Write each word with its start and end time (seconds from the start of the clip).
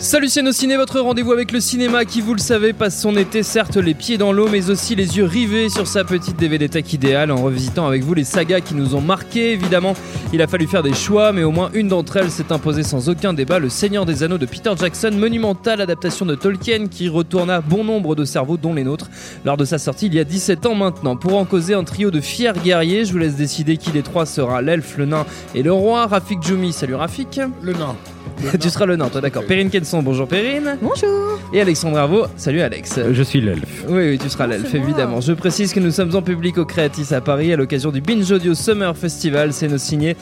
Salut 0.00 0.30
nos 0.42 0.52
ciné, 0.52 0.78
votre 0.78 0.98
rendez-vous 0.98 1.32
avec 1.32 1.52
le 1.52 1.60
cinéma 1.60 2.06
qui, 2.06 2.22
vous 2.22 2.32
le 2.32 2.40
savez, 2.40 2.72
passe 2.72 2.98
son 2.98 3.18
été 3.18 3.42
certes 3.42 3.76
les 3.76 3.92
pieds 3.92 4.16
dans 4.16 4.32
l'eau, 4.32 4.48
mais 4.50 4.70
aussi 4.70 4.96
les 4.96 5.18
yeux 5.18 5.26
rivés 5.26 5.68
sur 5.68 5.86
sa 5.86 6.04
petite 6.04 6.38
DVD 6.38 6.70
tech 6.70 6.90
idéale 6.94 7.30
en 7.30 7.36
revisitant 7.36 7.86
avec 7.86 8.02
vous 8.02 8.14
les 8.14 8.24
sagas 8.24 8.62
qui 8.62 8.74
nous 8.74 8.94
ont 8.94 9.02
marqués. 9.02 9.52
Évidemment, 9.52 9.92
il 10.32 10.40
a 10.40 10.46
fallu 10.46 10.66
faire 10.66 10.82
des 10.82 10.94
choix, 10.94 11.32
mais 11.32 11.44
au 11.44 11.50
moins 11.50 11.68
une 11.74 11.88
d'entre 11.88 12.16
elles 12.16 12.30
s'est 12.30 12.50
imposée 12.50 12.82
sans 12.82 13.10
aucun 13.10 13.34
débat 13.34 13.58
Le 13.58 13.68
Seigneur 13.68 14.06
des 14.06 14.22
Anneaux 14.22 14.38
de 14.38 14.46
Peter 14.46 14.72
Jackson, 14.74 15.10
monumentale 15.12 15.82
adaptation 15.82 16.24
de 16.24 16.34
Tolkien 16.34 16.86
qui 16.86 17.10
retourna 17.10 17.60
bon 17.60 17.84
nombre 17.84 18.14
de 18.14 18.24
cerveaux, 18.24 18.56
dont 18.56 18.72
les 18.72 18.84
nôtres, 18.84 19.10
lors 19.44 19.58
de 19.58 19.66
sa 19.66 19.76
sortie 19.76 20.06
il 20.06 20.14
y 20.14 20.18
a 20.18 20.24
17 20.24 20.64
ans 20.64 20.74
maintenant. 20.74 21.16
Pour 21.16 21.36
en 21.36 21.44
causer 21.44 21.74
un 21.74 21.84
trio 21.84 22.10
de 22.10 22.22
fiers 22.22 22.54
guerriers, 22.64 23.04
je 23.04 23.12
vous 23.12 23.18
laisse 23.18 23.36
décider 23.36 23.76
qui 23.76 23.90
des 23.90 24.02
trois 24.02 24.24
sera 24.24 24.62
l'elfe, 24.62 24.96
le 24.96 25.04
nain 25.04 25.26
et 25.54 25.62
le 25.62 25.74
roi. 25.74 26.06
Rafik 26.06 26.42
Djoumi, 26.42 26.72
salut 26.72 26.94
Rafik. 26.94 27.38
Le 27.60 27.74
nain. 27.74 27.96
tu 28.60 28.70
seras 28.70 28.86
le 28.86 28.96
nain, 28.96 29.08
toi 29.08 29.20
d'accord. 29.20 29.44
Perrine 29.44 29.70
Kenson, 29.70 30.02
bonjour 30.02 30.26
Perrine. 30.28 30.78
Bonjour. 30.80 31.38
Et 31.52 31.60
Alexandre 31.60 31.98
Arvo, 31.98 32.26
salut 32.36 32.60
Alex. 32.60 33.00
Je 33.12 33.22
suis 33.22 33.40
l'elfe. 33.40 33.84
Oui, 33.88 34.10
oui, 34.10 34.18
tu 34.18 34.28
seras 34.28 34.46
l'elfe, 34.46 34.74
évidemment. 34.74 35.20
Je 35.20 35.32
précise 35.32 35.72
que 35.72 35.80
nous 35.80 35.90
sommes 35.90 36.14
en 36.14 36.22
public 36.22 36.58
au 36.58 36.64
Creatis 36.64 37.14
à 37.14 37.20
Paris 37.20 37.52
à 37.52 37.56
l'occasion 37.56 37.90
du 37.90 38.00
Binge 38.00 38.30
Audio 38.30 38.54
Summer 38.54 38.96
Festival. 38.96 39.52
C'est 39.52 39.68
nos 39.68 39.78
ciné, 39.78 40.16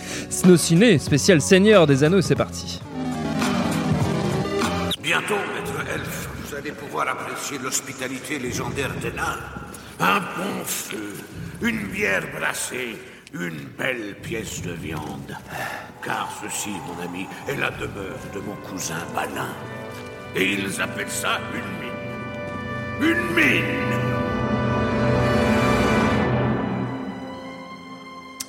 nos 0.46 0.56
ciné 0.56 0.98
spécial 0.98 1.40
Seigneur 1.40 1.86
des 1.86 2.04
Anneaux. 2.04 2.22
C'est 2.22 2.34
parti. 2.34 2.80
Bientôt, 5.02 5.34
maître 5.54 5.90
elfe, 5.94 6.28
vous 6.44 6.54
allez 6.56 6.72
pouvoir 6.72 7.08
apprécier 7.08 7.58
l'hospitalité 7.62 8.38
légendaire 8.38 8.90
des 9.00 9.12
nains. 9.12 9.38
Un 10.00 10.20
bon 10.20 10.64
feu, 10.64 11.14
une 11.62 11.88
bière 11.88 12.24
brassée, 12.38 12.96
une 13.32 13.64
belle 13.76 14.14
pièce 14.22 14.62
de 14.62 14.72
viande. 14.72 15.36
Car 16.02 16.28
ceci, 16.42 16.70
mon 16.86 17.02
ami, 17.04 17.26
est 17.48 17.56
la 17.56 17.70
demeure 17.70 18.18
de 18.34 18.40
mon 18.40 18.54
cousin 18.68 19.04
Balin. 19.14 19.54
Et 20.34 20.52
ils 20.52 20.80
appellent 20.80 21.10
ça 21.10 21.40
une 21.54 21.70
mine. 21.80 23.12
Une 23.12 23.34
mine 23.34 24.27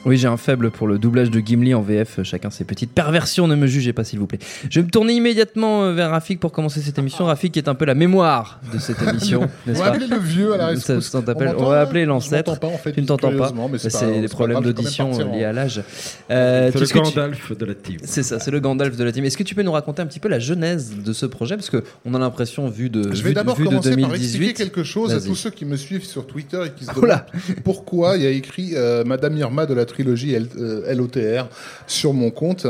Oui, 0.05 0.15
j'ai 0.17 0.27
un 0.29 0.37
faible 0.37 0.71
pour 0.71 0.87
le 0.87 0.97
doublage 0.97 1.29
de 1.29 1.39
Gimli 1.41 1.73
en 1.73 1.81
VF. 1.81 2.23
Chacun 2.23 2.49
ses 2.49 2.63
petites 2.63 2.91
perversions, 2.93 3.47
ne 3.47 3.55
me 3.55 3.67
jugez 3.67 3.91
pas 3.91 4.05
s'il 4.05 4.17
vous 4.17 4.27
plaît. 4.27 4.39
Je 4.69 4.79
vais 4.79 4.85
me 4.85 4.89
tourner 4.89 5.13
immédiatement 5.13 5.83
euh, 5.83 5.93
vers 5.93 6.11
Rafik 6.11 6.39
pour 6.39 6.53
commencer 6.53 6.79
cette 6.79 6.97
émission. 6.97 7.25
Rafik 7.25 7.57
est 7.57 7.67
un 7.67 7.75
peu 7.75 7.83
la 7.83 7.95
mémoire 7.95 8.61
de 8.73 8.79
cette 8.79 9.01
émission, 9.01 9.41
On 9.65 9.69
n'est-ce 9.69 9.79
va 9.79 9.89
pas 9.89 9.95
appeler 9.95 10.07
le 10.07 10.17
vieux 10.17 10.53
à 10.53 10.57
la 10.57 10.67
rescousse. 10.67 11.13
On 11.13 11.23
on 11.57 11.65
va 11.69 11.81
appeler 11.81 12.05
l'ancêtre. 12.05 12.49
En 12.63 12.77
fait, 12.77 12.93
Tu 12.93 13.01
ne 13.01 13.07
t'entends 13.07 13.35
pas. 13.35 13.51
C'est 13.77 14.21
des 14.21 14.27
problèmes 14.29 14.61
d'audition 14.61 15.11
liés 15.33 15.43
à 15.43 15.51
l'âge. 15.51 15.81
Euh, 16.31 16.69
C'est 16.71 16.79
le 16.79 16.87
tu- 16.87 16.93
Gandalf 16.93 17.57
de 17.57 17.65
la 17.65 17.75
team. 17.75 17.97
C'est 18.03 18.23
ça, 18.23 18.39
c'est 18.39 18.51
le 18.51 18.59
Gandalf 18.61 18.95
de 18.95 19.03
la 19.03 19.11
team. 19.11 19.25
Est-ce 19.25 19.37
que 19.37 19.43
tu 19.43 19.53
peux 19.53 19.63
nous 19.63 19.71
raconter 19.73 20.01
un 20.01 20.05
petit 20.05 20.19
peu 20.19 20.29
la 20.29 20.39
genèse 20.39 20.93
de 21.03 21.13
ce 21.13 21.25
projet? 21.25 21.57
Parce 21.57 21.69
qu'on 21.69 22.13
a 22.13 22.19
l'impression, 22.19 22.69
vu 22.69 22.89
de, 22.89 23.13
Je 23.13 23.21
vais 23.21 23.33
d'abord 23.33 23.57
commencer 23.57 23.89
par 23.89 24.09
2018. 24.11 24.23
expliquer 24.23 24.53
quelque 24.53 24.83
chose 24.83 25.13
à 25.13 25.19
tous 25.19 25.35
ceux 25.35 25.49
qui 25.49 25.65
me 25.65 25.75
suivent 25.75 26.05
sur 26.05 26.25
Twitter 26.25 26.61
et 26.65 26.69
qui 26.71 26.85
se 26.85 27.05
là 27.05 27.25
demandent 27.35 27.59
pourquoi 27.65 28.15
il 28.15 28.23
y 28.23 28.27
a 28.27 28.29
écrit 28.29 28.71
euh, 28.75 29.03
Madame 29.03 29.35
Irma 29.37 29.65
de 29.65 29.73
la 29.73 29.85
trilogie 29.89 30.33
L- 30.33 30.47
euh, 30.57 30.93
LOTR 30.95 31.47
sur 31.87 32.13
mon 32.13 32.31
compte. 32.31 32.65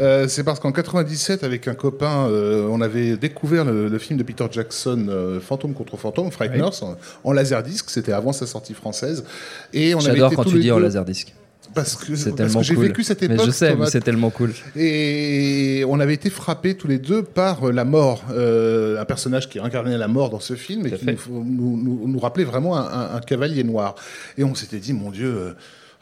Euh, 0.00 0.26
c'est 0.28 0.42
parce 0.44 0.58
qu'en 0.60 0.72
97, 0.72 1.44
avec 1.44 1.68
un 1.68 1.74
copain, 1.74 2.26
euh, 2.28 2.66
on 2.70 2.80
avait 2.80 3.16
découvert 3.16 3.64
le, 3.64 3.88
le 3.88 3.98
film 3.98 4.18
de 4.18 4.24
Peter 4.24 4.46
Jackson, 4.50 5.38
Fantôme 5.40 5.74
contre 5.74 5.96
Fantôme, 5.96 6.30
Frighteners, 6.30 6.82
en, 6.82 6.96
en 7.24 7.32
laserdisc. 7.32 7.90
C'était 7.90 8.12
avant 8.12 8.32
sa 8.32 8.46
sortie 8.46 8.74
française. 8.74 9.24
Et 9.72 9.94
on 9.94 9.98
avait 10.00 10.12
J'adore 10.18 10.34
quand 10.34 10.44
tu 10.44 10.58
dis 10.58 10.70
en 10.72 10.78
laserdisc. 10.78 11.34
Parce 11.74 11.96
que, 11.96 12.14
C'est 12.16 12.30
parce 12.30 12.36
tellement 12.36 12.60
que 12.60 12.66
j'ai 12.66 12.74
cool. 12.74 12.84
vécu 12.88 13.02
cette 13.02 13.22
Mais 13.22 13.34
époque. 13.34 13.46
je 13.46 13.50
sais, 13.50 13.74
c'est 13.86 14.02
tellement 14.04 14.28
cool. 14.28 14.52
Et 14.76 15.84
on 15.88 16.00
avait 16.00 16.12
été 16.12 16.28
frappés 16.28 16.74
tous 16.74 16.86
les 16.86 16.98
deux 16.98 17.22
par 17.22 17.72
la 17.72 17.84
mort, 17.86 18.24
euh, 18.30 19.00
un 19.00 19.04
personnage 19.06 19.48
qui 19.48 19.58
incarnait 19.58 19.96
la 19.96 20.08
mort 20.08 20.28
dans 20.28 20.40
ce 20.40 20.52
film 20.54 20.86
et 20.86 20.90
qui 20.92 21.06
nous, 21.06 21.16
nous, 21.44 21.76
nous- 21.82 22.08
nous 22.08 22.18
rappelait 22.18 22.44
vraiment 22.44 22.76
un, 22.76 22.82
un- 22.82 23.14
un 23.16 23.20
cavalier 23.20 23.64
noir. 23.64 23.94
Et 24.36 24.44
on 24.44 24.54
s'était 24.54 24.78
dit, 24.80 24.92
mon 24.92 25.10
Dieu, 25.10 25.28
euh, 25.34 25.52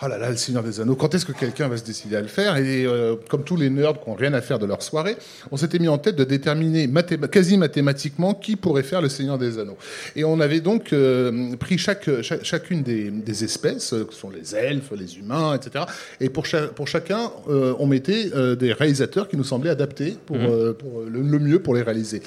oh 0.02 0.08
là 0.08 0.16
là, 0.18 0.30
le 0.30 0.36
Seigneur 0.36 0.62
des 0.62 0.80
Anneaux, 0.80 0.94
quand 0.96 1.14
est-ce 1.14 1.26
que 1.26 1.32
quelqu'un 1.32 1.68
va 1.68 1.76
se 1.76 1.84
décider 1.84 2.16
à 2.16 2.20
le 2.20 2.26
faire? 2.26 2.56
Et 2.56 2.86
euh, 2.86 3.16
comme 3.28 3.44
tous 3.44 3.56
les 3.56 3.68
nerds 3.68 4.00
qui 4.02 4.08
n'ont 4.08 4.16
rien 4.16 4.32
à 4.32 4.40
faire 4.40 4.58
de 4.58 4.66
leur 4.66 4.82
soirée, 4.82 5.16
on 5.50 5.56
s'était 5.56 5.78
mis 5.78 5.88
en 5.88 5.98
tête 5.98 6.16
de 6.16 6.24
déterminer 6.24 6.86
mathéma- 6.86 7.28
quasi 7.28 7.56
mathématiquement 7.58 8.32
qui 8.34 8.56
pourrait 8.56 8.82
faire 8.82 9.02
le 9.02 9.08
Seigneur 9.08 9.36
des 9.38 9.58
Anneaux. 9.58 9.76
Et 10.16 10.24
on 10.24 10.40
avait 10.40 10.60
donc 10.60 10.92
euh, 10.92 11.54
pris 11.56 11.76
chaque, 11.76 12.08
chaque- 12.22 12.44
chacune 12.44 12.82
des, 12.82 13.10
des 13.10 13.44
espèces, 13.44 13.92
euh, 13.92 14.04
que 14.04 14.14
sont 14.14 14.30
les 14.30 14.54
elfes, 14.56 14.90
les 14.98 15.18
humains, 15.18 15.54
etc. 15.54 15.84
Et 16.20 16.28
pour, 16.30 16.46
cha- 16.46 16.68
pour 16.68 16.88
chacun, 16.88 17.30
euh, 17.48 17.74
on 17.78 17.86
mettait 17.86 18.30
des 18.58 18.72
réalisateurs 18.72 19.28
qui 19.28 19.36
nous 19.36 19.44
semblaient 19.44 19.70
adaptés 19.70 20.16
pour, 20.26 20.36
euh, 20.36 20.72
pour 20.72 21.02
le, 21.02 21.20
le 21.20 21.38
mieux 21.38 21.58
pour 21.60 21.74
les 21.74 21.82
réaliser. 21.82 22.22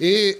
Et 0.00 0.38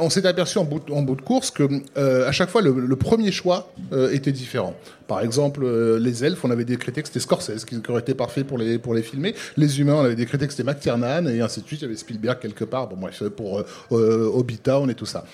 on 0.00 0.10
s'est 0.10 0.26
aperçu 0.26 0.58
en 0.58 0.64
bout, 0.64 0.80
de- 0.86 0.92
en 0.92 1.02
bout 1.02 1.16
de 1.16 1.22
course 1.22 1.50
que 1.50 1.64
à 1.96 2.32
chaque 2.32 2.50
fois, 2.50 2.62
le, 2.62 2.72
le 2.72 2.96
premier 2.96 3.32
choix 3.32 3.72
était 4.12 4.32
différent. 4.32 4.74
Par 5.06 5.20
exemple, 5.22 5.66
les 5.98 6.24
elfes, 6.24 6.27
on 6.42 6.50
avait 6.50 6.64
décrété 6.64 7.02
que 7.02 7.08
c'était 7.08 7.20
Scorsese 7.20 7.64
qui, 7.64 7.76
aurait 7.88 8.00
été 8.00 8.14
parfait 8.14 8.44
pour 8.44 8.58
les, 8.58 8.78
pour 8.78 8.94
les 8.94 9.02
filmer. 9.02 9.34
Les 9.56 9.80
humains, 9.80 9.94
on 9.94 10.04
avait 10.04 10.16
décrété 10.16 10.46
que 10.46 10.52
c'était 10.52 10.70
McTiernan, 10.70 11.26
et 11.26 11.40
ainsi 11.40 11.62
de 11.62 11.66
suite. 11.66 11.80
Il 11.80 11.84
y 11.84 11.86
avait 11.86 11.96
Spielberg 11.96 12.38
quelque 12.40 12.64
part, 12.64 12.88
bon, 12.88 12.96
bref, 12.96 13.22
pour 13.36 13.60
euh, 13.60 13.66
euh, 13.92 14.30
Hobbit 14.32 14.58
Town 14.58 14.90
et 14.90 14.94
tout 14.94 15.06
ça. 15.06 15.24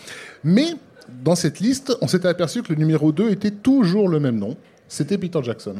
Mais 0.42 0.74
dans 1.22 1.34
cette 1.34 1.60
liste, 1.60 1.96
on 2.00 2.08
s'était 2.08 2.28
aperçu 2.28 2.62
que 2.62 2.72
le 2.72 2.78
numéro 2.78 3.12
2 3.12 3.30
était 3.30 3.50
toujours 3.50 4.08
le 4.08 4.20
même 4.20 4.38
nom. 4.38 4.56
C'était 4.86 5.16
Peter 5.16 5.40
Jackson. 5.42 5.76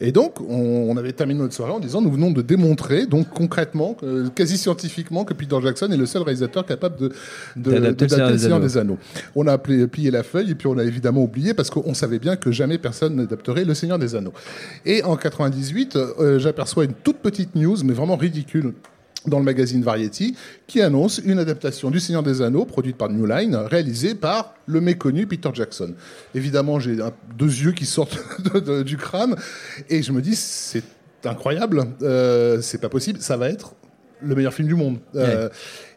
Et 0.00 0.10
donc, 0.10 0.40
on, 0.40 0.90
on 0.90 0.96
avait 0.96 1.12
terminé 1.12 1.40
notre 1.40 1.54
soirée 1.54 1.72
en 1.72 1.78
disant 1.78 2.02
nous 2.02 2.10
venons 2.10 2.30
de 2.30 2.42
démontrer, 2.42 3.06
donc 3.06 3.28
concrètement, 3.30 3.96
euh, 4.02 4.28
quasi 4.34 4.58
scientifiquement, 4.58 5.24
que 5.24 5.34
Peter 5.34 5.56
Jackson 5.62 5.90
est 5.92 5.96
le 5.96 6.06
seul 6.06 6.22
réalisateur 6.22 6.66
capable 6.66 6.96
de, 6.96 7.12
de, 7.56 7.70
D'adapter 7.70 8.06
de 8.06 8.32
le 8.32 8.38
Seigneur 8.38 8.60
des 8.60 8.76
Anneaux. 8.76 8.98
On 9.36 9.46
a 9.46 9.52
appelé, 9.52 9.86
plié 9.86 10.10
la 10.10 10.22
feuille 10.22 10.50
et 10.50 10.54
puis 10.54 10.66
on 10.66 10.78
a 10.78 10.84
évidemment 10.84 11.22
oublié 11.22 11.54
parce 11.54 11.70
qu'on 11.70 11.94
savait 11.94 12.18
bien 12.18 12.36
que 12.36 12.50
jamais 12.50 12.78
personne 12.78 13.16
n'adapterait 13.16 13.64
le 13.64 13.74
Seigneur 13.74 13.98
des 13.98 14.16
Anneaux. 14.16 14.34
Et 14.84 15.02
en 15.04 15.16
98, 15.16 15.96
euh, 15.96 16.38
j'aperçois 16.38 16.84
une 16.84 16.94
toute 16.94 17.18
petite 17.18 17.54
news, 17.54 17.76
mais 17.84 17.92
vraiment 17.92 18.16
ridicule 18.16 18.74
dans 19.26 19.38
le 19.38 19.44
magazine 19.44 19.82
Variety, 19.82 20.36
qui 20.66 20.80
annonce 20.80 21.20
une 21.24 21.38
adaptation 21.38 21.90
du 21.90 22.00
Seigneur 22.00 22.22
des 22.22 22.42
Anneaux, 22.42 22.64
produite 22.64 22.96
par 22.96 23.10
New 23.10 23.26
Line, 23.26 23.54
réalisée 23.54 24.14
par 24.14 24.54
le 24.66 24.80
méconnu 24.80 25.26
Peter 25.26 25.50
Jackson. 25.52 25.94
Évidemment, 26.34 26.80
j'ai 26.80 26.96
deux 27.36 27.46
yeux 27.46 27.72
qui 27.72 27.86
sortent 27.86 28.18
du 28.84 28.96
crâne, 28.96 29.36
et 29.88 30.02
je 30.02 30.12
me 30.12 30.22
dis, 30.22 30.36
c'est 30.36 30.84
incroyable, 31.24 31.84
euh, 32.02 32.60
c'est 32.62 32.80
pas 32.80 32.88
possible, 32.88 33.20
ça 33.20 33.36
va 33.36 33.48
être 33.48 33.74
le 34.22 34.34
meilleur 34.34 34.54
film 34.54 34.68
du 34.68 34.74
monde. 34.74 34.98
Euh, 35.14 35.48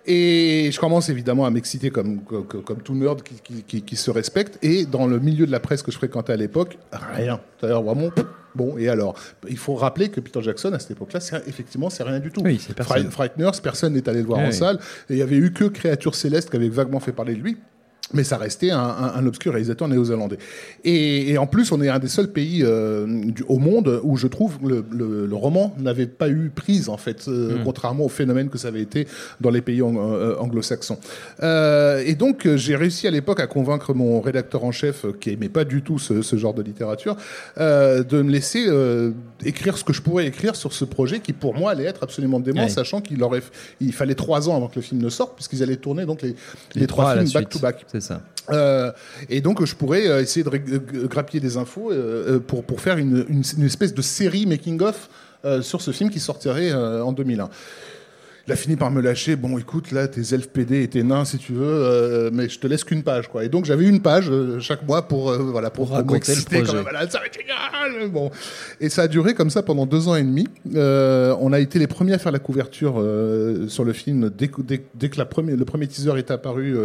Et 0.05 0.69
je 0.71 0.79
commence 0.79 1.07
évidemment 1.09 1.45
à 1.45 1.49
m'exciter 1.49 1.89
comme, 1.89 2.21
comme, 2.23 2.45
comme 2.45 2.81
tout 2.81 2.93
nerd 2.93 3.21
qui, 3.23 3.35
qui- 3.35 3.63
qui- 3.63 3.81
qui 3.83 3.95
se 3.95 4.11
respecte. 4.11 4.59
Et 4.61 4.85
dans 4.85 5.07
le 5.07 5.19
milieu 5.19 5.45
de 5.45 5.51
la 5.51 5.59
presse 5.61 5.81
que 5.81 5.91
je 5.91 5.97
fréquentais 5.97 6.33
à 6.33 6.35
l'époque, 6.37 6.77
rien. 6.91 7.39
C'est-à-dire 7.57 7.81
vraiment, 7.81 8.09
bon, 8.53 8.77
et 8.77 8.89
alors? 8.89 9.15
Il 9.47 9.57
faut 9.57 9.75
rappeler 9.75 10.09
que 10.09 10.19
Peter 10.19 10.41
Jackson, 10.41 10.73
à 10.73 10.79
cette 10.79 10.91
époque-là, 10.91 11.21
c'est- 11.21 11.47
effectivement, 11.47 11.89
c'est 11.89 12.03
rien 12.03 12.19
du 12.19 12.31
tout. 12.31 12.41
Oui, 12.43 12.59
c'est 12.65 12.75
personne. 12.75 13.03
Fright- 13.03 13.11
Frighteners, 13.11 13.61
personne 13.63 13.93
n'est 13.93 14.07
allé 14.09 14.19
le 14.19 14.25
voir 14.25 14.39
Oui, 14.39 14.45
en 14.45 14.49
oui. 14.49 14.53
salle. 14.55 14.77
Et 15.09 15.13
il 15.13 15.17
y 15.19 15.21
avait 15.21 15.37
eu 15.37 15.53
que 15.53 15.65
Créature 15.65 16.15
Céleste 16.15 16.49
qui 16.49 16.57
avait 16.57 16.67
vaguement 16.69 16.99
fait 16.99 17.13
parler 17.13 17.35
de 17.35 17.39
lui. 17.41 17.57
Mais 18.13 18.23
ça 18.23 18.37
restait 18.37 18.69
un, 18.69 18.79
un, 18.79 19.13
un 19.15 19.25
obscur 19.25 19.53
réalisateur 19.53 19.87
néo-zélandais. 19.87 20.37
Et, 20.83 21.31
et 21.31 21.37
en 21.37 21.47
plus, 21.47 21.71
on 21.71 21.81
est 21.81 21.89
un 21.89 21.99
des 21.99 22.09
seuls 22.09 22.27
pays 22.31 22.61
euh, 22.63 23.07
du, 23.07 23.43
au 23.47 23.57
monde 23.57 24.01
où 24.03 24.17
je 24.17 24.27
trouve 24.27 24.57
le, 24.63 24.83
le, 24.91 25.25
le 25.25 25.35
roman 25.35 25.73
n'avait 25.79 26.05
pas 26.05 26.29
eu 26.29 26.51
prise, 26.53 26.89
en 26.89 26.97
fait, 26.97 27.27
euh, 27.27 27.57
contrairement 27.63 28.05
au 28.05 28.09
phénomène 28.09 28.49
que 28.49 28.57
ça 28.57 28.67
avait 28.67 28.81
été 28.81 29.07
dans 29.41 29.49
les 29.49 29.61
pays 29.61 29.81
ang- 29.81 29.97
euh, 29.97 30.35
anglo-saxons. 30.37 30.99
Euh, 31.41 32.03
et 32.05 32.13
donc, 32.15 32.47
j'ai 32.55 32.75
réussi 32.75 33.07
à 33.07 33.11
l'époque 33.11 33.39
à 33.39 33.47
convaincre 33.47 33.93
mon 33.93 34.19
rédacteur 34.21 34.63
en 34.63 34.71
chef, 34.71 35.05
qui 35.19 35.31
aimait 35.31 35.49
pas 35.49 35.63
du 35.63 35.81
tout 35.81 35.97
ce, 35.97 36.21
ce 36.21 36.35
genre 36.35 36.53
de 36.53 36.61
littérature, 36.61 37.15
de 37.57 38.21
me 38.21 38.29
laisser 38.29 38.67
écrire 39.45 39.77
ce 39.77 39.83
que 39.83 39.93
je 39.93 40.01
pourrais 40.01 40.27
écrire 40.27 40.55
sur 40.55 40.73
ce 40.73 40.85
projet 40.85 41.19
qui, 41.19 41.33
pour 41.33 41.55
moi, 41.55 41.71
allait 41.71 41.85
être 41.85 42.03
absolument 42.03 42.39
dément, 42.39 42.61
sachant 42.69 43.01
qu'il 43.01 43.23
aurait, 43.23 43.41
il 43.81 43.93
fallait 43.93 44.13
trois 44.15 44.49
ans 44.49 44.55
avant 44.57 44.67
que 44.67 44.75
le 44.75 44.81
film 44.81 45.01
ne 45.01 45.09
sorte, 45.09 45.35
puisqu'ils 45.35 45.63
allaient 45.63 45.77
tourner 45.77 46.05
donc 46.05 46.21
les, 46.21 46.35
les, 46.75 46.81
Les 46.81 46.87
trois 46.87 47.05
films 47.13 47.23
back-to-back. 47.33 47.85
C'est 47.93 48.01
ça. 48.01 48.21
Euh, 48.49 48.91
et 49.29 49.39
donc 49.39 49.63
je 49.65 49.75
pourrais 49.75 50.07
euh, 50.07 50.21
essayer 50.21 50.43
de 50.43 50.77
grappiller 51.07 51.39
des 51.39 51.55
infos 51.57 51.91
euh, 51.91 52.39
pour, 52.39 52.63
pour 52.65 52.81
faire 52.81 52.97
une, 52.97 53.23
une, 53.29 53.43
une 53.57 53.63
espèce 53.65 53.93
de 53.93 54.01
série 54.01 54.45
making-of 54.47 55.09
euh, 55.45 55.61
sur 55.61 55.81
ce 55.81 55.91
film 55.91 56.09
qui 56.09 56.19
sortirait 56.19 56.73
en 56.73 57.11
2001. 57.13 57.49
Il 58.45 58.51
a 58.51 58.57
fini 58.57 58.75
par 58.75 58.91
me 58.91 58.99
lâcher, 59.01 59.37
bon 59.37 59.57
écoute, 59.57 59.91
là 59.93 60.09
tes 60.09 60.33
elfes 60.33 60.49
PD 60.49 60.83
et 60.83 60.87
tes 60.89 61.01
nains 61.03 61.23
si 61.23 61.37
tu 61.37 61.53
veux, 61.53 62.29
mais 62.33 62.49
je 62.49 62.59
te 62.59 62.67
laisse 62.67 62.83
qu'une 62.83 63.01
page 63.03 63.29
quoi. 63.29 63.45
Et 63.45 63.47
donc 63.47 63.63
j'avais 63.63 63.85
une 63.85 64.01
page 64.01 64.29
chaque 64.59 64.85
mois 64.85 65.07
pour 65.07 65.31
voilà 65.31 65.69
pour, 65.69 65.87
Pour 65.87 65.95
raconter 65.95 66.35
le 66.35 66.41
projet. 66.41 66.73
même. 66.73 66.81
Voilà, 66.81 67.09
ça 67.09 67.19
va 67.19 67.25
être 67.27 67.37
génial 67.39 68.09
Bon, 68.11 68.31
et 68.81 68.89
ça 68.89 69.03
a 69.03 69.07
duré 69.07 69.33
comme 69.33 69.49
ça 69.49 69.63
pendant 69.63 69.85
deux 69.85 70.09
ans 70.09 70.15
et 70.15 70.23
demi. 70.23 70.45
On 70.75 71.53
a 71.53 71.59
été 71.61 71.79
les 71.79 71.87
premiers 71.87 72.15
à 72.15 72.17
faire 72.19 72.33
la 72.33 72.39
couverture 72.39 72.95
sur 73.69 73.85
le 73.85 73.93
film 73.93 74.29
dès, 74.29 74.49
que- 74.49 74.61
dès, 74.61 74.83
dès 74.95 75.07
que 75.09 75.17
la 75.19 75.25
première, 75.25 75.55
le 75.55 75.63
premier 75.65 75.87
teaser 75.87 76.17
est 76.17 76.29
apparu. 76.29 76.75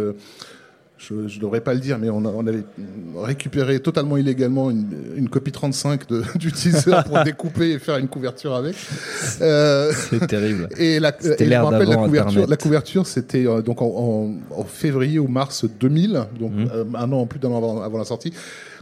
Je 0.99 1.13
ne 1.13 1.39
devrais 1.39 1.61
pas 1.61 1.73
le 1.73 1.79
dire, 1.79 1.97
mais 1.97 2.09
on, 2.09 2.25
a- 2.25 2.29
on 2.35 2.45
avait 2.45 2.63
récupéré 3.17 3.79
totalement 3.79 4.17
illégalement 4.17 4.69
une, 4.69 4.85
une 5.15 5.29
copie 5.29 5.51
35 5.51 6.07
de, 6.09 6.23
du 6.35 6.51
teaser 6.51 6.91
pour 7.05 7.19
découper 7.23 7.71
et 7.71 7.79
faire 7.79 7.97
une 7.97 8.09
couverture 8.09 8.53
avec. 8.53 8.75
Euh, 9.41 9.91
C'est 10.09 10.27
terrible. 10.27 10.67
et 10.77 10.99
la, 10.99 11.09
et 11.09 11.13
je 11.39 11.43
me 11.45 11.55
rappelle 11.63 11.87
la 11.89 11.95
couverture. 11.95 12.29
Internet. 12.31 12.49
La 12.49 12.57
couverture, 12.57 13.07
c'était 13.07 13.47
euh, 13.47 13.61
donc 13.61 13.81
en, 13.81 13.85
en- 13.87 14.33
en 14.59 14.63
février 14.65 15.19
ou 15.19 15.27
mars 15.27 15.65
2000, 15.79 16.25
donc 16.39 16.51
Mhm. 16.51 16.69
euh, 16.73 16.83
un 16.95 17.11
an 17.13 17.25
plus 17.25 17.39
d'un 17.39 17.49
an 17.49 17.57
avant, 17.57 17.81
avant 17.81 17.97
la 17.97 18.05
sortie. 18.05 18.33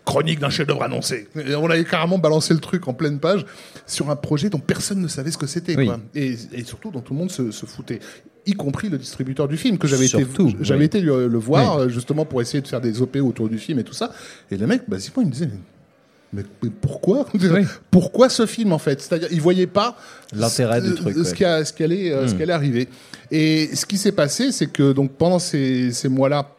Chronique 0.07 0.39
d'un 0.39 0.49
chef-d'œuvre 0.49 0.83
annoncé. 0.83 1.27
Et 1.35 1.53
on 1.55 1.69
avait 1.69 1.83
carrément 1.83 2.17
balancé 2.17 2.53
le 2.53 2.61
truc 2.61 2.87
en 2.87 2.93
pleine 2.93 3.19
page 3.19 3.45
sur 3.85 4.09
un 4.09 4.15
projet 4.15 4.49
dont 4.49 4.59
personne 4.59 5.01
ne 5.01 5.07
savait 5.09 5.31
ce 5.31 5.37
que 5.37 5.47
c'était, 5.47 5.75
Oui. 5.75 5.89
Et, 6.15 6.35
et 6.53 6.63
surtout 6.63 6.91
dont 6.91 7.01
tout 7.01 7.13
le 7.13 7.19
monde 7.19 7.29
se, 7.31 7.51
se 7.51 7.65
foutait, 7.65 7.99
y 8.45 8.53
compris 8.53 8.87
le 8.89 8.97
distributeur 8.97 9.47
du 9.49 9.57
film 9.57 9.77
que 9.77 9.85
j'avais 9.87 10.05
été, 10.05 10.19
Surtout, 10.19 10.53
j'avais 10.61 10.79
oui. 10.79 10.85
été 10.85 11.01
le, 11.01 11.27
le 11.27 11.37
voir 11.37 11.89
justement 11.89 12.23
pour 12.23 12.41
essayer 12.41 12.61
de 12.61 12.67
faire 12.67 12.79
des 12.79 13.01
op 13.01 13.17
autour 13.17 13.49
du 13.49 13.57
film 13.59 13.79
et 13.79 13.83
tout 13.83 13.93
ça. 13.93 14.11
Et 14.49 14.55
le 14.57 14.65
mec, 14.65 14.83
basiquement, 14.87 15.21
il 15.23 15.27
me 15.27 15.33
disait. 15.33 15.49
Mais, 16.33 16.43
mais 16.63 16.69
pourquoi 16.69 17.25
Oui. 17.33 17.39
Pourquoi 17.91 18.29
ce 18.29 18.45
film 18.45 18.71
en 18.73 18.79
fait? 18.79 19.01
C'est-à-dire, 19.01 19.29
il 19.31 19.39
voyait 19.41 19.67
pas 19.67 19.97
L'intérêt 20.33 20.81
du 20.81 20.89
ce- 20.89 20.93
truc, 20.95 21.13
ce 21.15 21.19
ouais. 21.21 21.33
qui 21.33 21.45
a- 21.45 21.63
ce 21.65 21.71
qui 21.73 21.83
allait, 21.83 22.11
euh, 22.11 22.27
ce 22.27 22.35
qui 22.35 22.43
allait 22.43 22.51
arriver. 22.53 22.87
Et 23.31 23.69
ce 23.75 23.85
qui 23.85 23.97
s'est 23.97 24.11
passé, 24.11 24.51
c'est 24.51 24.67
que 24.67 24.91
donc 24.93 25.11
pendant 25.13 25.39
ces, 25.39 25.91
ces 25.93 26.09
mois-là, 26.09 26.49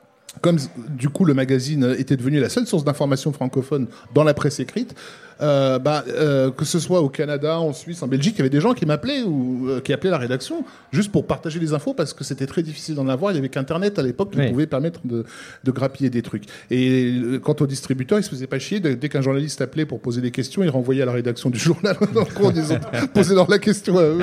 comme 0.40 0.58
du 0.88 1.08
coup 1.08 1.24
le 1.24 1.34
magazine 1.34 1.94
était 1.98 2.16
devenu 2.16 2.40
la 2.40 2.48
seule 2.48 2.66
source 2.66 2.84
d'information 2.84 3.32
francophone 3.32 3.86
dans 4.14 4.24
la 4.24 4.34
presse 4.34 4.60
écrite, 4.60 4.94
euh, 5.40 5.78
bah, 5.78 6.04
euh, 6.08 6.50
que 6.50 6.64
ce 6.64 6.78
soit 6.78 7.00
au 7.00 7.08
Canada, 7.08 7.60
en 7.60 7.72
Suisse, 7.72 8.02
en 8.02 8.06
Belgique, 8.08 8.34
il 8.36 8.38
y 8.38 8.42
avait 8.42 8.50
des 8.50 8.60
gens 8.60 8.74
qui 8.74 8.86
m'appelaient 8.86 9.22
ou 9.22 9.68
euh, 9.68 9.80
qui 9.80 9.92
appelaient 9.92 10.10
la 10.10 10.18
rédaction 10.18 10.64
juste 10.92 11.12
pour 11.12 11.26
partager 11.26 11.58
les 11.60 11.72
infos 11.72 11.94
parce 11.94 12.12
que 12.12 12.24
c'était 12.24 12.46
très 12.46 12.62
difficile 12.62 12.94
d'en 12.94 13.08
avoir. 13.08 13.32
Il 13.32 13.36
y 13.36 13.38
avait 13.38 13.48
qu'Internet 13.48 13.98
à 13.98 14.02
l'époque 14.02 14.32
qui 14.32 14.38
Oui. 14.38 14.48
pouvait 14.50 14.66
permettre 14.66 15.00
de, 15.04 15.24
de 15.64 15.70
grappiller 15.70 16.10
des 16.10 16.22
trucs. 16.22 16.44
Et 16.70 17.12
euh, 17.14 17.38
quant 17.38 17.56
au 17.60 17.66
distributeur, 17.66 18.18
il 18.18 18.22
se 18.22 18.30
faisait 18.30 18.46
pas 18.46 18.58
chier. 18.58 18.80
Dès 18.80 19.08
qu'un 19.08 19.20
journaliste 19.22 19.60
appelait 19.60 19.86
pour 19.86 20.00
poser 20.00 20.20
des 20.20 20.30
questions, 20.30 20.62
il 20.62 20.70
renvoyait 20.70 21.02
à 21.02 21.06
la 21.06 21.12
rédaction 21.12 21.50
du 21.50 21.58
journal 21.58 21.96
en 22.16 22.24
cours, 22.24 22.52
disant, 22.52 22.78
posez-leur 23.14 23.48
la 23.50 23.58
question 23.58 23.98
à 23.98 24.02
eux. 24.02 24.18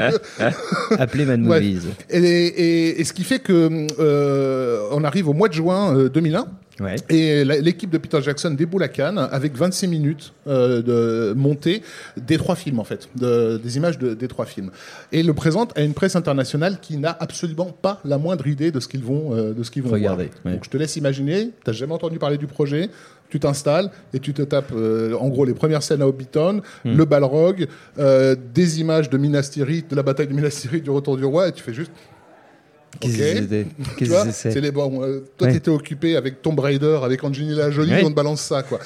Appelez 0.98 1.26
Man 1.26 1.48
Ouais. 1.48 1.60
Movies. 1.62 1.88
Et, 2.10 2.20
et- 2.20 3.02
et 3.02 3.04
ce 3.04 3.14
qui 3.14 3.24
fait 3.24 3.40
que 3.40 3.88
euh, 4.00 4.88
on 4.92 5.04
arrive 5.04 5.28
au 5.30 5.34
mois 5.34 5.48
de 5.48 5.54
juin 5.54 5.96
euh, 5.98 6.10
2001. 6.10 6.46
Ouais. 6.81 6.95
Et 7.10 7.45
l'équipe 7.45 7.89
de 7.89 7.98
Peter 7.98 8.22
Jackson 8.22 8.51
déboule 8.51 8.83
à 8.83 8.89
Cannes 8.89 9.18
avec 9.31 9.56
26 9.56 9.88
minutes 9.88 10.33
euh, 10.48 10.81
de 10.81 11.33
montée 11.33 11.81
des 12.18 12.38
trois 12.38 12.56
films 12.56 12.80
en 12.80 12.83
fait, 12.83 13.07
de- 13.16 13.57
des 13.63 13.77
images 13.77 13.98
de- 13.98 14.13
des 14.13 14.27
trois 14.27 14.45
films, 14.45 14.72
et 15.13 15.24
le 15.24 15.33
présente 15.33 15.77
à 15.77 15.81
une 15.83 15.94
presse 15.94 16.16
internationale 16.18 16.80
qui 16.81 16.98
n'a 16.98 17.16
absolument 17.19 17.72
pas 17.81 18.01
la 18.04 18.18
moindre 18.18 18.45
idée 18.48 18.72
de 18.72 18.80
ce 18.81 18.88
qu'ils 18.89 19.04
vont 19.04 19.33
euh, 19.33 19.54
de 19.54 19.63
ce 19.63 19.72
qu'ils 19.72 19.83
vont 19.83 19.92
Regarder, 19.92 20.25
voir. 20.25 20.38
ouais. 20.45 20.51
Donc 20.54 20.66
je 20.66 20.69
te 20.69 20.75
laisse 20.77 20.98
imaginer, 20.98 21.51
t'as 21.63 21.72
jamais 21.72 21.94
entendu 21.94 22.19
parler 22.19 22.38
du 22.38 22.48
projet, 22.48 22.89
tu 23.30 23.39
t'installes 23.39 23.89
et 24.13 24.19
tu 24.19 24.33
te 24.33 24.42
tapes 24.42 24.72
euh, 24.75 25.16
en 25.18 25.30
gros 25.30 25.45
les 25.45 25.54
premières 25.54 25.81
scènes 25.81 26.01
à 26.01 26.07
Hobbiton, 26.07 26.62
Hmm. 26.83 26.98
le 26.98 27.06
Balrog, 27.06 27.68
des 28.54 28.80
images 28.81 29.10
de 29.10 29.18
Minas 29.18 29.50
Tirith, 29.51 29.89
de 29.92 29.95
la 29.95 30.04
bataille 30.04 30.27
de 30.27 30.33
Minas 30.33 30.50
Tirith, 30.62 30.83
du 30.83 30.89
Retour 30.89 31.18
du 31.18 31.25
Roi, 31.25 31.48
et 31.48 31.51
tu 31.51 31.63
fais 31.63 31.74
juste 31.74 31.92
Qu'est-ce 33.00 33.14
Ok. 33.14 33.20
que 33.20 33.36
c'était 33.42 33.66
tu 33.66 33.96
Qu'est-ce 33.98 34.10
vois, 34.10 34.26
que 34.26 34.32
c'est 34.32 34.52
c'est 34.52 34.62
les 34.62 34.72
bon. 34.72 35.04
euh, 35.04 35.24
toi, 35.38 35.48
Ouais. 35.48 35.54
t'étais 35.54 35.70
occupé 35.70 36.16
avec 36.16 36.42
Tomb 36.42 36.58
Raider, 36.60 37.00
avec 37.04 37.24
Angelina 37.24 37.70
Jolie, 37.72 37.92
Ouais. 37.92 38.04
on 38.06 38.10
te 38.10 38.16
balance 38.16 38.42
ça, 38.42 38.64
quoi. 38.64 38.80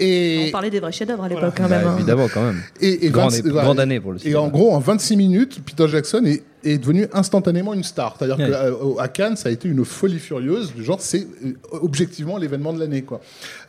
On 0.00 0.50
parlait 0.52 0.70
des 0.70 0.80
vrais 0.80 0.92
chefs-d'œuvre 0.92 1.24
à 1.24 1.28
l'époque, 1.28 1.54
quand 1.56 1.64
Bah, 1.68 1.78
même. 1.78 1.86
hein. 1.88 1.94
Évidemment, 1.96 2.28
quand 2.32 2.42
même. 2.44 2.60
et, 2.80 3.06
et 3.06 3.10
Grande, 3.10 3.32
20 3.32 3.38
ép- 3.38 3.48
voilà. 3.50 3.64
grande 3.64 3.80
année 3.80 4.00
pour 4.00 4.12
le 4.12 4.18
Et 4.26 4.34
en 4.36 4.48
gros, 4.48 4.72
en 4.72 4.78
26 4.78 5.16
minutes, 5.16 5.60
Peter 5.64 5.86
Jackson 5.88 6.22
est, 6.24 6.42
est 6.64 6.78
devenu 6.78 7.06
instantanément 7.12 7.72
une 7.74 7.84
star. 7.84 8.16
C'est-à-dire 8.18 8.38
Ouais. 8.38 8.96
qu'à 8.96 9.08
Cannes, 9.08 9.36
ça 9.36 9.48
a 9.48 9.52
été 9.52 9.68
une 9.68 9.84
folie 9.84 10.18
furieuse. 10.18 10.72
Du 10.74 10.84
genre, 10.84 11.00
c'est 11.00 11.26
euh, 11.44 11.52
objectivement 11.70 12.36
l'événement 12.36 12.72
de 12.72 12.80
l'année, 12.80 13.02
quoi. 13.02 13.20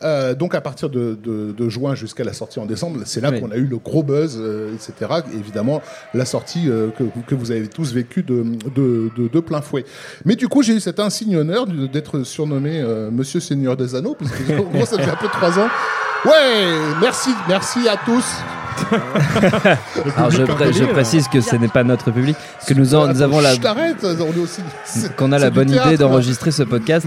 Euh, 0.02 0.34
donc, 0.34 0.54
à 0.54 0.60
partir 0.60 0.90
de, 0.90 1.16
de- 1.22 1.52
de 1.52 1.68
juin 1.68 1.94
jusqu'à 1.94 2.24
la 2.24 2.32
sortie 2.32 2.58
en 2.58 2.66
décembre, 2.66 3.00
c'est 3.04 3.20
là 3.20 3.32
qu'on 3.32 3.50
a 3.50 3.56
eu 3.56 3.64
le 3.66 3.78
gros 3.78 4.02
buzz, 4.02 4.36
euh, 4.38 4.74
etc. 4.74 5.20
Et 5.32 5.36
évidemment, 5.38 5.82
la 6.14 6.24
sortie 6.24 6.68
euh, 6.68 6.88
que, 6.90 7.04
que 7.26 7.34
vous 7.34 7.50
avez 7.50 7.68
tous 7.68 7.92
vécu 7.92 8.22
de, 8.22 8.44
de, 8.74 9.40
plein 9.40 9.60
fouet. 9.62 9.84
Mais 10.24 10.36
du 10.36 10.48
coup, 10.48 10.62
j'ai 10.62 10.74
eu 10.74 10.80
cet 10.80 11.00
insigne 11.00 11.36
honneur 11.36 11.66
d'être 11.66 12.22
surnommé 12.24 12.80
euh, 12.80 13.10
Monsieur 13.10 13.40
Seigneur 13.40 13.76
des 13.76 13.94
Anneaux, 13.94 14.14
parce 14.18 14.30
que 14.32 14.52
en 14.58 14.62
gros, 14.64 14.84
ça 14.84 14.98
fait 14.98 15.10
un 15.10 15.16
peu 15.16 15.28
trois 15.28 15.58
ans. 15.58 15.68
Ouais, 16.24 16.66
merci, 17.00 17.30
merci 17.48 17.88
à 17.88 17.96
tous. 17.96 18.24
Alors 20.16 20.30
je, 20.30 20.42
pré- 20.42 20.72
je 20.72 20.84
précise 20.84 21.28
que 21.28 21.40
ce 21.40 21.56
n'est 21.56 21.68
pas 21.68 21.84
notre 21.84 22.10
public, 22.10 22.36
que 22.66 22.74
nous, 22.74 22.94
en- 22.94 23.08
nous 23.08 23.22
avons 23.22 23.40
la, 23.40 23.54
Je 23.54 23.60
t'arrête, 23.60 23.96
on 24.04 24.32
est 24.32 24.38
aussi. 24.38 24.62
c'est- 24.84 25.14
qu'on 25.16 25.32
a 25.32 25.38
c'est 25.38 25.44
la 25.44 25.50
du 25.50 25.56
bonne 25.56 25.68
théâtre, 25.70 25.88
idée 25.88 25.96
d'enregistrer 25.98 26.50
ce 26.50 26.62
podcast 26.62 27.06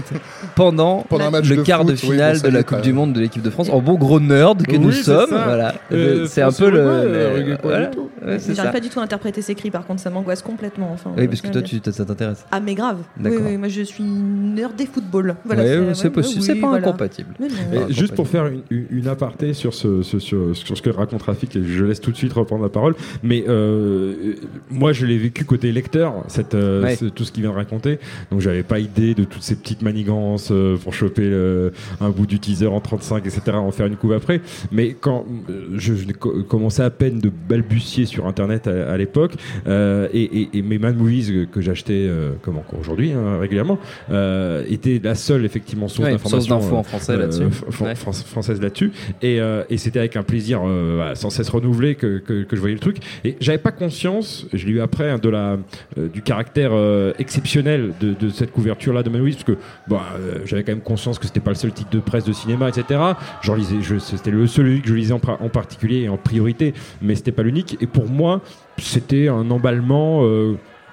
pendant, 0.54 1.04
Pendant 1.08 1.26
un 1.26 1.30
match 1.30 1.48
le 1.48 1.56
de 1.56 1.62
quart 1.62 1.80
foot, 1.80 1.88
de 1.88 1.92
oui, 1.92 1.98
finale 1.98 2.40
de 2.40 2.48
la 2.48 2.62
Coupe 2.62 2.80
du 2.80 2.92
Monde 2.92 3.12
de 3.12 3.20
l'équipe 3.20 3.42
de 3.42 3.50
France. 3.50 3.68
En 3.70 3.80
bon 3.80 3.94
gros 3.94 4.20
nerd 4.20 4.62
que 4.64 4.72
Oui, 4.72 4.78
nous 4.78 4.92
c'est 4.92 5.02
sommes, 5.04 5.30
ça. 5.30 5.44
voilà. 5.44 5.74
Euh, 5.92 6.26
c'est 6.28 6.42
un 6.42 6.52
peu 6.52 6.70
le. 6.70 6.78
Le- 6.78 6.82
euh, 6.84 7.56
pas 7.56 7.62
voilà. 7.62 7.86
du 7.86 7.96
tout. 7.96 8.10
Ouais, 8.24 8.38
c'est 8.38 8.54
J'arrive 8.54 8.68
ça. 8.70 8.72
pas 8.72 8.80
du 8.80 8.88
tout 8.88 9.00
à 9.00 9.02
interpréter 9.02 9.42
ces 9.42 9.54
cris, 9.54 9.70
par 9.70 9.86
contre, 9.86 10.00
ça 10.00 10.10
m'angoisse 10.10 10.42
complètement. 10.42 10.90
Enfin, 10.94 11.10
Oui, 11.16 11.26
parce 11.28 11.40
que 11.40 11.48
toi, 11.48 11.62
tu, 11.62 11.80
ça 11.90 12.04
t'intéresse. 12.04 12.44
Ah, 12.50 12.60
mais 12.60 12.74
grave. 12.74 12.98
Oui, 13.18 13.22
D'accord. 13.24 13.40
oui, 13.46 13.56
moi 13.56 13.68
je 13.68 13.82
suis 13.82 14.02
nerd 14.04 14.74
des 14.76 14.86
footballs. 14.86 15.36
Voilà, 15.44 15.62
Ouais, 15.62 15.80
c'est 15.94 16.04
ouais, 16.04 16.10
possible, 16.10 16.40
oui, 16.40 16.46
c'est 16.46 16.54
pas 16.56 16.68
voilà. 16.68 16.88
incompatible. 16.88 17.34
Mais 17.40 17.48
non. 17.48 17.54
Et 17.72 17.78
Ah, 17.84 17.86
juste 17.92 18.14
pour 18.14 18.28
faire 18.28 18.46
une, 18.46 18.62
une- 18.70 18.86
une 18.90 19.08
aparté 19.08 19.52
sur 19.54 19.74
ce, 19.74 20.02
ce- 20.02 20.18
sur, 20.18 20.56
sur 20.56 20.76
ce 20.76 20.82
que 20.82 20.90
raconte 20.90 21.22
Rafik, 21.22 21.56
et 21.56 21.63
je 21.66 21.84
laisse 21.84 22.00
tout 22.00 22.10
de 22.10 22.16
suite 22.16 22.32
reprendre 22.32 22.62
la 22.62 22.68
parole, 22.68 22.94
mais 23.22 23.44
euh, 23.48 24.34
moi 24.70 24.92
je 24.92 25.06
l'ai 25.06 25.18
vécu 25.18 25.44
côté 25.44 25.72
lecteur, 25.72 26.24
cette, 26.28 26.54
euh, 26.54 26.82
Ouais. 26.82 26.96
ce- 26.96 27.04
tout 27.06 27.24
ce 27.24 27.32
qu'il 27.32 27.42
vient 27.42 27.52
de 27.52 27.56
raconter, 27.56 27.98
donc 28.30 28.40
j'avais 28.40 28.62
pas 28.62 28.78
idée 28.78 29.14
de 29.14 29.24
toutes 29.24 29.42
ces 29.42 29.56
petites 29.56 29.82
manigances 29.82 30.48
euh, 30.50 30.76
pour 30.76 30.94
choper 30.94 31.28
le- 31.28 31.72
un 32.00 32.10
bout 32.10 32.26
du 32.26 32.38
teaser 32.38 32.66
en 32.66 32.80
35, 32.80 33.26
etc., 33.26 33.56
en 33.56 33.70
faire 33.70 33.86
une 33.86 33.96
couve 33.96 34.12
après, 34.12 34.40
mais 34.72 34.94
quand 34.98 35.24
euh, 35.50 35.66
je, 35.76 35.94
je 35.94 36.04
co- 36.12 36.42
commençais 36.48 36.82
à 36.82 36.90
peine 36.90 37.18
de 37.20 37.30
balbutier 37.48 38.06
sur 38.06 38.26
Internet 38.26 38.66
à, 38.66 38.90
à 38.92 38.96
l'époque, 38.96 39.32
euh, 39.66 40.08
et, 40.12 40.22
et, 40.42 40.48
et 40.54 40.62
mes 40.62 40.78
Man 40.78 40.96
Movies 40.96 41.46
que, 41.50 41.60
j'achetais, 41.60 42.06
euh, 42.08 42.32
comme 42.42 42.58
encore 42.58 42.78
aujourd'hui, 42.80 43.12
hein, 43.12 43.38
régulièrement, 43.40 43.78
euh, 44.10 44.64
étaient 44.68 45.00
la 45.02 45.14
seule 45.14 45.44
effectivement 45.44 45.88
source 45.88 46.06
Ouais, 46.06 46.12
d'information 46.12 46.40
source 46.58 46.62
d'infos 46.64 46.76
euh, 46.76 46.78
en 46.78 46.82
français 46.82 47.12
euh, 47.12 47.18
là-dessus. 47.18 47.44
fran- 47.70 47.84
Ouais. 47.86 47.94
fran- 47.94 48.12
française 48.12 48.60
là-dessus 48.60 48.92
et, 49.22 49.40
euh, 49.40 49.62
et 49.70 49.76
c'était 49.78 49.98
avec 49.98 50.16
un 50.16 50.22
plaisir 50.22 50.60
euh, 50.64 50.94
voilà, 50.96 51.14
cesse 51.44 51.52
renouvelé 51.52 51.94
que, 51.94 52.18
que, 52.18 52.46
je 52.50 52.60
voyais 52.60 52.74
le 52.74 52.80
truc. 52.80 52.98
Et 53.24 53.36
j'avais 53.40 53.58
pas 53.58 53.72
conscience 53.72 54.46
je 54.52 54.66
l'ai 54.66 54.72
eu 54.72 54.80
après 54.80 55.10
hein, 55.10 55.18
de 55.18 55.28
la 55.28 55.58
euh, 55.98 56.08
du 56.08 56.22
caractère 56.22 56.70
euh, 56.72 57.12
exceptionnel 57.18 57.92
de, 58.00 58.28
cette 58.30 58.52
couverture 58.52 58.92
là 58.92 59.02
de 59.02 59.10
Manouis 59.10 59.32
parce 59.32 59.44
que 59.44 59.56
bah, 59.88 60.02
euh, 60.18 60.38
j'avais 60.44 60.64
quand 60.64 60.72
même 60.72 60.80
conscience 60.80 61.18
que 61.18 61.26
c'était 61.26 61.40
pas 61.40 61.50
le 61.50 61.56
seul 61.56 61.72
titre 61.72 61.90
de 61.90 62.00
presse 62.00 62.24
de 62.24 62.32
cinéma 62.32 62.68
etc 62.68 63.00
j'en 63.42 63.56
je- 63.56 63.98
c'était 63.98 64.30
le 64.30 64.46
seul 64.46 64.80
que 64.80 64.88
je 64.88 64.94
lisais 64.94 65.12
en, 65.12 65.20
en 65.40 65.48
particulier 65.48 66.02
et 66.02 66.08
en 66.08 66.16
priorité 66.16 66.74
mais 67.02 67.14
c'était 67.14 67.32
pas 67.32 67.42
l'unique. 67.42 67.76
Et 67.80 67.86
pour 67.86 68.08
moi 68.08 68.40
c'était 68.78 69.28
un 69.28 69.50
emballement 69.50 70.22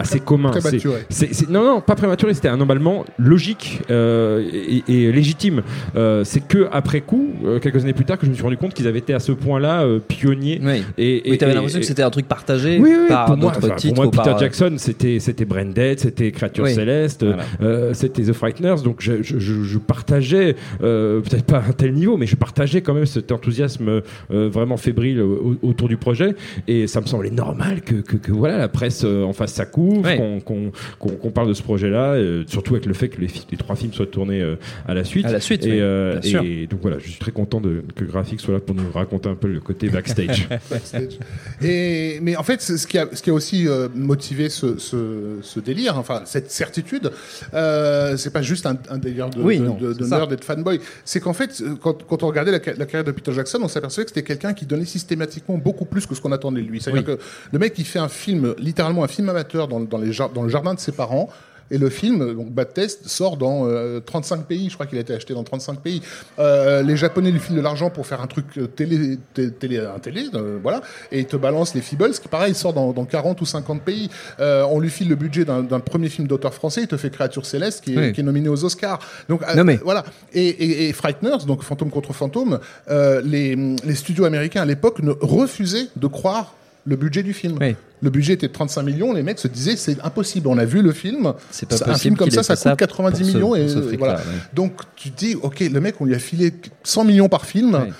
assez 0.01 0.19
commun. 0.19 0.51
C'est- 0.53 0.59
prématuré. 0.61 0.99
c'est- 1.09 1.33
c'est- 1.33 1.49
non, 1.49 1.63
non, 1.63 1.81
pas 1.81 1.95
prématuré. 1.95 2.33
C'était 2.33 2.47
un 2.49 2.59
emballement 2.59 3.05
logique 3.17 3.81
euh, 3.89 4.43
et, 4.53 4.83
et 4.87 5.11
légitime. 5.11 5.61
Euh, 5.95 6.23
c'est 6.23 6.41
que 6.45 6.67
après 6.71 7.01
coup, 7.01 7.29
euh, 7.45 7.59
quelques 7.59 7.81
années 7.83 7.93
plus 7.93 8.05
tard, 8.05 8.17
que 8.17 8.25
je 8.25 8.31
me 8.31 8.35
suis 8.35 8.43
rendu 8.43 8.57
compte 8.57 8.73
qu'ils 8.73 8.87
avaient 8.87 8.99
été 8.99 9.13
à 9.13 9.19
ce 9.19 9.31
point-là 9.31 9.83
euh, 9.83 9.99
pionniers. 9.99 10.59
Oui. 10.63 10.83
Et, 10.97 11.21
Oui, 11.25 11.33
et- 11.33 11.37
t'avais 11.37 11.51
et- 11.51 11.55
l'impression 11.55 11.79
que 11.79 11.85
c'était 11.85 12.03
un 12.03 12.09
truc 12.09 12.27
partagé 12.27 12.77
oui, 12.79 12.89
oui, 12.91 13.07
par 13.07 13.25
pour 13.25 13.37
moi, 13.37 13.51
d'autres 13.51 13.75
titres 13.75 13.95
pour 13.95 14.03
moi, 14.05 14.11
par, 14.11 14.25
Peter 14.25 14.37
Jackson, 14.39 14.73
c'était 14.77 15.19
c'était 15.19 15.45
Branded, 15.45 15.99
c'était 15.99 16.31
Creature 16.31 16.65
Oui. 16.65 16.73
Céleste, 16.73 17.23
Voilà. 17.25 17.43
euh, 17.61 17.93
c'était 17.93 18.23
The 18.23 18.33
Frighteners. 18.33 18.81
Donc 18.83 18.97
je, 18.99 19.21
je- 19.21 19.39
je- 19.39 19.63
je 19.63 19.77
partageais, 19.77 20.55
euh, 20.83 21.21
peut-être 21.21 21.45
pas 21.45 21.57
à 21.57 21.69
un 21.69 21.73
tel 21.73 21.93
niveau, 21.93 22.17
mais 22.17 22.25
je 22.25 22.35
partageais 22.35 22.81
quand 22.81 22.93
même 22.93 23.05
cet 23.05 23.31
enthousiasme 23.31 24.01
euh, 24.31 24.49
vraiment 24.49 24.77
fébrile 24.77 25.21
au- 25.21 25.57
autour 25.61 25.87
du 25.87 25.97
projet. 25.97 26.35
Et 26.67 26.87
ça 26.87 27.01
me 27.01 27.05
semblait 27.05 27.29
normal 27.31 27.81
que, 27.81 27.95
que- 27.95 28.17
que, 28.17 28.31
voilà 28.31 28.57
la 28.57 28.67
presse 28.67 29.03
euh, 29.05 29.23
en 29.23 29.33
fasse 29.33 29.53
sa 29.53 29.65
Ouais. 29.99 30.17
qu'on 30.17 30.39
qu'on- 30.39 30.71
qu'on- 30.99 31.15
qu'on 31.15 31.31
parle 31.31 31.47
de 31.49 31.53
ce 31.53 31.61
projet-là, 31.63 32.13
euh, 32.13 32.43
surtout 32.47 32.73
avec 32.75 32.85
le 32.85 32.93
fait 32.93 33.09
que 33.09 33.19
les, 33.21 33.27
trois 33.57 33.75
films 33.75 33.93
soient 33.93 34.05
tournés 34.05 34.41
euh, 34.41 34.55
à 34.87 34.93
la 34.93 35.03
suite. 35.03 35.25
À 35.25 35.31
la 35.31 35.39
suite, 35.39 35.65
Et, 35.65 35.71
oui, 35.71 35.77
euh, 35.81 36.19
bien 36.19 36.29
sûr. 36.29 36.43
et 36.43 36.67
donc 36.67 36.79
voilà, 36.81 36.97
je 36.99 37.09
suis 37.09 37.19
très 37.19 37.31
content 37.31 37.59
de, 37.61 37.83
que 37.95 38.03
Graphics 38.05 38.39
soit 38.41 38.53
là 38.55 38.59
pour 38.59 38.75
nous 38.75 38.91
raconter 38.93 39.29
un 39.29 39.35
peu 39.35 39.47
le 39.47 39.59
côté 39.59 39.89
backstage. 39.89 40.47
backstage. 40.69 41.17
Et, 41.61 42.19
mais 42.21 42.35
en 42.35 42.43
fait, 42.43 42.61
ce 42.61 42.87
qui 42.87 42.97
a, 42.97 43.07
ce 43.13 43.21
qui 43.21 43.29
a 43.29 43.33
aussi 43.33 43.67
euh, 43.67 43.87
motivé 43.93 44.49
ce, 44.49 44.77
ce, 44.77 45.37
ce 45.41 45.59
délire, 45.59 45.97
enfin 45.97 46.21
cette 46.25 46.51
certitude, 46.51 47.11
euh, 47.53 48.17
c'est 48.17 48.31
pas 48.33 48.41
juste 48.41 48.65
un, 48.65 48.77
un 48.89 48.97
délire 48.97 49.29
de, 49.29 49.41
Oui, 49.41 49.59
de, 49.59 49.65
non, 49.65 49.75
de- 49.75 49.93
de 49.93 50.03
c'est 50.03 50.09
ça. 50.09 50.17
nerd 50.17 50.33
et 50.33 50.35
de 50.35 50.43
fanboy. 50.43 50.79
C'est 51.05 51.19
qu'en 51.19 51.33
fait, 51.33 51.63
quand, 51.81 52.03
quand 52.03 52.23
on 52.23 52.27
regardait 52.27 52.51
la 52.51 52.59
carrière 52.59 53.03
de 53.03 53.11
Peter 53.11 53.31
Jackson, 53.33 53.59
on 53.61 53.67
s'apercevait 53.67 54.05
que 54.05 54.11
c'était 54.11 54.23
quelqu'un 54.23 54.53
qui 54.53 54.65
donnait 54.65 54.85
systématiquement 54.85 55.57
beaucoup 55.57 55.85
plus 55.85 56.05
que 56.05 56.15
ce 56.15 56.21
qu'on 56.21 56.31
attendait 56.31 56.61
de 56.61 56.67
lui. 56.67 56.81
C'est-à-dire 56.81 57.03
que 57.05 57.19
le 57.51 57.59
mec, 57.59 57.73
il 57.77 57.85
fait 57.85 57.99
un 57.99 58.09
film, 58.09 58.53
littéralement 58.57 59.03
un 59.03 59.07
film 59.07 59.29
amateur 59.29 59.67
dans, 59.71 59.79
dans, 59.79 59.97
les, 59.97 60.11
jar- 60.13 60.29
dans 60.29 60.43
le 60.43 60.49
jardin 60.49 60.73
de 60.75 60.79
ses 60.79 60.91
parents. 60.91 61.29
Et 61.73 61.77
le 61.77 61.89
film, 61.89 62.33
donc 62.35 62.49
Bad 62.51 62.73
Test, 62.73 63.07
sort 63.07 63.37
dans 63.37 63.65
euh, 63.65 64.01
35 64.01 64.43
pays. 64.45 64.67
Je 64.69 64.73
crois 64.73 64.85
qu'il 64.87 64.97
a 64.97 65.01
été 65.01 65.13
acheté 65.13 65.33
dans 65.33 65.45
35 65.45 65.79
pays. 65.79 66.01
Euh, 66.37 66.81
les 66.83 66.97
Japonais 66.97 67.31
lui 67.31 67.39
filent 67.39 67.55
de 67.55 67.61
l'argent 67.61 67.89
pour 67.89 68.05
faire 68.05 68.19
un 68.21 68.27
truc 68.27 68.45
euh, 68.57 68.67
télé, 68.67 69.17
té- 69.33 69.51
télé, 69.51 69.77
un 69.79 69.97
télé, 69.99 70.25
euh, 70.33 70.57
voilà. 70.61 70.81
Et 71.13 71.19
il 71.19 71.25
te 71.27 71.37
balance 71.37 71.73
les 71.73 71.79
Feebles, 71.79 72.11
qui 72.11 72.27
pareil 72.27 72.55
sort 72.55 72.73
dans, 72.73 72.91
dans 72.91 73.05
40 73.05 73.39
ou 73.39 73.45
50 73.45 73.83
pays. 73.83 74.09
Euh, 74.41 74.65
on 74.69 74.81
lui 74.81 74.89
file 74.89 75.07
le 75.07 75.15
budget 75.15 75.45
d'un 75.45 75.79
premier 75.79 76.09
film 76.09 76.27
d'auteur 76.27 76.53
français. 76.53 76.81
Il 76.81 76.87
te 76.89 76.97
fait 76.97 77.09
Créature 77.09 77.45
Céleste, 77.45 77.85
qui 77.85 77.93
est, 77.93 77.97
Oui. 77.97 78.11
qui 78.11 78.19
est 78.19 78.23
nominé 78.25 78.49
aux 78.49 78.65
Oscars. 78.65 78.99
Donc 79.29 79.41
euh, 79.43 79.55
Non, 79.55 79.63
mais- 79.63 79.79
voilà. 79.81 80.03
Et, 80.33 80.45
et, 80.49 80.89
et 80.89 80.91
Frighteners, 80.93 81.45
donc 81.47 81.63
Fantôme 81.63 81.89
contre 81.89 82.11
Fantôme, 82.11 82.59
euh, 82.89 83.21
les, 83.23 83.55
les 83.55 83.95
studios 83.95 84.25
américains 84.25 84.63
à 84.63 84.65
l'époque 84.65 84.99
ne 85.01 85.11
refusaient 85.21 85.87
de 85.95 86.07
croire 86.07 86.53
le 86.85 86.97
budget 86.97 87.23
du 87.23 87.31
film. 87.31 87.57
Oui. 87.61 87.77
Le 88.03 88.09
budget 88.09 88.33
était 88.33 88.47
de 88.47 88.51
35 88.53 88.81
millions, 88.83 89.13
les 89.13 89.21
mecs 89.23 89.37
se 89.39 89.47
disaient 89.47 89.75
c'est 89.75 89.99
impossible. 90.03 90.47
On 90.47 90.57
a 90.57 90.65
vu 90.65 90.81
le 90.81 90.91
film, 90.91 91.33
C'est 91.51 91.67
pas 91.67 91.75
un 91.75 91.77
possible 91.79 91.99
film 91.99 92.17
comme 92.17 92.31
ça, 92.31 92.41
ça 92.43 92.55
coûte 92.71 92.79
90 92.79 93.19
pour 93.19 93.27
ce- 93.27 93.33
millions 93.37 93.55
et 93.55 93.61
euh, 93.61 93.91
ouais. 93.91 94.15
Donc 94.53 94.73
tu 94.95 95.11
te 95.11 95.17
dis 95.19 95.35
ok, 95.41 95.59
le 95.59 95.79
mec 95.79 95.95
on 96.01 96.05
lui 96.05 96.15
a 96.15 96.19
filé 96.19 96.51
100 96.83 97.03
millions 97.03 97.29
par 97.29 97.45
film. 97.45 97.73
Ouais. 97.75 97.91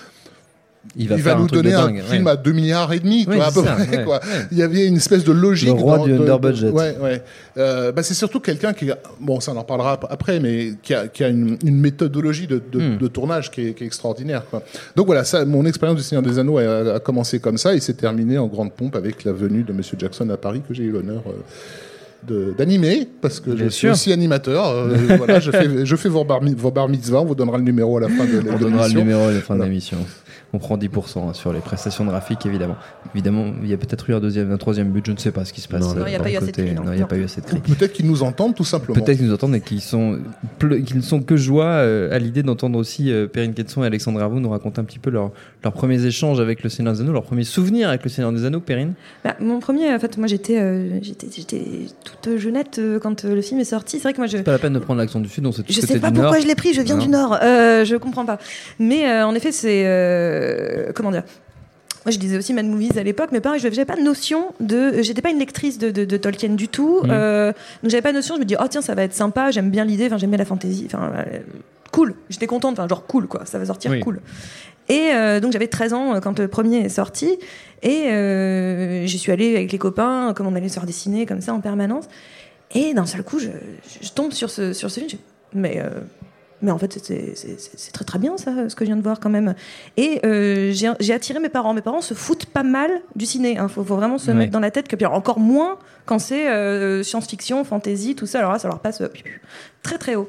Il 0.98 1.08
va, 1.08 1.16
Il 1.16 1.38
nous 1.38 1.48
donner 1.48 1.74
un 1.74 1.86
dingue, 1.86 2.02
film 2.10 2.26
ouais. 2.26 2.32
à 2.32 2.36
2 2.36 2.52
milliards 2.54 2.92
et 2.92 3.00
demi, 3.00 3.26
Oui, 3.30 3.40
à 3.40 3.52
peu 3.52 3.64
ça, 3.64 3.74
près, 3.74 3.98
ouais, 4.00 4.04
quoi. 4.04 4.16
ouais. 4.16 4.48
Il 4.52 4.58
y 4.58 4.64
avait 4.64 4.88
une 4.88 4.96
espèce 4.98 5.24
de 5.24 5.32
logique. 5.32 5.68
Le 5.70 5.74
roi 5.76 5.98
dans- 6.00 6.06
du 6.06 6.12
de- 6.14 6.18
under 6.20 6.40
de- 6.40 6.50
budget. 6.50 6.72
Euh, 7.58 7.92
bah, 7.92 8.02
c'est 8.02 8.16
surtout 8.16 8.40
quelqu'un 8.40 8.74
qui, 8.74 8.90
a- 8.90 8.98
bon, 9.20 9.40
ça 9.40 9.52
on 9.54 9.58
en 9.58 9.64
parlera 9.64 9.94
ap- 9.94 10.08
après, 10.10 10.40
mais 10.40 10.74
qui 10.82 10.96
a, 10.96 11.08
qui 11.08 11.24
a 11.24 11.28
une, 11.30 11.58
une 11.64 11.78
méthodologie 11.80 12.48
de, 12.48 12.60
de, 12.72 12.80
Hmm. 12.80 12.98
de 12.98 13.08
tournage 13.08 13.52
qui 13.52 13.68
est, 13.68 13.74
qui 13.74 13.84
est 13.84 13.88
extraordinaire. 13.88 14.44
Quoi. 14.50 14.64
Donc 14.96 15.06
voilà, 15.06 15.24
ça, 15.24 15.46
mon 15.46 15.66
expérience 15.68 15.98
du 16.00 16.04
Seigneur 16.04 16.24
des 16.24 16.40
Anneaux 16.40 16.58
a, 16.58 16.96
a 16.96 17.00
commencé 17.00 17.40
comme 17.40 17.58
ça 17.60 17.76
et 17.76 17.80
s'est 17.80 17.94
terminée 17.94 18.40
en 18.40 18.48
grande 18.48 18.74
pompe 18.74 18.96
avec 18.96 19.24
la 19.24 19.34
venue 19.34 19.62
de 19.64 19.74
Monsieur 19.74 19.98
Jackson 20.00 20.28
à 20.32 20.38
Paris 20.38 20.62
que 20.68 20.74
j'ai 20.74 20.84
eu 20.84 20.92
l'honneur. 20.92 21.22
euh, 22.30 22.54
d'animer 22.58 23.08
parce 23.20 23.40
que 23.40 23.50
Bien 23.50 23.66
je 23.66 23.70
suis 23.70 23.80
sûr. 23.80 23.92
aussi 23.94 24.14
animateur 24.14 24.68
euh, 24.68 24.96
voilà 25.18 25.40
je 25.40 25.50
fais 25.50 25.86
je 25.88 25.96
fais 25.96 26.08
vos 26.08 26.24
bar, 26.24 26.40
vos 26.56 26.70
bar 26.70 26.88
mitzvahs 26.88 27.22
on 27.22 27.26
vous 27.26 27.34
donnera 27.34 27.58
le 27.58 27.64
numéro 27.64 27.98
à 27.98 28.02
la 28.02 28.10
fin 28.10 28.26
de, 28.26 28.42
de 28.42 28.50
On 28.52 28.60
donnera 28.60 28.88
le 28.88 28.94
l'émission. 28.94 29.00
numéro 29.00 29.22
à 29.24 29.32
la 29.32 29.42
fin 29.42 29.56
de 29.56 29.64
l'émission. 29.64 29.98
On 30.54 30.60
prend 30.60 30.78
10% 30.78 31.30
hein, 31.30 31.34
sur 31.34 31.54
les 31.54 31.60
prestations 31.62 32.04
de 32.04 32.10
graphiques, 32.10 32.46
évidemment. 32.46 32.76
Évidemment, 33.16 33.54
il 33.64 33.70
y 33.70 33.74
a 33.74 33.78
peut-être 33.78 34.10
eu 34.10 34.14
un, 34.14 34.20
deuxième, 34.20 34.52
un 34.52 34.58
troisième 34.58 34.90
but, 34.90 35.06
je 35.06 35.14
ne 35.14 35.18
sais 35.18 35.32
pas 35.32 35.46
ce 35.46 35.54
qui 35.54 35.62
se 35.62 35.68
passe. 35.70 35.82
Non, 35.82 36.02
euh, 36.02 36.04
il 36.08 36.10
n'y 36.10 36.16
a 36.16 36.20
pas 36.20 36.30
eu 37.18 37.24
assez 37.24 37.40
de 37.42 37.46
cris. 37.48 37.60
peut-être 37.60 37.94
qu'ils 37.94 38.06
nous 38.08 38.22
entendent 38.24 38.54
tout 38.56 38.66
simplement 38.66 38.96
Peut-être 39.00 39.18
qu'ils 39.18 39.28
nous 39.28 39.34
entendent 39.34 39.56
et 39.56 39.62
qu'ils 39.62 39.80
sont, 39.82 40.20
qu'ils 40.60 40.98
ne 40.98 41.02
sont 41.02 41.22
que 41.22 41.38
joie 41.38 41.66
euh, 41.66 42.14
à 42.14 42.20
l'idée 42.20 42.44
d'entendre 42.44 42.78
aussi 42.78 43.12
euh, 43.12 43.28
Perrine 43.28 43.54
Quetzon 43.54 43.84
et 43.84 43.88
Alexandre 43.88 44.22
Arvou 44.22 44.40
nous 44.42 44.50
raconter 44.50 44.82
un 44.82 44.84
petit 44.84 45.00
peu 45.00 45.10
leur- 45.10 45.32
leurs 45.64 45.74
premiers 45.74 46.04
échanges 46.06 46.40
avec 46.42 46.64
le 46.64 46.70
Seigneur 46.70 46.94
des 46.94 47.02
Anneaux, 47.02 47.14
leurs 47.14 47.24
premiers 47.24 47.44
souvenirs 47.46 47.88
avec 47.90 48.04
le 48.04 48.10
Seigneur 48.10 48.32
des 48.34 48.44
Anneaux, 48.46 48.60
Perrine? 48.60 48.94
Bah, 49.24 49.36
mon 49.40 49.60
premier, 49.60 49.94
en 49.94 50.00
fait, 50.00 50.18
moi 50.18 50.28
j'étais 50.28 50.60
euh, 50.60 51.00
j'étais 51.02 51.28
j'étais 51.34 51.62
toute 52.04 52.38
jeunette 52.38 52.78
euh, 52.80 53.00
quand 53.00 53.24
euh, 53.24 53.36
le 53.36 53.42
film 53.42 53.60
est 53.62 53.64
sorti. 53.64 53.98
C'est 53.98 54.04
vrai 54.04 54.14
que 54.14 54.18
moi 54.18 54.28
je. 54.28 54.38
C'est 54.38 54.44
pas 54.44 54.52
la 54.52 54.60
peine 54.60 54.74
de 54.74 54.80
prendre 54.80 55.00
l'accent 55.00 55.20
du 55.22 55.30
Sud, 55.30 55.46
on 55.46 55.52
sait 55.54 55.64
tous 55.64 55.72
Je 55.74 55.80
que 55.82 55.88
sais 55.88 56.00
pas 56.00 56.12
pourquoi 56.12 56.32
Nord. 56.34 56.42
je 56.42 56.48
l'ai 56.48 56.56
pris, 56.56 56.74
je 56.74 56.82
viens 56.82 56.96
Non. 56.98 57.04
du 57.04 57.10
Nord, 57.10 57.38
euh, 57.42 57.86
je 57.86 57.96
comprends 57.96 58.26
pas. 58.26 58.38
Mais 58.80 59.06
euh, 59.08 59.26
en 59.26 59.34
effet, 59.36 59.52
c'est. 59.52 59.84
Euh, 60.42 60.92
comment 60.94 61.12
dire 61.12 61.24
moi, 62.04 62.12
je 62.12 62.18
lisais 62.18 62.36
aussi 62.36 62.52
Mad 62.56 62.66
Movies 62.66 62.98
à 62.98 63.04
l'époque, 63.04 63.30
mais 63.32 63.42
pareil, 63.42 63.60
je 63.60 63.68
n'avais 63.68 63.86
pas 63.86 63.96
de 63.96 64.02
notion 64.02 64.56
de. 64.60 65.04
J'étais 65.04 65.22
pas 65.22 65.30
une 65.30 65.38
lectrice 65.38 65.78
de, 65.78 65.92
de- 65.92 66.04
de 66.04 66.18
Tolkien 66.18 66.50
du 66.50 66.68
tout. 66.68 67.02
Mhm. 67.04 67.10
euh, 67.12 67.52
donc, 67.84 67.92
j'avais 67.92 68.02
pas 68.02 68.10
de 68.12 68.16
notion. 68.18 68.34
Je 68.34 68.40
me 68.40 68.46
dis, 68.46 68.56
oh 68.60 68.64
tiens, 68.68 68.82
ça 68.82 68.96
va 68.96 69.04
être 69.04 69.14
sympa, 69.14 69.52
j'aime 69.52 69.70
bien 69.70 69.86
l'idée, 69.86 70.08
enfin, 70.08 70.18
j'aime 70.18 70.32
bien 70.32 70.40
la 70.40 70.46
fantasy. 70.46 70.86
Enfin, 70.88 71.12
euh, 71.16 71.40
cool. 71.92 72.16
J'étais 72.32 72.48
contente, 72.48 72.80
enfin, 72.80 72.88
genre 72.88 73.06
cool, 73.06 73.28
quoi. 73.28 73.46
Ça 73.46 73.60
va 73.60 73.66
sortir 73.68 73.92
Oui. 73.92 74.00
cool. 74.00 74.20
Et 74.90 75.12
euh, 75.14 75.40
donc, 75.40 75.52
j'avais 75.52 75.68
13 75.68 75.94
ans 75.94 76.20
quand 76.22 76.40
le 76.40 76.48
premier 76.48 76.80
est 76.80 76.90
sorti. 76.90 77.38
Et 77.84 78.08
euh, 78.10 79.06
j'y 79.06 79.20
suis 79.20 79.32
allée 79.32 79.56
avec 79.56 79.72
les 79.72 79.78
copains, 79.78 80.34
comme 80.36 80.48
on 80.48 80.56
allait 80.56 80.70
se 80.70 80.74
faire 80.74 80.88
dessiner, 80.88 81.28
comme 81.28 81.42
ça, 81.42 81.54
en 81.54 81.60
permanence. 81.60 82.06
Et 82.74 82.96
d'un 82.96 83.06
seul 83.06 83.22
coup, 83.22 83.38
je, 83.38 83.50
je 84.02 84.10
tombe 84.10 84.32
sur 84.32 84.50
ce, 84.50 84.74
sur 84.74 84.90
ce 84.90 85.02
film. 85.02 85.10
je- 85.12 85.18
Mais. 85.54 85.80
Mais 86.62 86.72
en 86.72 86.78
fait, 86.78 87.00
c'est- 87.04 87.92
très 87.92 88.06
très 88.06 88.20
bien 88.20 88.38
ça, 88.38 88.52
ce 88.70 88.76
que 88.76 88.86
je 88.86 88.90
viens 88.90 88.98
de 88.98 89.02
voir 89.04 89.20
quand 89.20 89.30
même. 89.30 89.56
Et 89.98 90.20
euh, 90.26 90.72
j'ai 90.72 91.14
attiré 91.14 91.40
mes 91.40 91.50
parents. 91.50 91.74
Mes 91.74 91.82
parents 91.82 92.02
se 92.02 92.14
foutent 92.14 92.46
pas 92.46 92.64
mal 92.64 92.90
du 93.16 93.26
ciné. 93.26 93.54
Il 93.54 93.70
faut, 93.70 93.84
faut 93.84 93.96
vraiment 93.96 94.18
se 94.18 94.32
Ouais. 94.32 94.38
mettre 94.38 94.52
dans 94.52 94.60
la 94.60 94.72
tête 94.72 94.88
que, 94.88 94.96
puis 94.96 95.06
encore 95.06 95.40
moins 95.40 95.78
quand 96.06 96.20
c'est 96.20 96.48
euh, 96.50 97.04
science-fiction, 97.04 97.64
fantasy, 97.64 98.16
tout 98.16 98.26
ça. 98.26 98.40
Alors 98.40 98.52
là, 98.52 98.60
ça 98.60 98.68
leur 98.68 98.80
passe 98.80 99.02
euh, 99.02 99.08
très 99.84 99.98
très 99.98 100.16
haut. 100.16 100.28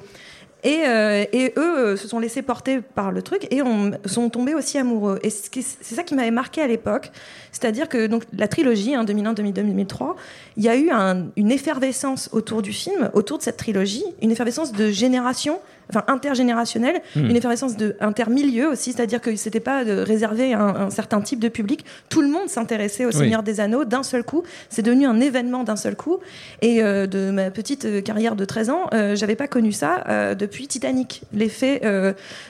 Et, 0.65 0.85
euh, 0.87 1.25
et 1.33 1.53
eux 1.57 1.79
euh, 1.79 1.97
se 1.97 2.07
sont 2.07 2.21
laissés 2.21 2.41
porter 2.41 2.81
par 2.81 3.11
le 3.11 3.21
truc 3.23 3.49
et 3.51 3.63
ont, 3.63 3.91
sont 4.05 4.31
tombés 4.31 4.55
aussi 4.55 4.79
amoureux. 4.79 5.19
Et 5.25 5.29
c'est 5.29 5.95
ça 5.97 6.05
qui 6.05 6.15
m'avait 6.15 6.31
marqué 6.31 6.63
à 6.63 6.69
l'époque. 6.69 7.11
C'est-à-dire 7.51 7.89
que 7.89 8.07
donc, 8.07 8.23
la 8.39 8.47
trilogie, 8.47 8.95
hein, 8.95 9.03
2001, 9.03 9.33
2002, 9.33 9.63
2003, 9.63 10.15
il 10.57 10.63
y 10.63 10.69
a 10.69 10.77
eu 10.77 10.89
un- 10.91 11.27
une 11.37 11.51
effervescence 11.51 12.29
autour 12.31 12.63
du 12.63 12.73
film, 12.73 13.11
autour 13.13 13.39
de 13.39 13.43
cette 13.43 13.57
trilogie, 13.57 14.05
une 14.23 14.31
effervescence 14.31 14.71
de 14.71 14.89
génération, 14.93 15.59
enfin 15.91 16.05
intergénérationnelle, 16.09 17.01
Hmm. 17.15 17.27
une 17.31 17.37
effervescence 17.37 17.77
de 17.77 17.97
intermilieu 18.01 18.69
aussi, 18.69 18.93
c'est-à-dire 18.93 19.21
que 19.21 19.35
c'était 19.37 19.61
pas 19.61 19.85
de 19.85 19.93
réservé 20.01 20.55
à 20.55 20.61
un, 20.61 20.87
un 20.87 20.91
certain 20.91 21.21
type 21.21 21.41
de 21.41 21.49
public. 21.49 21.85
Tout 22.09 22.23
le 22.23 22.29
monde 22.29 22.49
s'intéressait 22.49 23.05
au 23.05 23.09
Oui. 23.09 23.15
Seigneur 23.15 23.43
des 23.43 23.61
Anneaux 23.61 23.85
d'un 23.85 24.03
seul 24.03 24.25
coup. 24.25 24.43
C'est 24.71 24.83
devenu 24.83 25.07
un 25.07 25.21
événement 25.21 25.65
d'un 25.65 25.77
seul 25.77 25.97
coup. 25.97 26.19
Et 26.61 26.83
euh, 26.83 27.07
de 27.07 27.31
ma 27.31 27.51
petite 27.51 27.85
euh, 27.85 28.01
carrière 28.01 28.37
de 28.37 28.45
13 28.45 28.71
ans, 28.71 28.83
euh, 28.95 29.17
j'avais 29.17 29.37
pas 29.37 29.49
connu 29.49 29.73
ça 29.73 30.05
euh, 30.09 30.35
depuis 30.35 30.67
Titanic. 30.69 31.23
L'effet, 31.33 31.81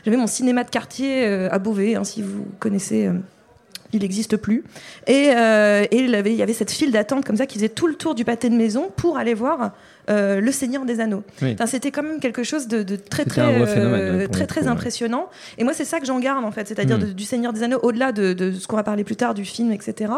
j'avais 0.05 0.17
mon 0.17 0.27
cinéma 0.27 0.65
de 0.65 0.71
quartier 0.71 1.25
à 1.25 1.59
Beauvais, 1.59 1.95
hein, 1.95 2.05
si 2.05 2.23
vous 2.23 2.47
connaissez. 2.59 3.09
il 3.93 4.01
n'existe 4.01 4.37
plus. 4.37 4.65
Et, 5.07 5.31
euh, 5.37 5.85
et 5.91 5.99
il 5.99 6.11
y 6.35 6.43
avait 6.43 6.53
cette 6.53 6.71
file 6.71 6.93
d'attente 6.93 7.25
comme 7.25 7.37
ça 7.37 7.47
qui 7.47 7.57
faisait 7.59 7.69
tout 7.69 7.87
le 7.87 7.95
tour 7.95 8.15
du 8.15 8.25
pâté 8.25 8.49
de 8.49 8.55
maison 8.55 8.91
pour 8.97 9.19
aller 9.19 9.35
voir 9.35 9.73
euh, 10.11 10.41
Le 10.41 10.53
Seigneur 10.53 10.85
des 10.85 11.01
Anneaux. 11.01 11.23
Oui. 11.43 11.53
Enfin, 11.55 11.67
c'était 11.67 11.91
quand 11.91 12.03
même 12.03 12.19
quelque 12.21 12.43
chose 12.43 12.69
de, 12.69 12.83
de 12.83 12.97
très 12.97 13.25
très 13.25 13.41
euh, 13.43 13.67
phénomène, 13.67 14.29
très 14.29 14.47
très 14.47 14.61
coup, 14.61 14.67
ouais. 14.67 14.73
impressionnant. 14.73 15.27
Et 15.59 15.65
moi, 15.65 15.73
c'est 15.73 15.85
ça 15.85 16.01
que 16.01 16.07
j'en 16.07 16.19
garde 16.21 16.45
en 16.45 16.51
fait, 16.51 16.67
c'est-à-dire 16.69 16.99
Mm. 16.99 17.03
de- 17.03 17.13
du 17.13 17.25
Seigneur 17.25 17.53
des 17.53 17.63
Anneaux, 17.63 17.79
au-delà 17.83 18.13
de, 18.13 18.33
de 18.33 18.53
ce 18.53 18.67
qu'on 18.67 18.77
va 18.77 18.83
parler 18.83 19.05
plus 19.05 19.17
tard 19.17 19.35
du 19.35 19.45
film, 19.45 19.73
etc. 19.73 20.13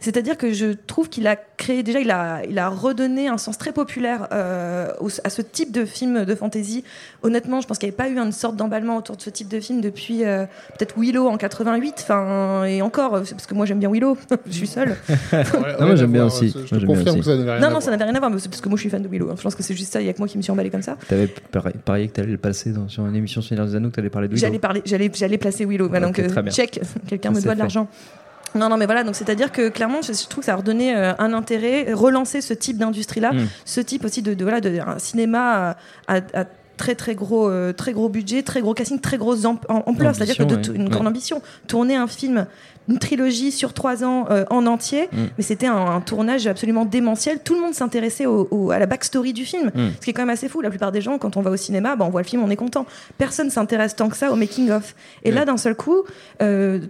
C'est-à-dire 0.00 0.36
que 0.36 0.52
je 0.52 0.66
trouve 0.86 1.08
qu'il 1.08 1.26
a 1.26 1.36
créé 1.36 1.82
déjà, 1.82 2.00
il 2.00 2.10
a, 2.10 2.42
il 2.48 2.58
a 2.58 2.68
redonné 2.68 3.28
un 3.28 3.38
sens 3.38 3.58
très 3.58 3.72
populaire 3.72 4.28
euh, 4.32 4.88
au- 5.00 5.08
à 5.24 5.30
ce 5.30 5.42
type 5.42 5.72
de 5.72 5.84
film 5.84 6.24
de 6.24 6.34
fantasy. 6.34 6.84
Honnêtement, 7.22 7.60
je 7.60 7.66
pense 7.66 7.78
qu'il 7.78 7.88
n'y 7.88 7.94
avait 7.94 7.96
pas 7.96 8.08
eu 8.08 8.18
une 8.24 8.32
sorte 8.32 8.56
d'emballement 8.56 8.96
autour 8.96 9.16
de 9.16 9.22
ce 9.22 9.30
type 9.30 9.48
de 9.48 9.60
film 9.60 9.80
depuis 9.80 10.24
euh, 10.24 10.44
peut-être 10.78 10.94
Willow 10.98 11.28
en 11.28 11.36
88. 11.36 11.94
Enfin, 12.00 12.64
et 12.64 12.82
encore, 12.82 13.20
c'est 13.24 13.34
parce 13.34 13.46
que 13.46 13.54
moi 13.54 13.66
j'aime 13.66 13.78
bien 13.78 13.90
Willow, 13.90 14.16
je 14.46 14.52
suis 14.52 14.66
seule. 14.66 14.96
Non, 15.32 15.86
moi, 15.86 15.96
j'aime 15.96 16.12
bien 16.12 16.26
aussi. 16.26 16.54
Je 16.70 16.76
te 16.76 16.84
confirme 16.86 17.08
aussi. 17.08 17.18
que 17.18 17.24
ça 17.24 17.36
n'avait 17.36 17.50
rien 17.52 17.60
Non, 17.60 17.66
à 17.66 17.70
non, 17.70 17.80
ça 17.80 17.90
n'avait 17.90 18.04
rien 18.04 18.14
à 18.14 18.18
voir, 18.18 18.30
mais 18.30 18.38
c'est 18.38 18.48
parce 18.48 18.60
que 18.60 18.68
moi 18.68 18.76
je 18.76 18.80
suis 18.82 18.90
fan 18.90 19.02
de 19.02 19.08
Willow. 19.08 19.25
Je 19.36 19.42
pense 19.42 19.54
que 19.54 19.62
c'est 19.62 19.74
juste 19.74 19.92
ça, 19.92 20.00
il 20.00 20.06
y 20.06 20.10
a 20.10 20.12
que 20.12 20.18
moi 20.18 20.28
qui 20.28 20.36
me 20.36 20.42
suis 20.42 20.52
emballé 20.52 20.70
comme 20.70 20.82
ça. 20.82 20.96
T'avais 21.08 21.26
pari- 21.26 21.72
parié 21.84 22.08
que 22.08 22.12
t'allais 22.12 22.32
le 22.32 22.38
passer 22.38 22.70
dans, 22.72 22.88
sur 22.88 23.06
une 23.06 23.16
émission 23.16 23.42
Seigneur 23.42 23.66
des 23.66 23.74
Anneaux, 23.74 23.90
que 23.90 23.96
t'allais 23.96 24.10
parler 24.10 24.28
de 24.28 24.34
Willow. 24.34 24.46
J'allais 24.46 24.58
parler, 24.58 24.82
j'allais, 24.84 25.10
j'allais 25.14 25.38
placer 25.38 25.64
Willow. 25.64 25.86
Ok, 25.86 26.00
donc 26.00 26.18
euh, 26.18 26.50
check, 26.50 26.80
quelqu'un 27.08 27.30
me 27.30 27.40
doit 27.40 27.54
de 27.54 27.58
l'argent. 27.58 27.88
Non, 28.54 28.68
non, 28.70 28.76
mais 28.78 28.86
voilà, 28.86 29.04
donc 29.04 29.14
c'est-à-dire 29.16 29.52
que 29.52 29.68
clairement, 29.68 30.00
je, 30.02 30.12
je 30.14 30.26
trouve 30.28 30.40
que 30.40 30.46
ça 30.46 30.54
a 30.54 30.56
redonné 30.56 30.96
euh, 30.96 31.12
un 31.18 31.32
intérêt, 31.34 31.92
relancer 31.92 32.40
ce 32.40 32.54
type 32.54 32.78
d'industrie-là, 32.78 33.32
Mm. 33.32 33.46
ce 33.64 33.80
type 33.80 34.04
aussi 34.04 34.22
de, 34.22 34.32
de 34.34 34.42
voilà, 34.44 34.60
de 34.60 34.78
un 34.78 34.98
cinéma 34.98 35.76
à, 36.08 36.14
à- 36.16 36.40
à 36.40 36.44
très 36.78 36.94
très 36.94 37.14
gros, 37.14 37.48
euh, 37.50 37.72
très 37.72 37.92
gros 37.92 38.08
budget, 38.08 38.42
très 38.42 38.60
gros 38.60 38.72
casting, 38.74 38.98
très 39.00 39.18
grosse 39.18 39.44
am- 39.44 39.58
am- 39.68 39.82
ampleur. 39.86 40.14
C'est-à-dire 40.14 40.36
que 40.36 40.42
de 40.44 40.54
ouais. 40.56 40.60
t- 40.62 40.72
une 40.74 40.84
Ouais. 40.84 40.88
grande 40.90 41.06
ambition. 41.06 41.42
Tourner 41.66 41.96
un 41.96 42.06
film, 42.06 42.46
une 42.88 42.98
trilogie 42.98 43.50
sur 43.52 43.72
trois 43.72 44.04
ans 44.04 44.26
euh, 44.30 44.44
en 44.50 44.66
entier, 44.66 45.08
Mm. 45.12 45.16
mais 45.36 45.42
c'était 45.44 45.66
un, 45.66 45.76
un 45.76 46.00
tournage 46.00 46.46
absolument 46.46 46.84
démentiel. 46.84 47.40
Tout 47.42 47.54
le 47.54 47.60
monde 47.60 47.74
s'intéressait 47.74 48.26
au- 48.26 48.46
au- 48.50 48.70
à 48.70 48.78
la 48.78 48.86
backstory 48.86 49.32
du 49.32 49.44
film, 49.44 49.70
Mm. 49.74 49.88
ce 50.00 50.04
qui 50.04 50.10
est 50.10 50.12
quand 50.12 50.22
même 50.22 50.30
assez 50.30 50.48
fou. 50.48 50.60
La 50.60 50.70
plupart 50.70 50.92
des 50.92 51.00
gens, 51.00 51.18
quand 51.18 51.36
on 51.36 51.40
va 51.42 51.50
au 51.50 51.56
cinéma, 51.56 51.96
bah, 51.96 52.04
on 52.06 52.10
voit 52.10 52.22
le 52.22 52.26
film, 52.26 52.42
on 52.44 52.50
est 52.50 52.56
content. 52.56 52.86
Personne 53.18 53.50
s'intéresse 53.50 53.96
tant 53.96 54.08
que 54.08 54.16
ça 54.16 54.32
au 54.32 54.36
making 54.36 54.70
of. 54.70 54.94
Et 55.24 55.30
là, 55.30 55.44
d'un 55.44 55.56
seul 55.56 55.74
coup. 55.74 56.02
euh, 56.42 56.80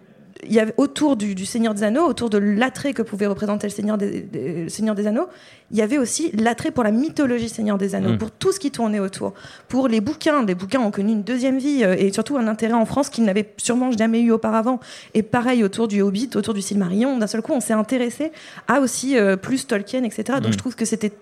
il 0.44 0.52
y 0.52 0.60
avait 0.60 0.74
autour 0.76 1.16
du, 1.16 1.34
du 1.34 1.46
Seigneur 1.46 1.72
des 1.74 1.82
Anneaux, 1.82 2.04
autour 2.06 2.30
de 2.30 2.38
l'attrait 2.38 2.92
que 2.92 3.02
pouvait 3.02 3.26
représenter 3.26 3.66
le 3.66 3.72
Seigneur 3.72 3.96
des, 3.98 4.20
des- 4.22 4.64
le 4.64 4.68
Seigneur 4.68 4.94
des 4.94 5.06
Anneaux, 5.06 5.28
il 5.70 5.76
y 5.78 5.82
avait 5.82 5.98
aussi 5.98 6.30
l'attrait 6.32 6.70
pour 6.70 6.84
la 6.84 6.90
mythologie 6.90 7.48
Seigneur 7.48 7.78
des 7.78 7.94
Anneaux, 7.94 8.12
Mm. 8.12 8.18
pour 8.18 8.30
tout 8.30 8.52
ce 8.52 8.60
qui 8.60 8.70
tournait 8.70 9.00
autour, 9.00 9.34
pour 9.68 9.88
les 9.88 10.00
bouquins. 10.00 10.44
Les 10.44 10.54
bouquins 10.54 10.80
ont 10.80 10.90
connu 10.90 11.12
une 11.12 11.22
deuxième 11.22 11.58
vie 11.58 11.82
euh, 11.84 11.96
et 11.98 12.12
surtout 12.12 12.36
un 12.36 12.46
intérêt 12.48 12.74
en 12.74 12.84
France 12.86 13.08
qu'ils 13.08 13.24
n'avaient 13.24 13.52
sûrement 13.56 13.90
jamais 13.92 14.20
eu 14.20 14.30
auparavant. 14.30 14.78
Et 15.14 15.22
pareil 15.22 15.64
autour 15.64 15.88
du 15.88 16.02
Hobbit, 16.02 16.30
autour 16.36 16.54
du 16.54 16.62
Silmarillion, 16.62 17.16
d'un 17.18 17.26
seul 17.26 17.42
coup, 17.42 17.52
on 17.52 17.60
s'est 17.60 17.72
intéressé 17.72 18.30
à 18.68 18.80
aussi 18.80 19.16
euh, 19.18 19.36
plus 19.36 19.66
Tolkien, 19.66 20.04
etc. 20.04 20.24
Donc 20.40 20.48
Mm. 20.48 20.52
je 20.52 20.58
trouve 20.58 20.76
que 20.76 20.84
c'était 20.84 21.12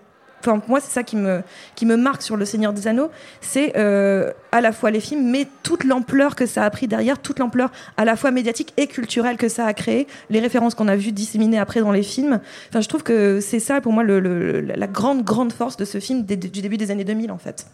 Enfin, 0.41 0.61
moi, 0.67 0.79
c'est 0.79 0.91
ça 0.91 1.03
qui 1.03 1.15
me, 1.15 1.41
qui 1.75 1.85
me 1.85 1.97
marque 1.97 2.21
sur 2.21 2.37
Le 2.37 2.45
Seigneur 2.45 2.73
des 2.73 2.87
Anneaux. 2.87 3.09
C'est 3.41 3.73
euh, 3.77 4.31
à 4.51 4.61
la 4.61 4.71
fois 4.71 4.91
les 4.91 4.99
films, 4.99 5.29
mais 5.29 5.47
toute 5.63 5.83
l'ampleur 5.83 6.35
que 6.35 6.45
ça 6.45 6.63
a 6.63 6.69
pris 6.69 6.87
derrière, 6.87 7.19
toute 7.19 7.39
l'ampleur 7.39 7.71
à 7.97 8.05
la 8.05 8.15
fois 8.15 8.31
médiatique 8.31 8.73
et 8.77 8.87
culturelle 8.87 9.37
que 9.37 9.49
ça 9.49 9.65
a 9.65 9.73
créé, 9.73 10.07
les 10.29 10.39
références 10.39 10.75
qu'on 10.75 10.87
a 10.87 10.95
vues 10.95 11.11
disséminées 11.11 11.59
après 11.59 11.79
dans 11.79 11.91
les 11.91 12.03
films. 12.03 12.39
Enfin, 12.69 12.81
je 12.81 12.87
trouve 12.87 13.03
que 13.03 13.39
c'est 13.39 13.59
ça, 13.59 13.81
pour 13.81 13.93
moi, 13.93 14.03
la 14.03 14.87
grande, 14.87 15.23
grande 15.23 15.51
force 15.51 15.77
de 15.77 15.85
ce 15.85 15.99
film 15.99 16.23
du 16.23 16.35
début 16.61 16.77
des 16.77 16.91
années 16.91 17.03
2000, 17.03 17.31
en 17.31 17.37
fait. 17.37 17.65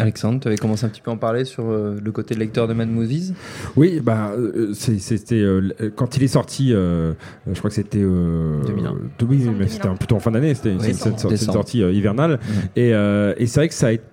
Alexandre, 0.00 0.40
tu 0.40 0.48
avais 0.48 0.56
commencé 0.56 0.84
un 0.84 0.88
petit 0.88 1.00
peu 1.00 1.10
à 1.10 1.14
en 1.14 1.16
parler 1.16 1.44
sur 1.44 1.68
euh, 1.70 1.96
le 2.02 2.12
côté 2.12 2.34
lecteur 2.34 2.66
de 2.68 2.72
Mad 2.74 2.88
Movies? 2.88 3.34
Oui, 3.76 4.00
bah, 4.02 4.32
euh, 4.36 4.72
c'est- 4.74 4.98
c'était 4.98 5.36
euh, 5.40 5.58
l- 5.78 5.92
quand 5.96 6.16
il 6.16 6.22
est 6.22 6.28
sorti, 6.28 6.72
euh, 6.72 7.12
je 7.50 7.58
crois 7.58 7.70
que 7.70 7.76
c'était. 7.76 7.98
Euh, 8.02 8.62
2001. 8.66 8.92
de- 9.18 9.24
oui, 9.24 9.38
Décembre 9.38 9.56
mais 9.58 9.66
c'était 9.68 9.78
2001. 9.84 9.92
un- 9.92 9.96
plutôt 9.96 10.16
en 10.16 10.20
fin 10.20 10.30
d'année, 10.30 10.54
c'était 10.54 10.70
Oui, 10.70 10.76
une 10.76 10.80
Décembre. 11.28 11.36
sortie 11.36 11.82
euh, 11.82 11.92
hivernale. 11.92 12.38
Et, 12.76 12.92
euh, 12.94 13.34
et 13.36 13.46
c'est 13.46 13.60
vrai 13.60 13.68
que 13.68 13.74
ça 13.74 13.88
a 13.88 13.92
été. 13.92 14.04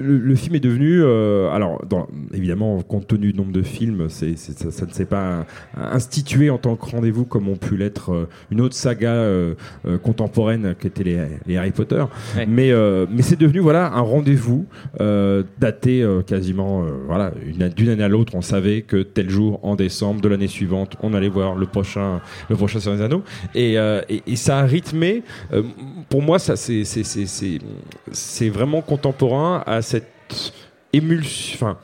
Le, 0.00 0.18
le 0.18 0.34
film 0.34 0.54
est 0.54 0.60
devenu, 0.60 1.02
euh, 1.02 1.50
alors 1.50 1.84
dans, 1.86 2.06
évidemment, 2.32 2.80
compte 2.82 3.06
tenu 3.06 3.32
du 3.32 3.38
nombre 3.38 3.52
de 3.52 3.62
films, 3.62 4.06
c'est, 4.08 4.36
c'est- 4.36 4.58
ça, 4.58 4.70
ça 4.70 4.86
ne 4.86 4.90
s'est 4.92 5.04
pas 5.04 5.44
institué 5.76 6.50
en 6.50 6.58
tant 6.58 6.76
que 6.76 6.86
rendez-vous 6.86 7.24
comme 7.24 7.48
ont 7.48 7.56
pu 7.56 7.76
l'être 7.76 8.12
euh, 8.12 8.28
une 8.50 8.60
autre 8.60 8.74
saga 8.74 9.12
euh, 9.12 9.54
contemporaine 10.02 10.74
qui 10.80 10.86
était 10.86 11.04
les, 11.04 11.18
les 11.46 11.56
Harry 11.56 11.70
Potter. 11.72 12.02
Ouais. 12.36 12.46
Mais, 12.46 12.70
mais 13.10 13.22
c'est 13.22 13.38
devenu 13.38 13.60
voilà 13.60 13.92
un 13.92 14.00
rendez-vous 14.00 14.66
daté 15.58 16.06
quasiment 16.26 16.84
voilà 17.06 17.32
une- 17.46 17.68
d'une 17.68 17.88
année 17.90 18.02
à 18.04 18.08
l'autre. 18.08 18.34
On 18.34 18.42
savait 18.42 18.82
que 18.82 19.02
tel 19.02 19.28
jour 19.30 19.60
en 19.62 19.76
décembre 19.76 20.20
de 20.20 20.28
l'année 20.28 20.46
suivante, 20.48 20.96
on 21.02 21.14
allait 21.14 21.28
voir 21.28 21.54
le 21.54 21.66
prochain 21.66 22.20
le 22.48 22.56
prochain 22.56 22.80
sur 22.80 22.92
les 22.92 23.02
anneaux. 23.02 23.22
Et, 23.54 23.74
et, 23.74 24.22
et 24.26 24.36
ça 24.36 24.58
a 24.58 24.62
rythmé. 24.64 25.22
pour 26.08 26.22
moi, 26.22 26.38
ça 26.38 26.56
c'est 26.56 26.84
c'est 26.84 27.04
c'est 27.04 27.26
c'est 27.26 27.58
c'est 28.12 28.48
vraiment 28.48 28.80
contemporain 28.82 29.62
à 29.66 29.82
cette 29.90 30.52
émulsion. 30.92 31.54
Enfin, 31.56 31.78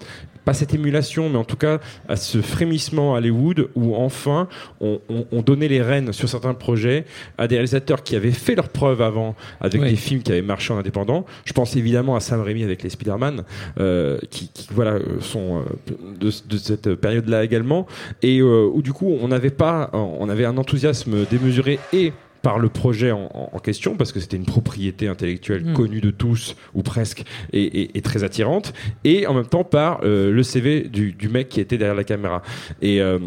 pas 0.44 0.54
cette 0.54 0.74
émulation, 0.74 1.28
mais 1.28 1.38
en 1.38 1.44
tout 1.44 1.56
cas 1.56 1.80
à 2.08 2.14
ce 2.14 2.40
frémissement 2.40 3.16
à 3.16 3.18
Hollywood 3.18 3.68
où 3.74 3.96
enfin 3.96 4.46
on, 4.80 5.00
on- 5.08 5.26
on 5.32 5.42
donnait 5.42 5.66
les 5.66 5.82
rênes 5.82 6.12
sur 6.12 6.28
certains 6.28 6.54
projets 6.54 7.04
à 7.36 7.48
des 7.48 7.56
réalisateurs 7.56 8.04
qui 8.04 8.14
avaient 8.14 8.30
fait 8.30 8.54
leurs 8.54 8.68
preuves 8.68 9.02
avant 9.02 9.34
avec 9.60 9.82
Oui. 9.82 9.90
des 9.90 9.96
films 9.96 10.22
qui 10.22 10.30
avaient 10.30 10.42
marché 10.42 10.72
en 10.72 10.78
indépendant. 10.78 11.26
Je 11.44 11.52
pense 11.52 11.74
évidemment 11.74 12.14
à 12.14 12.20
Sam 12.20 12.42
Raimi 12.42 12.62
avec 12.62 12.84
les 12.84 12.90
Spider-Man, 12.90 13.42
euh, 13.80 14.18
qui, 14.30 14.48
qui, 14.54 14.68
voilà 14.72 14.92
euh, 14.92 15.20
sont 15.20 15.62
euh, 15.62 15.94
de, 16.20 16.30
de 16.48 16.56
cette 16.58 16.94
période-là 16.94 17.42
également, 17.42 17.88
et 18.22 18.38
euh, 18.38 18.70
où 18.72 18.82
du 18.82 18.92
coup 18.92 19.16
on 19.20 19.26
n'avait 19.26 19.50
pas, 19.50 19.90
on 19.94 20.28
avait 20.28 20.44
un 20.44 20.56
enthousiasme 20.58 21.24
démesuré 21.28 21.80
et 21.92 22.12
par 22.42 22.58
le 22.58 22.68
projet 22.68 23.10
en, 23.12 23.48
question, 23.62 23.96
parce 23.96 24.12
que 24.12 24.20
c'était 24.20 24.36
une 24.36 24.44
propriété 24.44 25.08
intellectuelle 25.08 25.64
Mm. 25.64 25.72
connue 25.72 26.00
de 26.00 26.10
tous, 26.10 26.54
ou 26.74 26.82
presque, 26.82 27.24
et, 27.52 27.62
et- 27.62 27.98
et 27.98 28.02
très 28.02 28.22
attirante, 28.22 28.72
et 29.04 29.26
en 29.26 29.34
même 29.34 29.46
temps 29.46 29.64
par 29.64 30.00
euh, 30.04 30.30
le 30.30 30.42
CV 30.42 30.82
du, 30.82 31.12
du 31.12 31.28
mec 31.28 31.48
qui 31.48 31.60
était 31.60 31.78
derrière 31.78 31.96
la 31.96 32.04
caméra. 32.04 32.42
Et, 32.82 33.00
euh, 33.00 33.18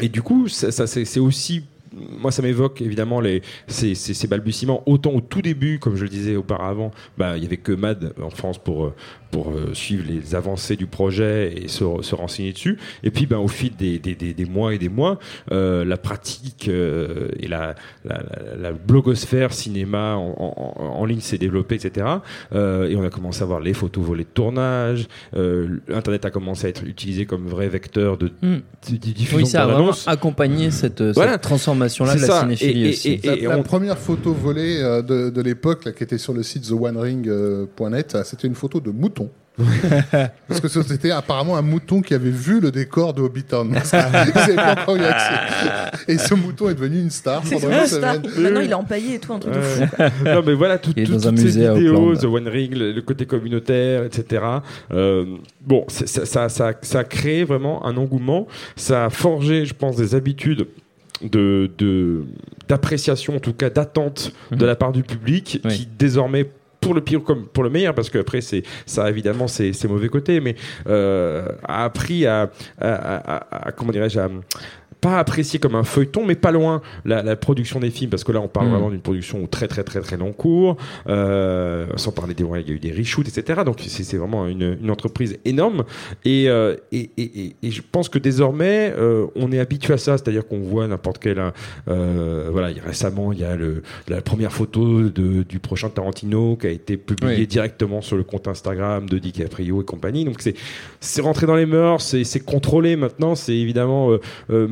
et 0.00 0.08
du 0.08 0.22
coup, 0.22 0.48
ça, 0.48 0.70
ça, 0.72 0.86
c'est 0.86 1.20
aussi 1.20 1.64
moi, 2.20 2.30
ça 2.30 2.42
m'évoque 2.42 2.82
évidemment 2.82 3.20
les, 3.20 3.40
ces, 3.68 3.94
ces- 3.94 4.12
ces 4.12 4.26
balbutiements. 4.28 4.82
Autant 4.86 5.12
au 5.12 5.22
tout 5.22 5.40
début, 5.40 5.78
comme 5.78 5.96
je 5.96 6.02
le 6.02 6.10
disais 6.10 6.36
auparavant, 6.36 6.90
bah, 7.16 7.38
il 7.38 7.42
y 7.42 7.46
avait 7.46 7.56
que 7.56 7.72
MAD 7.72 8.12
en 8.22 8.28
France 8.28 8.58
pour, 8.58 8.84
euh, 8.86 8.94
pour 9.36 9.50
euh, 9.50 9.74
suivre 9.74 10.04
les 10.08 10.34
avancées 10.34 10.76
du 10.76 10.86
projet 10.86 11.52
et 11.62 11.68
se, 11.68 11.84
se 12.00 12.14
renseigner 12.14 12.52
dessus. 12.54 12.78
Et 13.02 13.10
puis, 13.10 13.26
ben, 13.26 13.36
au 13.36 13.48
fil 13.48 13.76
des, 13.76 13.98
des, 13.98 14.14
des, 14.14 14.32
des 14.32 14.44
mois 14.46 14.72
et 14.72 14.78
des 14.78 14.88
mois, 14.88 15.18
euh, 15.52 15.84
la 15.84 15.98
pratique 15.98 16.68
euh, 16.68 17.28
et 17.38 17.46
la, 17.46 17.74
la, 18.06 18.22
la- 18.22 18.56
la 18.56 18.72
blogosphère 18.72 19.52
cinéma 19.52 20.14
en, 20.16 20.34
en- 20.38 20.82
en 21.00 21.04
ligne 21.04 21.20
s'est 21.20 21.36
développée, 21.36 21.74
etc. 21.74 22.06
Euh, 22.54 22.88
et 22.88 22.96
on 22.96 23.04
a 23.04 23.10
commencé 23.10 23.42
à 23.42 23.44
voir 23.44 23.60
les 23.60 23.74
photos 23.74 24.02
volées 24.04 24.24
de 24.24 24.28
tournage. 24.32 25.06
Euh, 25.36 25.80
Internet 25.92 26.24
a 26.24 26.30
commencé 26.30 26.66
à 26.66 26.70
être 26.70 26.84
utilisé 26.84 27.26
comme 27.26 27.46
vrai 27.46 27.68
vecteur 27.68 28.16
de, 28.16 28.28
Mm. 28.40 28.54
de- 28.90 28.92
de 28.92 28.96
diffusion 28.96 29.36
Oui, 29.36 29.46
ça 29.46 29.64
a 29.64 29.66
vraiment 29.66 29.92
accompagné 30.06 30.70
cette, 30.70 31.02
Voilà. 31.02 31.32
cette 31.32 31.42
transformation-là 31.42 32.14
de 32.14 32.20
la 32.22 32.26
ça. 32.26 32.40
cinéphilie 32.40 32.84
Et- 32.84 32.86
et- 32.86 32.90
aussi. 32.90 33.08
et- 33.22 33.26
La, 33.26 33.36
la 33.50 33.58
on- 33.58 33.62
première 33.62 33.98
photo 33.98 34.32
volée 34.32 34.78
euh, 34.80 35.02
de, 35.02 35.28
de 35.28 35.40
l'époque, 35.42 35.92
qui 35.94 36.02
était 36.02 36.16
sur 36.16 36.32
le 36.32 36.42
site 36.42 36.62
theonering.net, 36.68 38.14
euh, 38.14 38.22
c'était 38.24 38.46
une 38.46 38.54
photo 38.54 38.80
de 38.80 38.90
mouton. 38.90 39.25
Parce 40.48 40.60
que 40.60 40.68
c'était 40.68 41.10
apparemment 41.10 41.56
un 41.56 41.62
mouton 41.62 42.02
qui 42.02 42.12
avait 42.14 42.30
vu 42.30 42.60
le 42.60 42.70
décor 42.70 43.14
de 43.14 43.22
eu 44.96 45.02
accès. 45.04 45.34
Et 46.08 46.18
ce 46.18 46.34
mouton 46.34 46.68
est 46.68 46.74
devenu 46.74 47.00
une 47.00 47.10
star 47.10 47.42
C'est 47.44 47.54
pendant 47.60 47.74
un 47.74 47.80
une 47.80 47.86
star. 47.86 48.14
semaine. 48.16 48.32
Maintenant, 48.42 48.60
il 48.60 48.70
est 48.70 48.74
empaillé 48.74 49.14
et 49.14 49.18
tout, 49.18 49.32
un 49.32 49.38
truc 49.38 49.54
de 49.54 49.60
fou. 49.60 49.84
non 50.24 50.42
mais 50.46 50.54
voilà 50.54 50.78
toutes 50.78 50.96
ces 50.96 51.04
vidéos. 51.04 52.14
The 52.16 52.24
One 52.24 52.48
Ring, 52.48 52.74
le, 52.76 52.92
le 52.92 53.02
côté 53.02 53.24
communautaire, 53.26 54.04
etc. 54.04 54.42
Euh, 54.92 55.24
bon, 55.62 55.84
ça, 55.88 56.06
ça, 56.26 56.48
ça, 56.48 56.72
ça 56.82 56.98
a 57.00 57.04
créé 57.04 57.44
vraiment 57.44 57.84
un 57.86 57.96
engouement. 57.96 58.46
Ça 58.76 59.06
a 59.06 59.10
forgé, 59.10 59.64
je 59.64 59.74
pense, 59.74 59.96
des 59.96 60.14
habitudes 60.14 60.66
de 61.22 61.70
de- 61.78 62.24
d'appréciation, 62.68 63.36
en 63.36 63.40
tout 63.40 63.52
cas 63.54 63.70
d'attente 63.70 64.32
de 64.50 64.56
Mhm. 64.56 64.66
la 64.66 64.76
part 64.76 64.92
du 64.92 65.02
public, 65.02 65.60
Oui. 65.64 65.70
qui 65.74 65.88
désormais 65.98 66.46
pour 66.86 66.94
le 66.94 67.00
pire 67.00 67.24
comme 67.24 67.46
pour 67.46 67.64
le 67.64 67.70
meilleur 67.70 67.94
parce 67.94 68.10
qu'après 68.10 68.40
c'est 68.40 68.62
ça 68.86 69.10
évidemment 69.10 69.48
ses, 69.48 69.72
mauvais 69.88 70.08
côtés 70.08 70.40
mais 70.40 70.54
euh, 70.86 71.48
a 71.64 71.84
appris 71.84 72.26
à- 72.26 72.48
comment 73.76 73.90
dirais-je 73.90 74.20
à 74.20 74.28
pas 75.06 75.18
apprécier 75.18 75.58
comme 75.60 75.74
un 75.76 75.84
feuilleton, 75.84 76.24
mais 76.26 76.34
pas 76.34 76.50
loin 76.50 76.82
la, 77.04 77.22
la 77.22 77.36
production 77.36 77.78
des 77.80 77.90
films, 77.90 78.10
parce 78.10 78.24
que 78.24 78.32
là 78.32 78.40
on 78.40 78.48
parle 78.48 78.66
Mm. 78.66 78.70
vraiment 78.72 78.90
d'une 78.90 79.00
production 79.00 79.46
très 79.46 79.68
très 79.68 79.84
très 79.84 80.00
très 80.00 80.16
long 80.16 80.32
cours, 80.32 80.76
euh, 81.08 81.86
sans 81.96 82.12
parler 82.12 82.34
des 82.34 82.44
il 82.44 82.68
y 82.68 82.72
a 82.72 82.74
eu 82.74 82.78
des 82.78 82.92
reshoots, 82.92 83.28
etc. 83.28 83.62
Donc 83.64 83.76
c'est 83.86 84.16
vraiment 84.16 84.46
une, 84.48 84.76
une 84.82 84.90
entreprise 84.90 85.38
énorme, 85.44 85.84
et, 86.24 86.48
euh, 86.48 86.74
et, 86.92 87.10
et, 87.18 87.54
et- 87.62 87.70
je 87.70 87.82
pense 87.92 88.08
que 88.08 88.18
désormais 88.18 88.92
euh, 88.96 89.26
on 89.36 89.52
est 89.52 89.58
habitué 89.60 89.94
à 89.94 89.98
ça, 89.98 90.16
c'est-à-dire 90.18 90.46
qu'on 90.48 90.60
voit 90.60 90.86
n'importe 90.88 91.18
quel, 91.18 91.40
voilà, 91.86 92.68
récemment 92.84 93.32
il 93.32 93.40
y 93.40 93.44
a 93.44 93.54
le, 93.56 93.82
la 94.08 94.20
première 94.22 94.52
photo 94.52 95.02
de, 95.08 95.42
du 95.42 95.58
prochain 95.58 95.88
Tarantino 95.88 96.56
qui 96.56 96.66
a 96.66 96.70
été 96.70 96.96
publiée 96.96 97.36
Oui. 97.40 97.46
directement 97.46 98.00
sur 98.00 98.16
le 98.16 98.24
compte 98.24 98.48
Instagram 98.48 99.08
de 99.08 99.18
DiCaprio 99.18 99.82
et 99.82 99.84
compagnie, 99.84 100.24
donc 100.24 100.40
c'est 101.00 101.20
rentré 101.20 101.46
dans 101.46 101.56
les 101.56 101.66
mœurs, 101.66 102.02
c'est 102.02 102.44
contrôlé 102.44 102.96
maintenant, 102.96 103.34
c'est 103.34 103.56
évidemment 103.56 104.10
euh, 104.50 104.66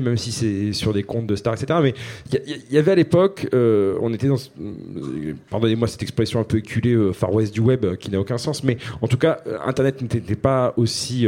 même 0.00 0.16
si 0.16 0.32
c'est 0.32 0.72
sur 0.72 0.92
des 0.92 1.02
comptes 1.02 1.26
de 1.26 1.36
stars, 1.36 1.54
etc. 1.54 1.78
Mais 1.82 1.94
il 2.32 2.74
y, 2.74 2.78
avait 2.78 2.92
à 2.92 2.94
l'époque, 2.94 3.48
euh, 3.54 3.96
on 4.00 4.12
était 4.12 4.28
dans, 4.28 4.36
euh, 4.60 5.34
pardonnez-moi 5.50 5.88
cette 5.88 6.02
expression 6.02 6.40
un 6.40 6.44
peu 6.44 6.58
éculée, 6.58 6.92
euh, 6.94 7.12
Far 7.12 7.32
West 7.32 7.52
du 7.54 7.60
web, 7.60 7.96
qui 7.96 8.10
n'a 8.10 8.20
aucun 8.20 8.38
sens, 8.38 8.62
mais 8.64 8.76
en 9.02 9.08
tout 9.08 9.18
cas, 9.18 9.40
Internet 9.66 10.00
n'était 10.02 10.34
pas 10.36 10.74
aussi 10.76 11.26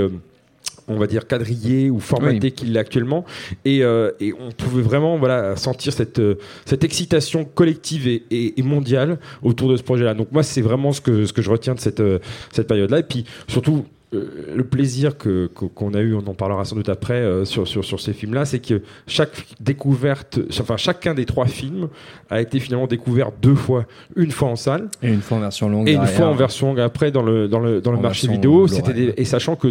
on 0.88 0.96
va 0.98 1.08
dire 1.08 1.26
quadrillé 1.26 1.90
ou 1.90 1.98
formaté 1.98 2.38
Oui. 2.46 2.52
qu'il 2.52 2.72
l'est 2.72 2.78
actuellement 2.78 3.24
et, 3.64 3.82
euh, 3.82 4.12
et 4.20 4.32
on 4.38 4.52
pouvait 4.52 4.82
vraiment 4.82 5.18
voilà 5.18 5.56
sentir 5.56 5.92
cette 5.92 6.20
euh, 6.20 6.36
cette 6.64 6.84
excitation 6.84 7.44
collective 7.44 8.06
et, 8.06 8.22
et- 8.30 8.60
et 8.60 8.62
mondiale 8.62 9.18
autour 9.42 9.68
de 9.68 9.76
ce 9.76 9.82
projet 9.82 10.04
là 10.04 10.14
donc 10.14 10.30
moi 10.30 10.44
c'est 10.44 10.60
vraiment 10.60 10.92
ce 10.92 11.00
que 11.00 11.26
ce 11.26 11.32
que 11.32 11.42
je 11.42 11.50
retiens 11.50 11.74
de 11.74 11.80
cette 11.80 11.98
euh, 11.98 12.20
cette 12.52 12.68
période 12.68 12.88
là 12.92 13.00
et 13.00 13.02
puis 13.02 13.24
surtout 13.48 13.84
euh, 14.14 14.54
le 14.54 14.62
plaisir 14.64 15.18
que 15.18 15.46
qu'on 15.48 15.92
a 15.94 16.00
eu, 16.00 16.14
on 16.14 16.26
en 16.26 16.34
parlera 16.34 16.64
sans 16.64 16.76
doute 16.76 16.88
après 16.88 17.14
euh, 17.14 17.44
sur, 17.44 17.66
sur, 17.66 17.84
sur 17.84 18.00
ces 18.00 18.12
films-là, 18.12 18.44
c'est 18.44 18.60
que 18.60 18.82
chaque 19.08 19.46
découverte, 19.60 20.38
enfin 20.60 20.76
chacun 20.76 21.12
des 21.12 21.24
trois 21.24 21.46
films 21.46 21.88
a 22.30 22.40
été 22.40 22.60
finalement 22.60 22.86
découvert 22.86 23.30
deux 23.42 23.56
fois, 23.56 23.84
une 24.14 24.30
fois 24.30 24.48
en 24.48 24.56
salle 24.56 24.88
Et 25.02 25.08
une 25.12 25.20
fois 25.22 25.38
en 25.38 25.40
version 25.40 25.68
longue. 25.68 25.88
et 25.88 25.94
une 25.94 26.06
fois 26.06 26.26
en 26.26 26.34
version 26.34 26.68
longue 26.68 26.80
après 26.80 27.10
dans 27.10 27.22
le 27.22 27.48
dans 27.48 27.58
le 27.58 27.80
dans 27.80 27.90
le 27.92 27.98
marché 27.98 28.28
vidéo. 28.28 28.66
Blu-ray. 28.66 28.76
C'était 28.76 28.92
des- 28.92 29.14
et 29.16 29.24
sachant 29.24 29.56
que 29.56 29.68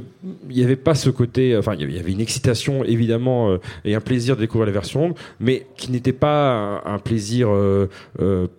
il 0.50 0.56
n'y 0.58 0.64
avait 0.64 0.76
pas 0.76 0.96
ce 0.96 1.10
côté, 1.10 1.56
enfin 1.58 1.74
il 1.80 1.90
y 1.92 1.98
avait- 2.00 2.12
une 2.12 2.20
excitation 2.22 2.84
évidemment 2.84 3.52
euh, 3.52 3.58
et 3.86 3.96
un 3.96 4.02
plaisir 4.02 4.36
de 4.36 4.42
découvrir 4.42 4.66
la 4.68 4.74
version 4.74 5.00
longue, 5.02 5.16
mais 5.40 5.66
qui 5.78 5.92
n'était 5.92 6.12
pas 6.14 6.82
un, 6.86 6.94
un 6.96 7.00
plaisir 7.00 7.48
euh, 7.50 7.88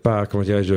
pas 0.02 0.24
comment 0.26 0.42
dirais-je. 0.42 0.74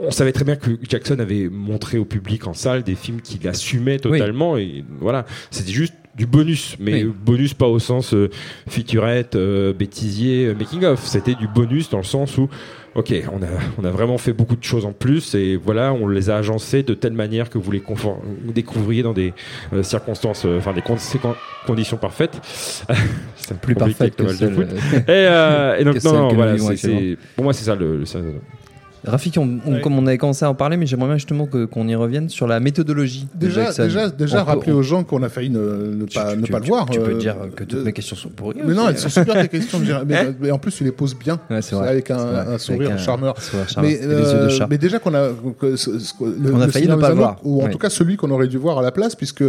On 0.00 0.10
savait 0.10 0.32
très 0.32 0.44
bien 0.44 0.56
que 0.56 0.70
Jackson 0.88 1.18
avait 1.20 1.48
montré 1.48 1.98
au 1.98 2.04
public 2.04 2.46
en 2.48 2.54
salle 2.54 2.82
des 2.82 2.94
films 2.96 3.20
qu'il 3.20 3.46
assumait 3.48 3.98
totalement 3.98 4.31
et 4.56 4.84
voilà, 5.00 5.24
c'était 5.50 5.72
juste 5.72 5.94
du 6.14 6.26
bonus, 6.26 6.76
mais 6.78 7.04
Oui. 7.04 7.12
bonus 7.24 7.54
pas 7.54 7.66
au 7.68 7.78
sens 7.78 8.12
euh, 8.12 8.28
featurette, 8.68 9.34
euh, 9.34 9.72
bêtisier, 9.72 10.46
euh, 10.46 10.54
making 10.54 10.84
of. 10.84 11.00
C'était 11.06 11.34
du 11.34 11.48
bonus 11.48 11.88
dans 11.88 11.96
le 11.98 12.04
sens 12.04 12.36
où, 12.36 12.50
ok, 12.94 13.14
on 13.32 13.42
a, 13.42 13.46
on 13.78 13.84
a 13.84 13.90
vraiment 13.90 14.18
fait 14.18 14.34
beaucoup 14.34 14.54
de 14.56 14.62
choses 14.62 14.84
en 14.84 14.92
plus 14.92 15.34
et 15.34 15.56
voilà, 15.56 15.94
on 15.94 16.06
les 16.08 16.28
a 16.28 16.36
agencées 16.36 16.82
de 16.82 16.92
telle 16.92 17.14
manière 17.14 17.48
que 17.48 17.56
vous 17.56 17.70
les 17.70 17.82
découvriez 18.54 19.02
dans 19.02 19.14
des 19.14 19.32
euh, 19.72 19.82
circonstances, 19.82 20.44
enfin 20.44 20.74
des 20.74 20.82
con- 20.82 20.98
conditions 21.66 21.96
parfaites. 21.96 22.38
C'est 23.36 23.58
Plus 23.58 23.74
parfaite 23.74 24.14
que 24.14 24.24
le 24.24 24.28
celle. 24.34 24.54
foot. 24.54 24.68
Et, 25.08 25.80
et 25.80 25.84
donc 25.84 25.94
que 25.98 26.08
non, 26.08 26.28
que 26.28 26.34
voilà, 26.34 26.58
c'est- 26.76 27.16
pour 27.36 27.44
moi 27.44 27.52
c'est 27.54 27.64
ça 27.64 27.74
le. 27.74 28.04
Rafik, 29.04 29.36
on- 29.36 29.58
on- 29.66 29.72
Ouais. 29.74 29.80
comme 29.80 29.98
on 29.98 30.06
avait 30.06 30.18
commencé 30.18 30.44
à 30.44 30.50
en 30.50 30.54
parler, 30.54 30.76
mais 30.76 30.86
j'aimerais 30.86 31.08
bien 31.08 31.16
justement 31.16 31.46
qu'on 31.46 31.88
y 31.88 31.94
revienne 31.94 32.28
sur 32.28 32.46
la 32.46 32.60
méthodologie. 32.60 33.26
de 33.34 33.46
Déjà, 33.46 33.64
Jackson. 33.64 33.82
déjà, 33.84 34.08
déjà 34.10 34.42
On 34.42 34.44
peut- 34.44 34.50
rappeler 34.50 34.72
on- 34.72 34.76
aux 34.76 34.82
gens 34.82 35.02
qu'on 35.04 35.22
a 35.22 35.28
failli 35.28 35.50
ne, 35.50 35.58
ne 35.58 36.04
tu- 36.06 36.18
pas, 36.18 36.32
tu- 36.32 36.38
ne 36.38 36.42
tu- 36.46 36.52
pas 36.52 36.58
le 36.60 36.66
voir. 36.66 36.86
Tu 36.88 37.00
peux 37.00 37.12
euh, 37.12 37.18
dire 37.18 37.34
que 37.56 37.64
toutes 37.64 37.78
de- 37.80 37.84
mes 37.84 37.92
questions 37.92 38.14
sont 38.16 38.28
pourries. 38.28 38.56
Mais 38.64 38.74
non, 38.74 38.88
elles 38.88 38.98
sont 38.98 39.08
super 39.08 39.40
tes 39.42 39.48
questions. 39.48 39.80
dirais. 39.80 40.02
mais, 40.06 40.16
Hein 40.16 40.34
mais 40.40 40.50
en 40.52 40.58
plus, 40.58 40.72
tu 40.72 40.84
les 40.84 40.92
poses 40.92 41.16
bien. 41.16 41.40
Ouais, 41.50 41.62
c'est 41.62 41.74
vrai. 41.74 41.88
Avec 41.88 42.10
un, 42.10 42.18
C'est 42.18 42.24
vrai. 42.24 42.54
un 42.54 42.58
sourire 42.58 42.90
Avec 42.90 42.92
un 43.00 43.02
charmeur. 43.04 43.40
sourire 43.42 43.68
charmeur. 43.68 43.90
Mais, 43.90 43.98
de 44.06 44.10
euh, 44.12 44.48
chat. 44.50 44.66
mais 44.70 44.78
déjà 44.78 44.98
qu'on 44.98 45.14
a, 45.14 45.28
que 45.58 45.76
ce- 45.76 45.98
ce- 45.98 46.14
le, 46.22 46.54
On 46.54 46.60
a 46.60 46.68
failli 46.68 46.86
ne 46.88 46.94
pas 46.96 47.08
le 47.10 47.14
voir. 47.16 47.38
ou 47.42 47.62
en 47.64 47.68
tout 47.68 47.78
cas 47.78 47.90
celui 47.90 48.16
qu'on 48.16 48.30
aurait 48.30 48.48
dû 48.48 48.56
voir 48.58 48.78
à 48.78 48.82
la 48.82 48.92
place, 48.92 49.14
puisque 49.16 49.42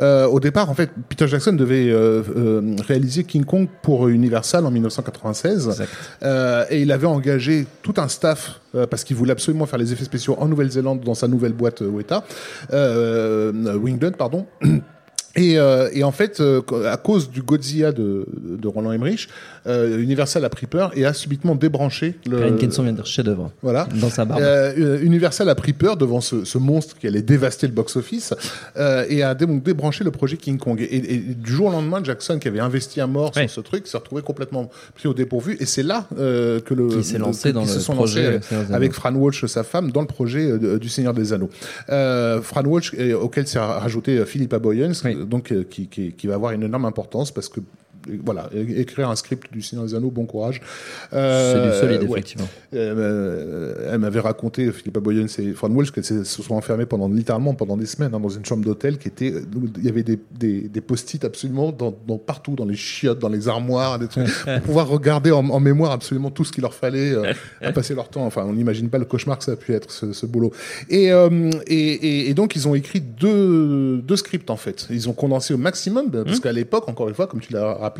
euh, 0.00 0.26
au 0.26 0.40
départ, 0.40 0.68
en 0.70 0.74
fait, 0.74 0.90
Peter 1.08 1.26
Jackson 1.26 1.52
devait 1.54 1.88
euh, 1.90 2.22
euh, 2.36 2.76
réaliser 2.86 3.24
King 3.24 3.44
Kong 3.44 3.68
pour 3.82 4.08
Universal 4.08 4.66
en 4.66 4.70
1996, 4.70 5.68
Exact. 5.68 5.88
Euh, 6.22 6.64
et 6.70 6.82
il 6.82 6.92
avait 6.92 7.06
engagé 7.06 7.66
tout 7.82 7.94
un 7.96 8.08
staff 8.08 8.60
euh, 8.74 8.86
parce 8.98 9.04
qu'il 9.04 9.14
voulait 9.14 9.30
absolument 9.30 9.64
faire 9.66 9.78
les 9.78 9.92
effets 9.92 10.02
spéciaux 10.02 10.34
en 10.40 10.48
Nouvelle-Zélande 10.48 11.02
dans 11.02 11.14
sa 11.14 11.28
nouvelle 11.28 11.52
boîte 11.52 11.82
euh, 11.82 11.88
Weta, 11.88 12.24
euh, 12.72 13.76
Wingdon, 13.76 14.10
pardon. 14.10 14.44
Et, 15.36 15.58
euh, 15.58 15.88
et 15.92 16.02
en 16.04 16.10
fait, 16.12 16.40
euh, 16.40 16.62
à 16.90 16.96
cause 16.96 17.30
du 17.30 17.42
Godzilla 17.42 17.92
de, 17.92 18.26
de 18.32 18.66
Roland 18.68 18.92
Emmerich, 18.92 19.28
euh, 19.66 19.98
Universal 20.00 20.44
a 20.44 20.48
pris 20.48 20.66
peur 20.66 20.90
et 20.96 21.04
a 21.04 21.12
subitement 21.12 21.54
débranché 21.54 22.14
le. 22.28 22.38
Karine 22.38 22.56
Kenson 22.56 22.82
vient 22.82 22.92
de 22.92 22.96
dire 22.96 23.06
chef-d'œuvre 23.06 23.50
Voilà. 23.62 23.86
dans 24.00 24.08
sa 24.10 24.24
barbe. 24.24 24.40
Euh, 24.42 24.72
euh, 24.78 25.00
Universal 25.02 25.48
a 25.48 25.54
pris 25.54 25.72
peur 25.74 25.96
devant 25.96 26.20
ce, 26.20 26.44
ce 26.44 26.58
monstre 26.58 26.96
qui 26.98 27.06
allait 27.06 27.22
dévaster 27.22 27.66
le 27.66 27.72
box-office 27.72 28.34
euh, 28.78 29.04
et 29.08 29.22
a 29.22 29.34
donc 29.34 29.62
débranché 29.62 30.02
le 30.02 30.10
projet 30.10 30.36
King 30.38 30.58
Kong. 30.58 30.80
Et, 30.80 30.96
et 31.14 31.18
du 31.18 31.52
jour 31.52 31.68
au 31.68 31.70
lendemain, 31.70 32.00
Jackson, 32.02 32.38
qui 32.38 32.48
avait 32.48 32.60
investi 32.60 33.00
à 33.00 33.06
mort 33.06 33.32
Ouais. 33.36 33.46
sur 33.46 33.56
ce 33.56 33.60
truc, 33.60 33.86
s'est 33.86 33.98
retrouvé 33.98 34.22
complètement 34.22 34.70
pris 34.94 35.08
au 35.08 35.14
dépourvu. 35.14 35.56
Et 35.60 35.66
c'est 35.66 35.82
là 35.82 36.06
euh, 36.18 36.58
que 36.60 36.72
le 36.74 36.88
Qui 36.88 37.04
s'est 37.04 37.18
lancé 37.18 37.52
dans 37.52 37.62
le 37.62 37.66
se 37.68 37.80
sont 37.80 37.94
projet, 37.94 38.36
lancés, 38.36 38.72
avec. 38.72 38.92
Fran 38.92 39.14
Walsh, 39.14 39.44
sa 39.46 39.62
femme, 39.62 39.92
dans 39.92 40.00
le 40.00 40.06
projet 40.06 40.58
du 40.78 40.88
Seigneur 40.88 41.12
des 41.12 41.32
Anneaux. 41.32 41.50
Euh, 41.90 42.40
Fran 42.40 42.64
Walsh, 42.64 42.94
auquel 43.20 43.46
s'est 43.46 43.58
rajouté 43.58 44.24
Philippa 44.24 44.58
Boyens, 44.58 44.92
Oui. 45.04 45.16
Donc 45.28 45.52
euh, 45.52 45.64
qui, 45.64 45.86
qui, 45.86 46.26
va 46.26 46.34
avoir 46.34 46.52
une 46.52 46.62
énorme 46.62 46.86
importance 46.86 47.30
parce 47.30 47.48
que 47.48 47.60
voilà, 48.24 48.48
écrire 48.54 49.08
un 49.10 49.16
script 49.16 49.52
du 49.52 49.62
Seigneur 49.62 49.84
des 49.86 49.94
Anneaux, 49.94 50.10
bon 50.10 50.26
courage. 50.26 50.60
Euh, 51.12 51.52
C'est 51.52 51.70
du 51.72 51.78
solide, 51.96 52.02
ouais. 52.10 52.18
effectivement. 52.18 52.48
Euh, 52.74 53.88
elle 53.92 53.98
m'avait 53.98 54.20
raconté, 54.20 54.70
Philippa 54.72 55.00
Boyens 55.00 55.26
et 55.38 55.52
Fran 55.52 55.70
Walsh, 55.70 55.90
qu'elles 55.92 56.04
se 56.04 56.24
sont 56.24 56.54
enfermées 56.54 56.86
pendant, 56.86 57.08
littéralement 57.08 57.54
pendant 57.54 57.76
des 57.76 57.86
semaines 57.86 58.14
hein, 58.14 58.20
dans 58.20 58.28
une 58.28 58.44
chambre 58.44 58.64
d'hôtel 58.64 58.98
qui 58.98 59.08
était. 59.08 59.32
Il 59.78 59.84
y 59.84 59.88
avait 59.88 60.02
des, 60.02 60.18
des, 60.38 60.62
des 60.68 60.80
post-it 60.80 61.24
absolument 61.24 61.72
dans, 61.72 61.94
dans- 62.06 62.18
partout, 62.18 62.54
dans 62.54 62.64
les 62.64 62.76
chiottes, 62.76 63.18
dans 63.18 63.28
les 63.28 63.48
armoires, 63.48 63.98
des 63.98 64.08
trucs, 64.08 64.28
pour 64.44 64.60
pouvoir 64.62 64.88
regarder 64.88 65.30
en, 65.30 65.48
en 65.48 65.60
mémoire 65.60 65.92
absolument 65.92 66.30
tout 66.30 66.44
ce 66.44 66.52
qu'il 66.52 66.62
leur 66.62 66.74
fallait 66.74 67.12
euh, 67.12 67.32
à 67.60 67.72
passer 67.72 67.94
leur 67.94 68.08
temps. 68.08 68.26
Enfin, 68.26 68.44
on 68.46 68.52
n'imagine 68.52 68.88
pas 68.90 68.98
le 68.98 69.04
cauchemar 69.04 69.38
que 69.38 69.44
ça 69.44 69.52
a 69.52 69.56
pu 69.56 69.72
être, 69.74 69.90
ce, 69.90 70.12
ce 70.12 70.26
boulot. 70.26 70.52
Et, 70.88 71.12
euh, 71.12 71.50
et, 71.66 72.28
et, 72.28 72.34
donc, 72.34 72.56
ils 72.56 72.68
ont 72.68 72.74
écrit 72.74 73.00
deux, 73.00 73.98
deux 73.98 74.16
scripts, 74.16 74.50
en 74.50 74.56
fait. 74.56 74.86
Ils 74.90 75.08
ont 75.08 75.12
condensé 75.12 75.54
au 75.54 75.58
maximum, 75.58 76.10
parce 76.10 76.40
qu'à 76.40 76.52
l'époque, 76.52 76.88
encore 76.88 77.08
une 77.08 77.14
fois, 77.14 77.26
comme 77.26 77.40
tu 77.40 77.52
l'as 77.52 77.74
rappelé, 77.74 77.97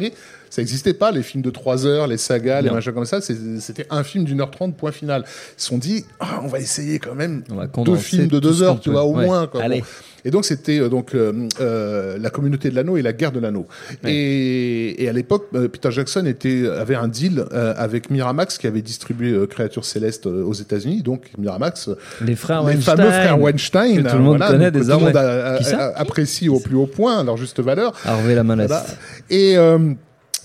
ça 0.50 0.62
n'existait 0.62 0.94
pas, 0.94 1.10
les 1.10 1.22
films 1.22 1.42
de 1.42 1.50
3 1.50 1.86
heures, 1.86 2.06
les 2.06 2.16
sagas, 2.16 2.60
les 2.62 2.68
Non. 2.68 2.74
machins 2.74 2.92
comme 2.92 3.04
ça. 3.04 3.20
C'était 3.20 3.86
un 3.90 4.02
film 4.02 4.24
d'une 4.24 4.40
heure 4.40 4.50
trente, 4.50 4.76
point 4.76 4.92
final. 4.92 5.24
Ils 5.26 5.60
se 5.62 5.66
sont 5.68 5.78
dit, 5.78 6.04
ah, 6.20 6.40
on 6.42 6.46
va 6.46 6.58
essayer 6.58 6.98
quand 6.98 7.14
même 7.14 7.42
deux 7.84 7.96
films 7.96 8.26
de 8.28 8.38
tout 8.38 8.48
deux 8.48 8.52
ce 8.54 8.62
heures, 8.64 8.74
qu'on 8.74 8.80
tu 8.80 8.90
vois, 8.90 9.04
au 9.04 9.14
Ouais. 9.14 9.26
moins. 9.26 9.46
Quoi. 9.46 9.62
Allez. 9.62 9.80
Bon. 9.80 9.86
Et 10.24 10.30
donc, 10.30 10.44
c'était 10.44 10.80
euh, 10.80 10.88
donc 10.88 11.14
euh, 11.14 11.48
euh, 11.60 12.18
la 12.20 12.30
communauté 12.30 12.70
de 12.70 12.74
l'anneau 12.74 12.96
et 12.96 13.02
la 13.02 13.12
guerre 13.12 13.32
de 13.32 13.40
l'anneau. 13.40 13.66
Et, 14.04 15.02
et 15.02 15.08
à 15.08 15.12
l'époque, 15.12 15.46
euh, 15.54 15.68
Peter 15.68 15.90
Jackson 15.90 16.24
était, 16.26 16.68
avait 16.68 16.94
un 16.96 17.08
deal 17.08 17.44
euh, 17.52 17.72
avec 17.76 18.10
Miramax 18.10 18.58
qui 18.58 18.66
avait 18.66 18.82
distribué 18.82 19.32
euh, 19.32 19.46
Créatures 19.46 19.84
Célestes 19.84 20.26
aux 20.26 20.52
États-Unis. 20.54 21.02
Donc, 21.02 21.30
Miramax, 21.38 21.90
Les 22.24 22.34
frères 22.36 22.62
les 22.62 22.74
Weinstein. 22.74 22.96
fameux 22.96 23.10
frères 23.10 23.40
Weinstein, 23.40 24.02
que 24.02 24.08
tout 24.10 24.16
le 24.16 24.22
monde 24.22 24.36
voilà, 24.38 24.52
connaît 24.52 24.70
désormais. 24.70 25.12
Apprécie 25.94 26.48
au 26.48 26.60
plus 26.60 26.76
haut 26.76 26.86
point, 26.86 27.22
leur 27.24 27.36
juste 27.36 27.60
valeur. 27.60 27.92
Harvey 28.04 28.34
la. 28.34 28.42
Voilà. 28.42 28.84
Et, 29.30 29.56
euh, 29.56 29.78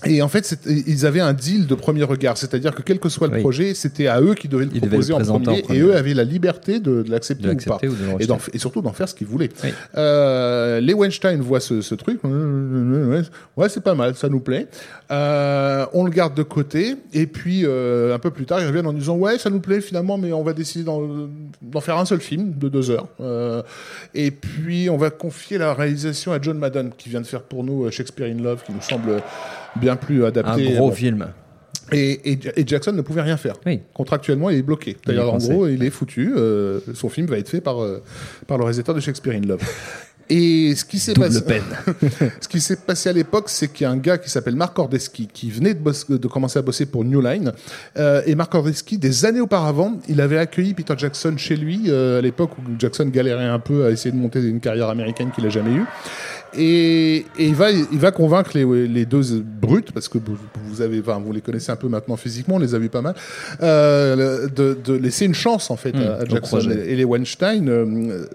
et 0.06 0.22
en 0.22 0.28
fait, 0.28 0.56
ils 0.66 1.06
avaient 1.06 1.20
un 1.20 1.32
deal 1.32 1.66
de 1.66 1.74
premier 1.74 2.02
regard, 2.02 2.36
c'est-à-dire 2.36 2.74
que 2.74 2.82
quel 2.82 2.98
que 2.98 3.08
soit 3.08 3.26
le 3.28 3.34
Oui. 3.34 3.40
projet, 3.40 3.74
c'était 3.74 4.06
à 4.06 4.20
eux 4.20 4.34
qui 4.34 4.48
devaient 4.48 4.64
le 4.66 4.70
Ils 4.74 4.80
proposer 4.80 5.12
le 5.12 5.16
en, 5.30 5.40
premier, 5.40 5.48
en 5.60 5.62
premier. 5.62 5.78
et 5.78 5.82
eux 5.82 5.94
avaient 5.96 6.14
la 6.14 6.24
liberté 6.24 6.80
de, 6.80 7.04
l'accepter 7.08 7.48
ou 7.50 7.56
pas. 7.56 7.78
ou 7.82 7.88
de 8.16 8.54
Et, 8.54 8.58
surtout 8.58 8.82
d'en 8.82 8.92
faire 8.92 9.08
ce 9.08 9.14
qu'ils 9.14 9.26
voulaient. 9.26 9.50
Oui. 9.62 9.70
Euh, 9.96 10.80
les 10.80 10.94
Weinstein 10.94 11.40
voient 11.40 11.60
ce, 11.60 11.80
ce 11.80 11.94
truc, 11.94 12.20
ouais, 12.24 13.68
c'est 13.68 13.82
pas 13.82 13.94
mal, 13.94 14.14
ça 14.14 14.28
nous 14.28 14.40
plaît. 14.40 14.68
Euh, 15.10 15.86
on 15.92 16.04
le 16.04 16.10
garde 16.10 16.34
de 16.34 16.42
côté, 16.42 16.96
et 17.12 17.26
puis 17.26 17.62
euh, 17.64 18.14
un 18.14 18.18
peu 18.18 18.30
plus 18.30 18.46
tard, 18.46 18.60
ils 18.60 18.66
reviennent 18.66 18.86
en 18.86 18.92
disant 18.92 19.16
ouais, 19.16 19.38
ça 19.38 19.50
nous 19.50 19.60
plaît 19.60 19.80
finalement, 19.80 20.18
mais 20.18 20.32
on 20.32 20.42
va 20.42 20.52
décider 20.52 20.84
d'en 20.84 21.28
d'en 21.62 21.80
faire 21.80 21.98
un 21.98 22.04
seul 22.04 22.20
film 22.20 22.54
de 22.56 22.68
deux 22.68 22.90
heures. 22.90 23.08
Euh, 23.20 23.62
et 24.14 24.30
puis 24.30 24.88
on 24.90 24.96
va 24.96 25.10
confier 25.10 25.58
la 25.58 25.74
réalisation 25.74 26.32
à 26.32 26.40
John 26.40 26.58
Madden, 26.58 26.90
qui 26.96 27.08
vient 27.08 27.20
de 27.20 27.26
faire 27.26 27.42
pour 27.42 27.64
nous 27.64 27.84
euh, 27.84 27.90
Shakespeare 27.90 28.26
in 28.26 28.42
Love, 28.42 28.62
qui 28.64 28.72
nous 28.72 28.80
semble 28.80 29.22
bien 29.76 29.96
plus 29.96 30.24
Un 30.24 30.28
adapté. 30.28 30.72
gros 30.74 30.88
Bon. 30.88 30.94
film. 30.94 31.26
Et, 31.92 32.32
et- 32.32 32.38
et 32.56 32.66
Jackson 32.66 32.92
ne 32.92 33.02
pouvait 33.02 33.20
rien 33.22 33.36
faire. 33.36 33.54
Oui. 33.66 33.80
Contractuellement, 33.92 34.48
il 34.50 34.58
est 34.58 34.62
bloqué. 34.62 34.96
D'ailleurs, 35.06 35.34
en 35.34 35.38
gros, 35.38 35.66
il 35.68 35.82
est 35.84 35.90
foutu. 35.90 36.32
euh, 36.36 36.80
son 36.94 37.08
film 37.10 37.26
va 37.26 37.36
être 37.38 37.48
fait 37.48 37.60
par, 37.60 37.82
euh, 37.82 38.02
par 38.46 38.56
le 38.58 38.64
réalisateur 38.64 38.94
de 38.94 39.00
Shakespeare 39.00 39.34
in 39.34 39.46
Love. 39.46 39.60
Et 40.30 40.74
ce 40.74 40.86
qui 40.86 40.98
s'est 40.98 41.12
passé, 41.12 41.40
ce 42.40 42.48
qui 42.48 42.58
s'est 42.58 42.76
passé 42.76 43.10
à 43.10 43.12
l'époque, 43.12 43.50
c'est 43.50 43.70
qu'il 43.70 43.84
y 43.84 43.86
a 43.86 43.90
un 43.90 43.98
gars 43.98 44.16
qui 44.16 44.30
s'appelle 44.30 44.56
Marc 44.56 44.78
Ordeski 44.78 45.28
qui 45.30 45.50
venait 45.50 45.74
de, 45.74 45.80
bosse- 45.80 46.10
de 46.10 46.26
commencer 46.26 46.58
à 46.58 46.62
bosser 46.62 46.86
pour 46.86 47.04
New 47.04 47.20
Line. 47.20 47.52
Euh, 47.98 48.22
et 48.24 48.34
Marc 48.34 48.54
Ordeski, 48.54 48.96
des 48.96 49.26
années 49.26 49.42
auparavant, 49.42 49.98
il 50.08 50.22
avait 50.22 50.38
accueilli 50.38 50.72
Peter 50.72 50.94
Jackson 50.96 51.34
chez 51.36 51.56
lui 51.56 51.82
euh, 51.88 52.20
à 52.20 52.22
l'époque 52.22 52.52
où 52.56 52.62
Jackson 52.78 53.04
galérait 53.12 53.44
un 53.44 53.58
peu 53.58 53.84
à 53.84 53.90
essayer 53.90 54.12
de 54.12 54.16
monter 54.16 54.40
une 54.40 54.60
carrière 54.60 54.88
américaine 54.88 55.30
qu'il 55.30 55.44
a 55.44 55.50
jamais 55.50 55.72
eue. 55.74 55.84
Et, 56.56 57.16
et 57.38 57.46
il 57.46 57.54
va, 57.54 57.70
il 57.70 57.98
va 57.98 58.10
convaincre 58.10 58.50
les, 58.54 58.86
les 58.88 59.04
deux 59.06 59.42
brutes, 59.42 59.92
parce 59.92 60.08
que 60.08 60.18
vous, 60.18 60.36
vous 60.66 60.80
avez, 60.82 61.00
enfin, 61.00 61.20
vous 61.24 61.32
les 61.32 61.40
connaissez 61.40 61.72
un 61.72 61.76
peu 61.76 61.88
maintenant 61.88 62.16
physiquement, 62.16 62.56
on 62.56 62.58
les 62.58 62.74
a 62.74 62.78
vus 62.78 62.88
pas 62.88 63.02
mal, 63.02 63.14
euh, 63.62 64.48
de, 64.48 64.76
de 64.84 64.92
laisser 64.94 65.24
une 65.26 65.34
chance 65.34 65.70
en 65.70 65.76
fait 65.76 65.92
Mmh, 65.94 66.00
à, 66.20 66.24
Jackson 66.24 66.60
et, 66.70 66.92
et 66.92 66.96
les 66.96 67.04
Weinstein. 67.04 67.68
euh, 67.68 68.26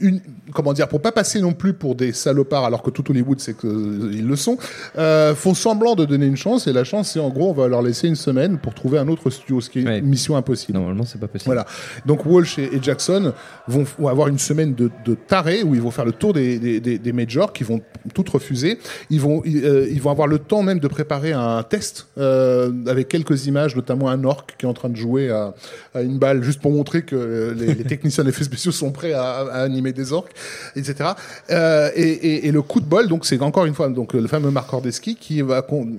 une, 0.00 0.20
comment 0.52 0.72
dire, 0.74 0.86
pour 0.86 1.00
pas 1.00 1.12
passer 1.12 1.40
non 1.40 1.52
plus 1.54 1.72
pour 1.72 1.94
des 1.94 2.12
salopards, 2.12 2.64
alors 2.66 2.82
que 2.82 2.90
tout 2.90 3.10
Hollywood 3.10 3.40
c'est 3.40 3.56
qu'ils 3.56 4.26
le 4.26 4.36
sont, 4.36 4.58
euh, 4.98 5.34
font 5.34 5.54
semblant 5.54 5.94
de 5.96 6.04
donner 6.04 6.26
une 6.26 6.36
chance. 6.36 6.66
Et 6.66 6.72
la 6.72 6.84
chance, 6.84 7.10
c'est 7.12 7.20
en 7.20 7.30
gros, 7.30 7.50
on 7.50 7.54
va 7.54 7.68
leur 7.68 7.82
laisser 7.82 8.06
une 8.06 8.14
semaine 8.16 8.58
pour 8.58 8.74
trouver 8.74 8.98
un 8.98 9.08
autre 9.08 9.30
studio, 9.30 9.60
ce 9.60 9.70
qui 9.70 9.80
est 9.80 9.84
Ouais. 9.88 9.98
une 9.98 10.06
mission 10.06 10.36
impossible. 10.36 10.76
Normalement, 10.78 11.04
c'est 11.04 11.18
pas 11.18 11.26
possible. 11.26 11.46
Voilà. 11.48 11.64
Donc 12.04 12.26
Walsh 12.26 12.58
et, 12.58 12.64
et 12.74 12.78
Jackson 12.82 13.32
vont, 13.66 13.84
vont 13.98 14.08
avoir 14.08 14.28
une 14.28 14.38
semaine 14.38 14.74
de, 14.74 14.90
de 15.06 15.14
taré 15.14 15.62
où 15.62 15.74
ils 15.74 15.80
vont 15.80 15.90
faire 15.90 16.04
le 16.04 16.12
tour 16.12 16.32
des, 16.34 16.58
des, 16.58 16.80
des, 16.80 16.98
des 16.98 17.12
majors 17.12 17.47
qui 17.52 17.64
vont 17.64 17.80
toutes 18.14 18.28
refuser. 18.28 18.78
Ils 19.10 19.20
vont, 19.20 19.42
ils, 19.44 19.64
euh, 19.64 19.88
ils 19.90 20.00
vont 20.00 20.10
avoir 20.10 20.28
le 20.28 20.38
temps 20.38 20.62
même 20.62 20.78
de 20.78 20.88
préparer 20.88 21.32
un 21.32 21.62
test 21.62 22.08
euh, 22.18 22.70
avec 22.86 23.08
quelques 23.08 23.46
images, 23.46 23.76
notamment 23.76 24.08
un 24.08 24.24
orc 24.24 24.44
qui 24.58 24.66
est 24.66 24.68
en 24.68 24.74
train 24.74 24.88
de 24.88 24.96
jouer 24.96 25.30
à, 25.30 25.54
à 25.94 26.02
une 26.02 26.18
balle 26.18 26.42
juste 26.42 26.60
pour 26.60 26.72
montrer 26.72 27.02
que 27.02 27.16
euh, 27.16 27.54
les, 27.54 27.74
les 27.74 27.84
techniciens 27.92 28.24
d'effets 28.24 28.44
spéciaux 28.44 28.72
sont 28.72 28.92
prêts 28.92 29.12
à, 29.12 29.22
à 29.22 29.62
animer 29.62 29.92
des 29.92 30.12
orques, 30.12 30.32
etc. 30.76 31.10
Euh, 31.50 31.90
et, 31.94 32.02
et, 32.02 32.46
et 32.48 32.52
le 32.52 32.62
coup 32.62 32.80
de 32.80 32.86
bol, 32.86 33.08
donc 33.08 33.26
c'est 33.26 33.40
encore 33.42 33.64
une 33.66 33.74
fois 33.74 33.88
donc 33.88 34.12
le 34.14 34.26
fameux 34.26 34.50
Marc 34.50 34.72
Ordeski 34.72 35.16
qui 35.16 35.42
va 35.42 35.62
con- 35.62 35.96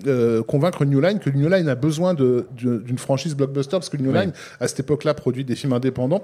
convaincre 0.47 0.85
New 0.85 1.01
Line 1.01 1.19
que 1.19 1.29
New 1.29 1.49
Line 1.49 1.67
a 1.69 1.75
besoin 1.75 2.13
d'une 2.13 2.97
franchise 2.97 3.35
blockbuster 3.35 3.71
parce 3.71 3.89
que 3.89 3.97
New 3.97 4.12
Oui. 4.12 4.17
Line 4.19 4.31
à 4.59 4.67
cette 4.67 4.79
époque-là 4.81 5.13
produit 5.13 5.43
des 5.45 5.55
films 5.55 5.73
indépendants 5.73 6.23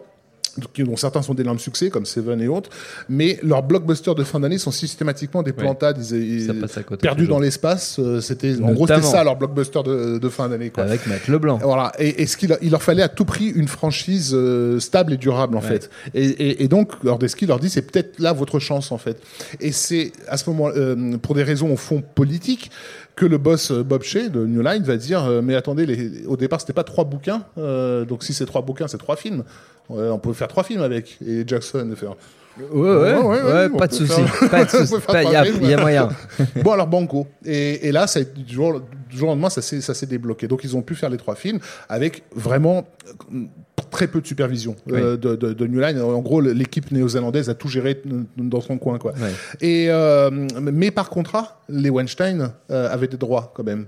dont 0.78 0.96
certains 0.96 1.22
sont 1.22 1.34
d'énormes 1.34 1.60
succès, 1.60 1.90
comme 1.90 2.06
Seven 2.06 2.42
et 2.42 2.48
autres, 2.48 2.70
mais 3.10 3.40
leurs 3.44 3.64
blockbusters 3.64 4.16
de 4.16 4.24
fin 4.24 4.40
d'année 4.40 4.58
sont 4.58 4.72
systématiquement 4.72 5.44
des 5.44 5.54
plantades, 5.54 5.98
ils- 6.12 6.42
ils- 6.50 6.84
côté 6.86 7.02
perdus 7.02 7.28
dans 7.28 7.40
l'espace. 7.40 7.98
euh, 8.00 8.22
C'était 8.22 8.56
en 8.62 8.72
gros 8.74 8.88
c'était 8.88 9.02
ça 9.02 9.24
leur 9.24 9.36
blockbuster 9.38 9.82
de, 9.84 10.18
de 10.18 10.30
fin 10.30 10.50
d'année. 10.50 10.72
Avec 10.78 11.06
Matt 11.08 11.28
Leblanc. 11.28 11.60
Voilà. 11.62 11.92
Et, 12.00 12.22
et 12.22 12.26
ce 12.28 12.38
qu'il 12.38 12.58
il 12.62 12.72
leur 12.72 12.84
fallait 12.84 13.04
à 13.04 13.10
tout 13.10 13.26
prix 13.26 13.48
une 13.48 13.68
franchise 13.68 14.32
euh, 14.34 14.80
stable 14.80 15.14
et 15.14 15.18
durable 15.18 15.58
en 15.58 15.62
Ouais. 15.62 15.68
fait. 15.68 15.90
Et, 16.14 16.26
et, 16.26 16.64
et 16.64 16.68
donc 16.68 16.92
Lordeski 17.04 17.46
leur 17.46 17.60
dit 17.60 17.70
c'est 17.70 17.82
peut-être 17.82 18.20
là 18.20 18.34
votre 18.34 18.60
chance 18.60 18.92
en 18.92 18.98
fait. 18.98 19.18
Et 19.60 19.72
c'est 19.72 20.12
à 20.28 20.38
ce 20.38 20.50
moment, 20.50 20.70
euh, 20.76 21.18
pour 21.18 21.36
des 21.36 21.44
raisons 21.44 21.72
au 21.72 21.78
fond 21.78 22.02
politiques, 22.16 22.72
que 23.16 23.26
le 23.26 23.38
boss 23.38 23.72
euh, 23.72 23.84
Bob 23.84 24.04
Shea 24.04 24.30
de 24.30 24.46
New 24.46 24.62
Line 24.62 24.84
va 24.84 24.98
dire 24.98 25.24
euh, 25.24 25.42
mais 25.44 25.56
attendez 25.56 25.86
les, 25.86 26.26
au 26.26 26.36
départ 26.38 26.60
c'était 26.62 26.74
pas 26.74 26.84
trois 26.84 27.04
bouquins 27.06 27.44
euh, 27.58 28.04
donc 28.06 28.24
si 28.24 28.34
c'est 28.34 28.46
trois 28.46 28.62
bouquins 28.62 28.88
c'est 28.88 28.98
trois 28.98 29.16
films 29.16 29.44
on 29.90 30.18
peut 30.18 30.34
faire 30.34 30.48
trois 30.48 30.64
films 30.64 30.82
avec 30.82 31.18
et 31.26 31.44
Jackson 31.48 31.86
de 31.86 31.96
faire 31.96 32.16
Ouais, 32.58 32.64
ouais, 32.74 32.96
Ouais, 32.96 33.22
ouais, 33.22 33.42
ouais, 33.44 33.68
on 33.74 33.78
pas 33.78 33.88
de 33.88 33.92
peut 33.98 34.06
souci. 34.06 34.22
faire- 34.24 34.50
Pas 34.50 34.64
de 34.64 34.70
on 34.74 34.80
souci. 34.80 34.94
peut 34.94 35.00
faire 35.02 35.14
Pas- 35.14 35.24
Il 35.24 35.32
y, 35.32 35.36
a- 35.36 35.44
films. 35.44 35.60
il 35.62 35.70
y 35.70 35.74
a 35.74 35.78
moyen. 35.78 36.10
bon 36.64 36.72
alors 36.72 36.88
banco 36.88 37.28
et, 37.46 37.88
et 37.88 37.92
là 37.92 38.08
ça 38.08 38.20
a 38.20 38.22
été 38.22 38.32
du 39.10 39.18
jour, 39.18 39.30
au 39.30 39.32
lendemain 39.32 39.50
ça 39.50 39.62
s'est 39.62 40.06
débloqué. 40.06 40.48
Donc 40.48 40.64
ils 40.64 40.76
ont 40.76 40.82
pu 40.82 40.96
faire 40.96 41.10
les 41.10 41.18
trois 41.18 41.36
films 41.36 41.60
avec 41.90 42.24
vraiment 42.36 42.88
euh, 43.34 43.44
très 43.92 44.08
peu 44.08 44.20
de 44.20 44.28
supervision 44.28 44.76
euh, 44.92 45.16
de, 45.16 45.36
de, 45.36 45.54
de 45.54 45.68
New 45.68 45.80
Line. 45.80 46.00
En 46.02 46.22
gros 46.22 46.42
l'équipe 46.42 46.92
néo-zélandaise 46.92 47.50
a 47.50 47.54
tout 47.54 47.68
géré 47.68 48.02
euh, 48.12 48.24
dans 48.38 48.62
son 48.62 48.78
coin 48.78 48.98
quoi. 48.98 49.14
Et 49.62 49.88
euh, 49.90 50.30
mais 50.62 50.92
par 50.92 51.10
contrat 51.10 51.62
les 51.70 51.90
Weinstein 51.90 52.52
euh, 52.72 52.90
avaient 52.92 53.08
des 53.08 53.18
droits 53.18 53.52
quand 53.56 53.64
même 53.64 53.86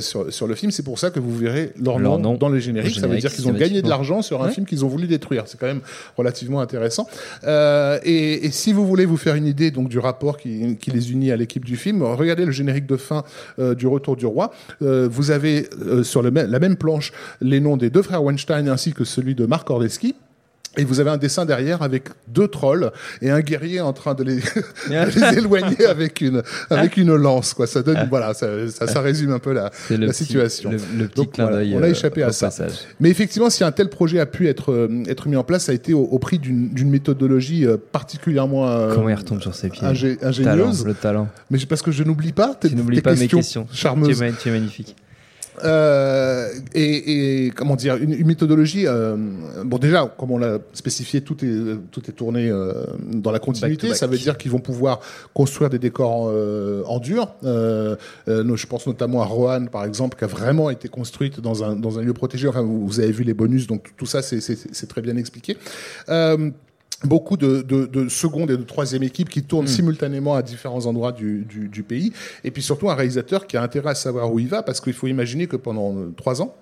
sur, 0.00 0.32
sur 0.32 0.46
le 0.46 0.54
film. 0.54 0.70
C'est 0.72 0.82
pour 0.82 0.98
ça 0.98 1.10
que 1.10 1.20
vous 1.20 1.36
verrez 1.36 1.72
leur, 1.76 1.98
Leur 1.98 2.18
nom, 2.18 2.30
nom 2.30 2.36
dans 2.36 2.48
le 2.48 2.58
générique 2.58 2.96
au 2.96 3.00
ça 3.00 3.06
veut 3.06 3.18
dire 3.18 3.32
qu'ils 3.32 3.48
ont 3.48 3.52
gagné 3.52 3.82
de 3.82 3.88
l'argent 3.88 4.22
sur 4.22 4.42
un 4.42 4.48
film 4.48 4.66
qu'ils 4.66 4.84
ont 4.84 4.88
voulu 4.88 5.06
détruire. 5.06 5.44
C'est 5.46 5.58
quand 5.58 5.66
même 5.66 5.80
relativement 6.16 6.60
intéressant. 6.60 7.06
Et, 7.46 8.46
et 8.46 8.50
si 8.50 8.72
vous 8.72 8.86
voulez 8.86 9.06
vous 9.06 9.16
faire 9.16 9.34
une 9.34 9.46
idée 9.46 9.70
donc 9.70 9.88
du 9.88 9.98
rapport 9.98 10.38
qui, 10.38 10.76
qui 10.76 10.90
les 10.90 11.12
unit 11.12 11.30
à 11.30 11.36
l'équipe 11.36 11.64
du 11.64 11.76
film 11.76 12.02
regardez 12.02 12.44
le 12.44 12.52
générique 12.52 12.86
de 12.86 12.96
fin 12.96 13.24
du 13.58 13.86
Retour 13.86 14.16
du 14.16 14.26
Roi 14.26 14.39
Euh, 14.82 15.08
vous 15.10 15.30
avez 15.30 15.68
euh, 15.82 16.02
sur 16.02 16.22
la 16.22 16.30
même 16.30 16.76
planche 16.76 17.12
les 17.40 17.60
noms 17.60 17.76
des 17.76 17.90
deux 17.90 18.02
frères 18.02 18.22
Weinstein 18.22 18.68
ainsi 18.68 18.92
que 18.92 19.04
celui 19.04 19.34
de 19.34 19.46
Marc 19.46 19.68
Ordeski 19.70 20.14
et 20.76 20.84
vous 20.84 21.00
avez 21.00 21.10
un 21.10 21.16
dessin 21.16 21.44
derrière 21.44 21.82
avec 21.82 22.04
deux 22.28 22.46
trolls 22.46 22.92
et 23.22 23.30
un 23.30 23.40
guerrier 23.40 23.80
en 23.80 23.92
train 23.92 24.14
de 24.14 24.22
les, 24.22 24.36
de 24.88 25.30
les 25.32 25.38
éloigner 25.38 25.84
avec 25.86 26.20
une 26.20 26.42
avec 26.70 26.96
une 26.96 27.14
lance 27.14 27.54
quoi. 27.54 27.66
Ça 27.66 27.82
donne 27.82 28.06
voilà 28.08 28.34
ça, 28.34 28.46
ça, 28.70 28.86
ça 28.86 29.00
résume 29.00 29.32
un 29.32 29.38
peu 29.40 29.52
la, 29.52 29.70
le 29.90 29.96
la 29.96 30.06
petit- 30.08 30.24
situation. 30.24 30.70
le- 30.70 30.78
le 30.96 31.08
petit 31.08 31.16
Donc, 31.16 31.32
clin 31.32 31.46
voilà, 31.46 31.66
on 31.76 31.82
a 31.82 31.86
euh, 31.86 31.90
échappé 31.90 32.22
au 32.22 32.28
à 32.28 32.32
ça. 32.32 32.46
passage. 32.46 32.72
Mais 33.00 33.10
effectivement, 33.10 33.50
si 33.50 33.64
un 33.64 33.72
tel 33.72 33.88
projet 33.88 34.20
a 34.20 34.26
pu 34.26 34.46
être 34.48 34.72
euh, 34.72 35.02
être 35.08 35.28
mis 35.28 35.36
en 35.36 35.44
place, 35.44 35.64
ça 35.64 35.72
a 35.72 35.74
été 35.74 35.92
au, 35.92 36.02
au 36.02 36.18
prix 36.18 36.38
d'une 36.38 36.68
d'une 36.70 36.90
méthodologie 36.90 37.66
euh, 37.66 37.76
particulièrement 37.92 38.68
euh, 38.68 38.94
Comment 38.94 39.08
il 39.08 39.14
retombe 39.14 39.40
sur 39.42 39.54
ses 39.54 39.70
pieds? 39.70 39.86
ingé- 39.86 40.16
Talent, 40.18 40.28
ingénieuse. 40.28 40.84
Le 40.86 40.94
talent. 40.94 41.28
Mais 41.50 41.58
parce 41.68 41.82
que 41.82 41.90
je 41.90 42.04
n'oublie 42.04 42.32
pas 42.32 42.54
tes, 42.54 42.68
Tu 42.70 42.76
pas 42.76 43.12
mes 43.14 43.26
questions, 43.28 43.38
questions. 43.38 43.66
Tu 43.72 44.24
es, 44.24 44.32
tu 44.32 44.48
es 44.48 44.52
magnifique. 44.52 44.96
Euh, 45.64 46.48
et, 46.74 47.46
et 47.46 47.50
comment 47.50 47.76
dire 47.76 47.96
une, 47.96 48.12
une 48.12 48.26
méthodologie 48.26 48.86
euh, 48.86 49.16
bon 49.64 49.78
déjà 49.78 50.12
comme 50.18 50.30
on 50.30 50.38
l'a 50.38 50.58
spécifié 50.72 51.20
tout 51.20 51.44
est 51.44 51.76
tout 51.90 52.02
est 52.08 52.12
tourné 52.12 52.48
euh, 52.48 52.72
dans 53.12 53.30
la 53.30 53.38
continuité. 53.38 53.88
Back. 53.88 53.96
Ça 53.96 54.06
veut 54.06 54.18
dire 54.18 54.38
qu'ils 54.38 54.50
vont 54.50 54.58
pouvoir 54.60 55.00
construire 55.34 55.70
des 55.70 55.78
décors 55.78 56.28
euh, 56.28 56.82
en 56.86 56.98
dur. 56.98 57.34
Euh, 57.44 57.96
euh, 58.28 58.56
je 58.56 58.66
pense 58.66 58.86
notamment 58.86 59.22
à 59.22 59.26
Rohan 59.26 59.66
par 59.66 59.84
exemple 59.84 60.16
qui 60.18 60.24
a 60.24 60.28
vraiment 60.28 60.70
été 60.70 60.88
construite 60.88 61.40
dans 61.40 61.64
un 61.64 61.76
dans 61.76 61.98
un 61.98 62.02
lieu 62.02 62.14
protégé. 62.14 62.48
Enfin 62.48 62.62
vous, 62.62 62.86
vous 62.86 63.00
avez 63.00 63.12
vu 63.12 63.24
les 63.24 63.34
bonus 63.34 63.66
donc 63.66 63.92
tout 63.96 64.06
ça 64.06 64.22
c'est 64.22 64.40
c'est 64.40 64.56
c'est 64.72 64.86
très 64.88 65.02
bien 65.02 65.16
expliqué 65.16 65.56
beaucoup 67.04 67.36
de, 67.36 67.62
de, 67.62 67.86
de 67.86 68.08
seconde 68.08 68.50
et 68.50 68.56
de 68.56 68.62
troisième 68.62 69.02
équipe 69.02 69.28
qui 69.30 69.42
tournent 69.42 69.66
simultanément 69.66 70.34
à 70.34 70.42
différents 70.42 70.84
endroits 70.86 71.12
du, 71.12 71.44
du, 71.44 71.68
du 71.68 71.82
pays. 71.82 72.12
Et 72.44 72.50
puis 72.50 72.62
surtout 72.62 72.90
un 72.90 72.94
réalisateur 72.94 73.46
qui 73.46 73.56
a 73.56 73.62
intérêt 73.62 73.90
à 73.90 73.94
savoir 73.94 74.32
où 74.32 74.38
il 74.38 74.48
va, 74.48 74.62
parce 74.62 74.80
qu'il 74.80 74.92
faut 74.92 75.06
imaginer 75.06 75.46
que 75.46 75.56
pendant 75.56 75.96
euh, 75.96 76.12
trois 76.16 76.42
ans, 76.42 76.54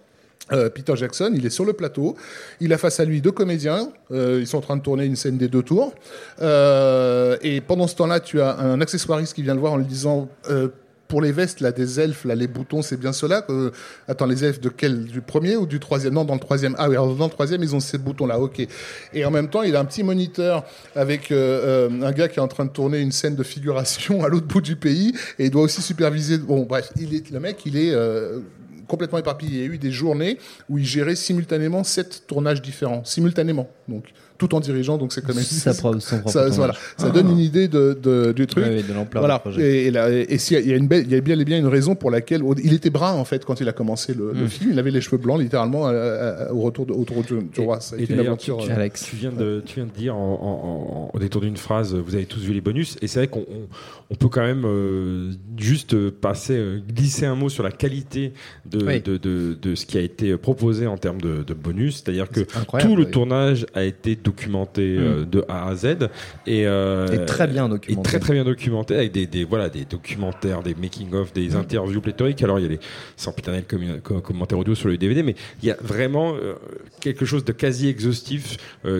euh, 0.52 0.70
Peter 0.70 0.94
Jackson, 0.96 1.32
il 1.34 1.44
est 1.44 1.50
sur 1.50 1.64
le 1.64 1.72
plateau, 1.72 2.16
il 2.60 2.72
a 2.72 2.78
face 2.78 3.00
à 3.00 3.04
lui 3.04 3.20
deux 3.20 3.32
comédiens, 3.32 3.90
euh, 4.12 4.38
ils 4.40 4.46
sont 4.46 4.58
en 4.58 4.62
train 4.62 4.76
de 4.76 4.82
tourner 4.82 5.04
une 5.04 5.16
scène 5.16 5.36
des 5.36 5.48
deux 5.48 5.62
tours, 5.62 5.92
euh, 6.40 7.36
et 7.42 7.60
pendant 7.60 7.86
ce 7.86 7.96
temps-là, 7.96 8.20
tu 8.20 8.40
as 8.40 8.58
un 8.58 8.80
accessoiriste 8.80 9.34
qui 9.34 9.42
vient 9.42 9.54
le 9.54 9.60
voir 9.60 9.72
en 9.72 9.76
lui 9.76 9.86
disant 9.86 10.28
euh, 10.48 10.68
pour 11.08 11.20
les 11.20 11.32
vestes 11.32 11.60
là 11.60 11.72
des 11.72 11.98
elfes 11.98 12.24
là 12.24 12.34
les 12.34 12.46
boutons 12.46 12.82
c'est 12.82 12.98
bien 12.98 13.12
cela 13.12 13.42
que... 13.42 13.72
attends 14.06 14.26
les 14.26 14.44
elfes 14.44 14.60
de 14.60 14.68
quel 14.68 15.04
du 15.04 15.20
premier 15.20 15.56
ou 15.56 15.66
du 15.66 15.80
troisième? 15.80 16.14
Non 16.14 16.24
dans 16.24 16.34
le 16.34 16.40
troisième 16.40 16.76
ah 16.78 16.88
oui 16.88 16.96
dans 16.96 17.24
le 17.24 17.30
troisième 17.30 17.62
ils 17.62 17.74
ont 17.74 17.80
ces 17.80 17.98
boutons 17.98 18.26
là 18.26 18.38
ok 18.38 18.66
et 19.12 19.24
en 19.24 19.30
même 19.30 19.48
temps 19.48 19.62
il 19.62 19.74
a 19.74 19.80
un 19.80 19.84
petit 19.84 20.02
moniteur 20.02 20.64
avec 20.94 21.32
euh, 21.32 21.88
euh, 21.90 22.02
un 22.02 22.12
gars 22.12 22.28
qui 22.28 22.38
est 22.38 22.42
en 22.42 22.48
train 22.48 22.66
de 22.66 22.70
tourner 22.70 23.00
une 23.00 23.12
scène 23.12 23.34
de 23.34 23.42
figuration 23.42 24.22
à 24.24 24.28
l'autre 24.28 24.46
bout 24.46 24.60
du 24.60 24.76
pays 24.76 25.14
et 25.38 25.46
il 25.46 25.50
doit 25.50 25.62
aussi 25.62 25.82
superviser 25.82 26.38
bon 26.38 26.64
bref 26.64 26.90
il 26.96 27.14
est 27.14 27.30
le 27.30 27.40
mec 27.40 27.64
il 27.64 27.76
est 27.76 27.92
euh, 27.92 28.40
complètement 28.88 29.18
éparpillé. 29.18 29.50
Il 29.52 29.58
y 29.58 29.62
a 29.62 29.74
eu 29.74 29.78
des 29.78 29.92
journées 29.92 30.38
où 30.68 30.78
il 30.78 30.84
gérait 30.84 31.14
simultanément 31.14 31.84
sept 31.84 32.24
tournages 32.26 32.62
différents, 32.62 33.04
simultanément. 33.04 33.70
Donc, 33.86 34.06
tout 34.38 34.54
en 34.54 34.60
dirigeant, 34.60 34.96
donc 34.98 35.12
c'est 35.12 35.20
quand 35.24 35.34
même. 35.34 35.44
Propre- 35.44 35.98
ça, 36.00 36.48
voilà. 36.50 36.74
ça 36.96 37.10
donne 37.10 37.30
une 37.30 37.38
idée 37.40 37.68
de, 37.68 37.98
de- 38.00 38.32
du 38.32 38.46
truc. 38.46 38.64
De 38.64 38.92
l'ampleur 38.94 39.20
voilà. 39.22 39.42
Et, 39.58 39.86
et, 39.86 39.90
là, 39.90 40.10
et- 40.10 40.26
et 40.28 40.38
s'il 40.38 40.56
y 40.56 40.60
a- 40.60 40.62
il 40.62 40.68
y 40.68 40.72
a 40.72 40.76
une 40.76 40.86
belle, 40.88 41.04
il 41.06 41.12
y 41.12 41.16
a 41.16 41.20
bien 41.20 41.38
et 41.38 41.44
bien 41.44 41.58
une 41.58 41.66
raison 41.66 41.94
pour 41.94 42.10
laquelle 42.10 42.42
il 42.62 42.72
était 42.72 42.90
brun 42.90 43.12
en 43.14 43.24
fait 43.24 43.44
quand 43.44 43.60
il 43.60 43.68
a 43.68 43.72
commencé 43.72 44.14
le, 44.14 44.32
Mm. 44.32 44.38
le 44.40 44.46
film. 44.48 44.70
Il 44.72 44.78
avait 44.78 44.90
les 44.90 45.00
cheveux 45.00 45.18
blancs 45.18 45.40
littéralement 45.40 45.88
euh, 45.88 45.92
euh, 45.92 46.52
au 46.52 46.60
retour 46.60 46.86
de, 46.86 46.92
autour 46.92 47.22
du, 47.24 47.42
du 47.52 47.60
roi. 47.60 47.80
Ça 47.80 47.96
a 47.96 47.98
Et 47.98 48.04
été 48.04 48.14
une 48.14 48.20
aventure. 48.20 48.58
tu, 48.58 48.70
euh, 48.70 48.74
Alex. 48.76 49.02
tu 49.04 49.16
viens 49.16 49.32
de, 49.32 49.62
tu 49.66 49.74
viens 49.76 49.86
de 49.86 49.90
dire 49.92 50.16
en, 50.16 51.10
en- 51.12 51.16
en- 51.16 51.18
détour 51.18 51.40
d'une 51.42 51.56
phrase, 51.56 51.94
vous 51.94 52.14
avez 52.14 52.26
tous 52.26 52.40
vu 52.40 52.52
les 52.52 52.60
bonus, 52.60 52.96
et 53.02 53.08
c'est 53.08 53.18
vrai 53.18 53.26
qu'on 53.28 53.40
on, 53.40 53.66
on 54.10 54.14
peut 54.14 54.28
quand 54.28 54.42
même 54.42 54.62
euh, 54.64 55.32
juste 55.56 56.10
passer, 56.10 56.56
euh, 56.56 56.78
glisser 56.88 57.26
un 57.26 57.34
mot 57.34 57.48
sur 57.48 57.64
la 57.64 57.72
qualité 57.72 58.32
de, 58.66 58.86
Oui. 58.86 59.00
de, 59.00 59.16
de, 59.16 59.58
de 59.60 59.74
ce 59.74 59.84
qui 59.84 59.98
a 59.98 60.00
été 60.00 60.36
proposé 60.36 60.86
en 60.86 60.96
termes 60.96 61.20
de, 61.20 61.42
de 61.42 61.54
bonus, 61.54 61.96
c'est-à-dire 62.04 62.28
que 62.28 62.40
tout 62.80 62.94
le 62.96 63.04
oui. 63.04 63.10
tournage 63.10 63.66
a 63.74 63.82
été 63.82 64.14
documenté 64.28 64.96
euh, 64.98 65.24
de 65.24 65.44
A 65.48 65.68
à 65.68 65.74
Z. 65.74 66.08
Et, 66.46 66.66
euh, 66.66 67.08
Et 67.08 67.24
très 67.24 67.46
bien 67.46 67.66
et 67.66 67.70
documenté. 67.70 68.08
très 68.08 68.18
très 68.20 68.34
bien 68.34 68.44
documenté 68.44 68.94
avec 68.94 69.12
des, 69.12 69.26
des 69.26 69.44
voilà 69.44 69.68
des 69.68 69.84
documentaires, 69.84 70.62
des 70.62 70.74
making 70.74 71.14
of, 71.14 71.32
des 71.32 71.56
interviews 71.56 72.00
pléthoriques. 72.00 72.42
Alors 72.42 72.58
il 72.58 72.62
y 72.62 72.66
a 72.66 72.70
les 72.70 72.80
sans 73.16 73.32
piternel 73.32 73.64
commentaires 74.02 74.58
audio 74.58 74.74
sur 74.74 74.88
le 74.88 74.96
DVD, 74.96 75.22
mais 75.22 75.34
il 75.62 75.68
y 75.68 75.70
a 75.70 75.76
vraiment 75.80 76.34
euh, 76.34 76.54
quelque 77.00 77.24
chose 77.24 77.44
de 77.44 77.52
quasi 77.52 77.88
exhaustif 77.88 78.56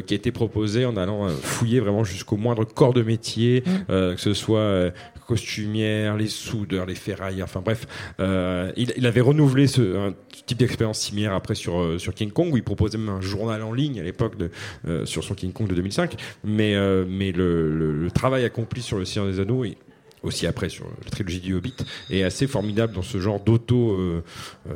qui 0.06 0.14
a 0.14 0.16
été 0.16 0.32
proposé 0.32 0.84
en 0.84 0.96
allant 0.96 1.28
fouiller 1.28 1.80
vraiment 1.80 2.04
jusqu'au 2.04 2.36
moindre 2.36 2.64
corps 2.64 2.94
de 2.94 3.02
métier, 3.02 3.62
euh, 3.90 4.14
que 4.14 4.20
ce 4.20 4.34
soit 4.34 4.92
costumière, 5.28 6.16
les 6.16 6.26
soudeurs, 6.26 6.86
les 6.86 6.94
ferrailleurs, 6.94 7.44
enfin 7.44 7.60
bref, 7.60 7.86
euh, 8.18 8.72
il, 8.76 8.94
il 8.96 9.06
avait 9.06 9.20
renouvelé 9.20 9.66
ce 9.66 10.08
un 10.08 10.14
type 10.46 10.58
d'expérience 10.58 10.98
similaire 10.98 11.34
après 11.34 11.54
sur 11.54 12.00
sur 12.00 12.14
King 12.14 12.30
Kong 12.30 12.52
où 12.52 12.56
il 12.56 12.62
proposait 12.62 12.96
même 12.96 13.10
un 13.10 13.20
journal 13.20 13.62
en 13.62 13.72
ligne 13.72 14.00
à 14.00 14.02
l'époque 14.02 14.38
de 14.38 14.50
euh, 14.86 15.04
sur 15.04 15.17
son 15.22 15.34
King 15.34 15.52
Kong 15.52 15.68
de 15.68 15.74
2005, 15.74 16.16
mais 16.44 16.74
euh, 16.74 17.04
mais 17.08 17.32
le, 17.32 17.72
le, 17.72 17.92
le 17.92 18.10
travail 18.10 18.44
accompli 18.44 18.82
sur 18.82 18.98
le 18.98 19.04
Seigneur 19.04 19.30
des 19.30 19.40
Anneaux 19.40 19.64
et 19.64 19.76
aussi 20.22 20.46
après 20.46 20.68
sur 20.68 20.84
la 21.04 21.10
trilogie 21.10 21.40
du 21.40 21.54
Hobbit 21.54 21.74
est 22.10 22.22
assez 22.22 22.46
formidable 22.46 22.92
dans 22.94 23.02
ce 23.02 23.18
genre 23.18 23.40
d'auto 23.40 23.92
euh, 23.92 24.22
euh, 24.68 24.72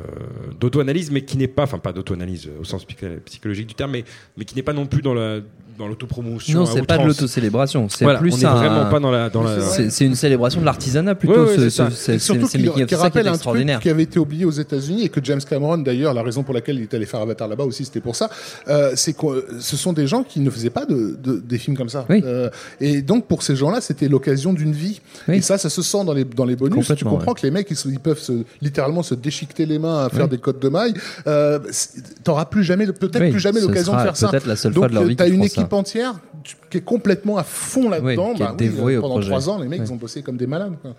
d'auto-analyse 0.59 1.11
mais 1.11 1.21
qui 1.23 1.37
n'est 1.37 1.47
pas 1.47 1.63
enfin 1.63 1.79
pas 1.79 1.93
d'auto-analyse 1.93 2.49
au 2.59 2.63
sens 2.63 2.85
psy- 2.85 2.95
psychologique 3.25 3.67
du 3.67 3.75
terme 3.75 3.91
mais 3.91 4.03
mais 4.37 4.45
qui 4.45 4.55
n'est 4.55 4.63
pas 4.63 4.73
non 4.73 4.85
plus 4.85 5.01
dans 5.01 5.13
la 5.13 5.39
dans 5.77 5.87
l'autopromotion 5.87 6.59
Non, 6.59 6.65
c'est 6.67 6.85
pas 6.85 6.99
de 6.99 7.07
l'autocélébration. 7.07 7.89
C'est 7.89 8.03
Voilà, 8.03 8.19
plus 8.19 8.31
on 8.31 8.37
n'est 8.37 8.45
un- 8.45 8.53
vraiment 8.53 8.91
pas 8.91 8.99
dans 8.99 9.09
la 9.09 9.31
dans 9.31 9.41
la 9.41 9.59
C'est 9.59 10.05
une 10.05 10.13
célébration 10.13 10.59
de 10.61 10.65
l'artisanat 10.65 11.15
plutôt. 11.15 11.33
Ouais, 11.45 11.57
ouais, 11.57 11.69
ce- 11.71 11.89
c'est 11.89 12.19
surtout 12.19 12.45
ça 12.47 12.59
qui 12.59 12.65
est 12.67 12.95
rappelle 12.95 13.27
un 13.27 13.31
truc 13.39 13.65
qui 13.81 13.89
avait 13.89 14.03
été 14.03 14.19
oublié 14.19 14.45
aux 14.45 14.51
États-Unis 14.51 15.03
et 15.05 15.09
que 15.09 15.19
James 15.23 15.41
Cameron, 15.49 15.79
d'ailleurs, 15.79 16.13
la 16.13 16.21
raison 16.21 16.43
pour 16.43 16.53
laquelle 16.53 16.75
il 16.77 16.83
est 16.83 16.93
allé 16.93 17.07
faire 17.07 17.21
Avatar 17.21 17.47
là-bas 17.47 17.63
aussi, 17.63 17.85
c'était 17.85 18.01
pour 18.01 18.15
ça. 18.15 18.29
euh, 18.67 18.91
c'est 18.95 19.17
que 19.17 19.25
euh, 19.25 19.47
ce 19.59 19.75
sont 19.75 19.93
des 19.93 20.05
gens 20.05 20.21
qui 20.21 20.41
ne 20.41 20.49
faisaient 20.51 20.69
pas 20.69 20.85
de, 20.85 21.17
de- 21.19 21.39
des 21.39 21.57
films 21.57 21.75
comme 21.75 21.89
ça. 21.89 22.05
Oui. 22.07 22.21
Euh, 22.23 22.51
et 22.79 23.01
donc 23.01 23.27
pour 23.27 23.41
ces 23.41 23.55
gens-là, 23.55 23.81
c'était 23.81 24.07
l'occasion 24.07 24.53
d'une 24.53 24.73
vie. 24.73 25.01
Oui. 25.27 25.32
Et 25.37 25.41
ça, 25.41 25.57
ça 25.57 25.69
se 25.69 25.81
sent 25.81 26.05
dans 26.05 26.13
les 26.13 26.23
dans 26.25 26.45
les 26.45 26.55
bonus. 26.55 26.91
Tu 26.95 27.05
comprends 27.05 27.31
ouais. 27.31 27.39
que 27.39 27.45
les 27.45 27.51
mecs, 27.51 27.69
ils, 27.69 27.99
peuvent 27.99 28.19
se, 28.19 28.43
littéralement 28.61 29.03
se 29.03 29.15
déchiqueter 29.15 29.65
les 29.65 29.79
mains 29.79 30.05
à 30.05 30.09
faire 30.09 30.27
des 30.27 30.37
codes 30.37 30.59
de 30.59 30.69
maille. 30.69 30.93
Euh, 31.27 31.59
T'auras 32.23 32.45
plus 32.45 32.63
jamais, 32.63 32.85
peut-être 32.87 33.21
Oui, 33.21 33.31
plus 33.31 33.39
jamais 33.39 33.61
l'occasion 33.61 33.95
de 33.95 34.01
faire 34.01 34.17
ça. 34.17 34.29
peut-être 34.29 34.47
la 34.47 34.55
seule 34.55 34.73
donc 34.73 34.83
fois 34.83 34.89
de 34.89 34.93
leur 34.93 35.03
vie 35.03 35.15
t'as 35.15 35.27
une 35.27 35.41
ça. 35.41 35.61
équipe 35.61 35.73
entière 35.73 36.15
qui 36.69 36.77
est 36.77 36.81
complètement 36.81 37.37
à 37.37 37.43
fond 37.43 37.89
là-dedans. 37.89 38.33
Bah 38.37 38.55
au 38.81 39.01
pendant 39.01 39.19
trois 39.19 39.49
ans, 39.49 39.59
les 39.59 39.67
mecs, 39.67 39.81
ils 39.83 39.93
ont 39.93 39.97
bossé 39.97 40.21
comme 40.21 40.37
des 40.37 40.47
malades. 40.47 40.73
quoi. 40.81 40.95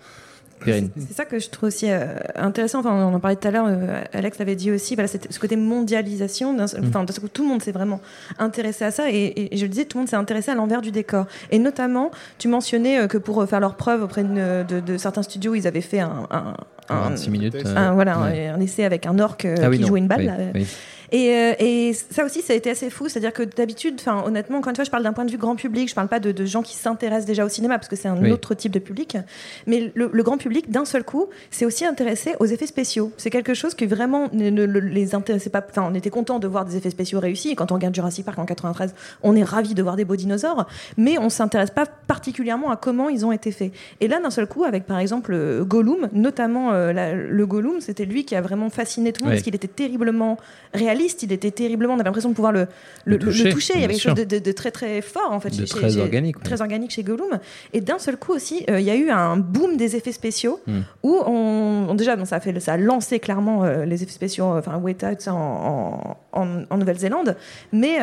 C'est 0.63 1.13
ça 1.13 1.25
que 1.25 1.37
je 1.37 1.49
trouve 1.49 1.67
aussi 1.67 1.85
euh, 1.89 2.15
intéressant. 2.35 2.79
Enfin, 2.79 2.91
on 2.93 3.13
en 3.13 3.19
parlait 3.19 3.35
tout 3.35 3.47
à 3.47 3.51
l'heure. 3.51 3.65
euh, 3.67 4.01
Alex 4.13 4.39
l'avait 4.39 4.55
dit 4.55 4.71
aussi. 4.71 4.95
Voilà, 4.95 5.07
ce 5.07 5.39
côté 5.39 5.55
mondialisation. 5.55 6.53
d'un 6.53 6.67
seul- 6.67 6.81
Enfin, 6.87 7.05
coup, 7.05 7.27
tout 7.27 7.43
le 7.43 7.49
monde 7.49 7.61
s'est 7.61 7.71
vraiment 7.71 7.99
intéressé 8.39 8.85
à 8.85 8.91
ça. 8.91 9.11
Et, 9.11 9.53
et 9.53 9.57
je 9.57 9.63
le 9.63 9.69
disais, 9.69 9.85
tout 9.85 9.97
le 9.97 10.01
monde 10.01 10.09
s'est 10.09 10.15
intéressé 10.15 10.51
à 10.51 10.55
l'envers 10.55 10.81
du 10.81 10.91
décor. 10.91 11.25
Et 11.51 11.59
notamment, 11.59 12.09
tu 12.37 12.47
mentionnais 12.47 12.99
euh, 12.99 13.07
que 13.07 13.17
pour 13.17 13.45
faire 13.47 13.59
leurs 13.59 13.75
preuves 13.75 14.01
auprès 14.03 14.23
de, 14.23 14.63
de- 14.63 14.79
de 14.79 14.97
certains 14.97 15.23
studios, 15.23 15.55
ils 15.55 15.67
avaient 15.67 15.81
fait 15.81 15.99
un, 15.99 16.27
un, 16.31 16.53
un- 16.89 17.09
26 17.09 17.29
minutes. 17.29 17.55
voilà, 17.93 18.19
ouais. 18.21 18.47
un, 18.47 18.59
essai 18.59 18.85
avec 18.85 19.05
un 19.05 19.19
orc 19.19 19.37
Ah 19.61 19.69
oui, 19.69 19.77
qui 19.77 19.81
non. 19.83 19.87
jouait 19.89 19.99
une 19.99 20.07
balle. 20.07 20.19
Oui, 20.21 20.25
là. 20.25 20.33
oui. 20.55 20.67
Et, 21.15 21.29
euh, 21.33 21.53
et 21.59 21.93
ça 21.93 22.25
aussi, 22.25 22.41
ça 22.41 22.51
a 22.51 22.55
été 22.57 22.69
assez 22.69 22.89
fou. 22.89 23.07
C'est-à-dire 23.07 23.31
que 23.31 23.43
d'habitude, 23.43 23.95
enfin, 23.99 24.21
honnêtement, 24.25 24.57
encore 24.57 24.71
une 24.71 24.75
fois, 24.75 24.83
je 24.83 24.89
parle 24.91 25.03
d'un 25.03 25.13
point 25.13 25.23
de 25.23 25.31
vue 25.31 25.37
grand 25.37 25.55
public. 25.55 25.87
Je 25.87 25.95
parle 25.95 26.09
pas 26.09 26.19
de, 26.19 26.33
de 26.33 26.45
gens 26.45 26.61
qui 26.61 26.75
s'intéressent 26.75 27.25
déjà 27.25 27.45
au 27.45 27.49
cinéma 27.49 27.75
parce 27.77 27.87
que 27.87 27.95
c'est 27.95 28.09
un 28.09 28.21
Oui. 28.21 28.31
autre 28.31 28.53
type 28.53 28.73
de 28.73 28.79
public. 28.79 29.17
Mais 29.65 29.91
le, 29.95 30.09
le 30.11 30.23
grand 30.23 30.37
public, 30.37 30.69
d'un 30.69 30.83
seul 30.83 31.05
coup, 31.05 31.27
s'est 31.51 31.65
aussi 31.65 31.85
intéressé 31.85 32.33
aux 32.41 32.45
effets 32.45 32.67
spéciaux. 32.67 33.13
C'est 33.15 33.29
quelque 33.29 33.53
chose 33.53 33.75
qui 33.75 33.85
vraiment 33.85 34.27
ne, 34.33 34.49
ne- 34.49 34.65
ne 34.65 34.79
les 34.79 35.15
intéressait 35.15 35.49
pas. 35.49 35.65
Enfin, 35.69 35.87
on 35.89 35.93
était 35.93 36.09
content 36.09 36.39
de 36.39 36.47
voir 36.47 36.65
des 36.65 36.75
effets 36.75 36.89
spéciaux 36.89 37.21
réussis. 37.21 37.49
Et 37.51 37.55
quand 37.55 37.71
on 37.71 37.75
regarde 37.75 37.95
Jurassic 37.95 38.25
Park 38.25 38.37
en 38.39 38.45
93, 38.45 38.93
on 39.23 39.35
est 39.37 39.43
ravi 39.43 39.73
de 39.73 39.81
voir 39.83 39.95
des 39.95 40.03
beaux 40.03 40.17
dinosaures. 40.17 40.67
Mais 40.97 41.17
on 41.17 41.29
s'intéresse 41.29 41.71
pas 41.71 41.85
particulièrement 41.85 42.71
à 42.71 42.75
comment 42.75 43.07
ils 43.07 43.25
ont 43.25 43.31
été 43.31 43.51
faits. 43.51 43.71
Et 44.01 44.09
là, 44.09 44.19
d'un 44.19 44.31
seul 44.31 44.47
coup, 44.47 44.65
avec 44.65 44.85
par 44.85 44.99
exemple 44.99 45.31
euh, 45.33 45.63
Gollum, 45.63 46.09
notamment 46.11 46.73
euh, 46.73 46.91
la- 46.91 47.13
le 47.15 47.45
Gollum, 47.45 47.79
c'était 47.79 48.05
lui 48.05 48.25
qui 48.25 48.35
a 48.35 48.41
vraiment 48.41 48.69
fasciné 48.69 49.13
tout 49.13 49.21
le 49.21 49.27
monde 49.27 49.35
parce 49.35 49.43
qu'il 49.43 49.55
était 49.55 49.67
terriblement 49.67 50.37
réaliste, 50.73 51.04
il 51.23 51.31
était 51.31 51.51
terriblement, 51.51 51.93
on 51.93 51.95
avait 51.95 52.05
l'impression 52.05 52.29
de 52.29 52.35
pouvoir 52.35 52.51
le, 52.51 52.61
le, 52.61 52.67
Le 53.05 53.17
le- 53.17 53.19
toucher, 53.19 53.43
le 53.45 53.51
toucher. 53.53 53.73
Il 53.75 53.81
y 53.81 53.83
avait 53.85 53.93
quelque 53.93 54.03
chose 54.03 54.13
de, 54.15 54.23
de- 54.23 54.39
de 54.39 54.51
très 54.51 54.71
très 54.71 55.01
fort 55.01 55.31
en 55.31 55.39
fait. 55.39 55.49
De 55.49 55.55
chez- 55.55 55.65
très 55.65 55.89
chez- 55.91 55.99
organique, 56.01 56.37
ouais. 56.37 56.43
Très 56.43 56.61
organique 56.61 56.91
chez 56.91 57.03
Gollum. 57.03 57.39
Et 57.73 57.81
d'un 57.81 57.99
seul 57.99 58.17
coup 58.17 58.33
aussi, 58.33 58.65
euh, 58.69 58.79
il 58.79 58.85
y 58.85 58.89
a 58.89 58.95
eu 58.95 59.09
un 59.09 59.37
boom 59.37 59.77
des 59.77 59.95
effets 59.95 60.11
spéciaux 60.11 60.59
Hmm. 60.67 60.81
où 61.03 61.15
on, 61.25 61.87
on- 61.89 61.93
déjà, 61.95 62.15
bon, 62.15 62.25
ça, 62.25 62.37
a 62.37 62.39
fait, 62.39 62.59
ça 62.59 62.73
a 62.73 62.77
lancé 62.77 63.19
clairement 63.19 63.63
euh, 63.63 63.85
les 63.85 64.03
effets 64.03 64.11
spéciaux, 64.13 64.45
euh, 64.53 64.59
enfin 64.59 64.77
Weta, 64.77 65.15
tout 65.15 65.21
ça 65.23 65.33
en, 65.33 66.17
en, 66.33 66.41
en- 66.41 66.63
en 66.69 66.77
Nouvelle-Zélande, 66.77 67.35
mais 67.71 67.95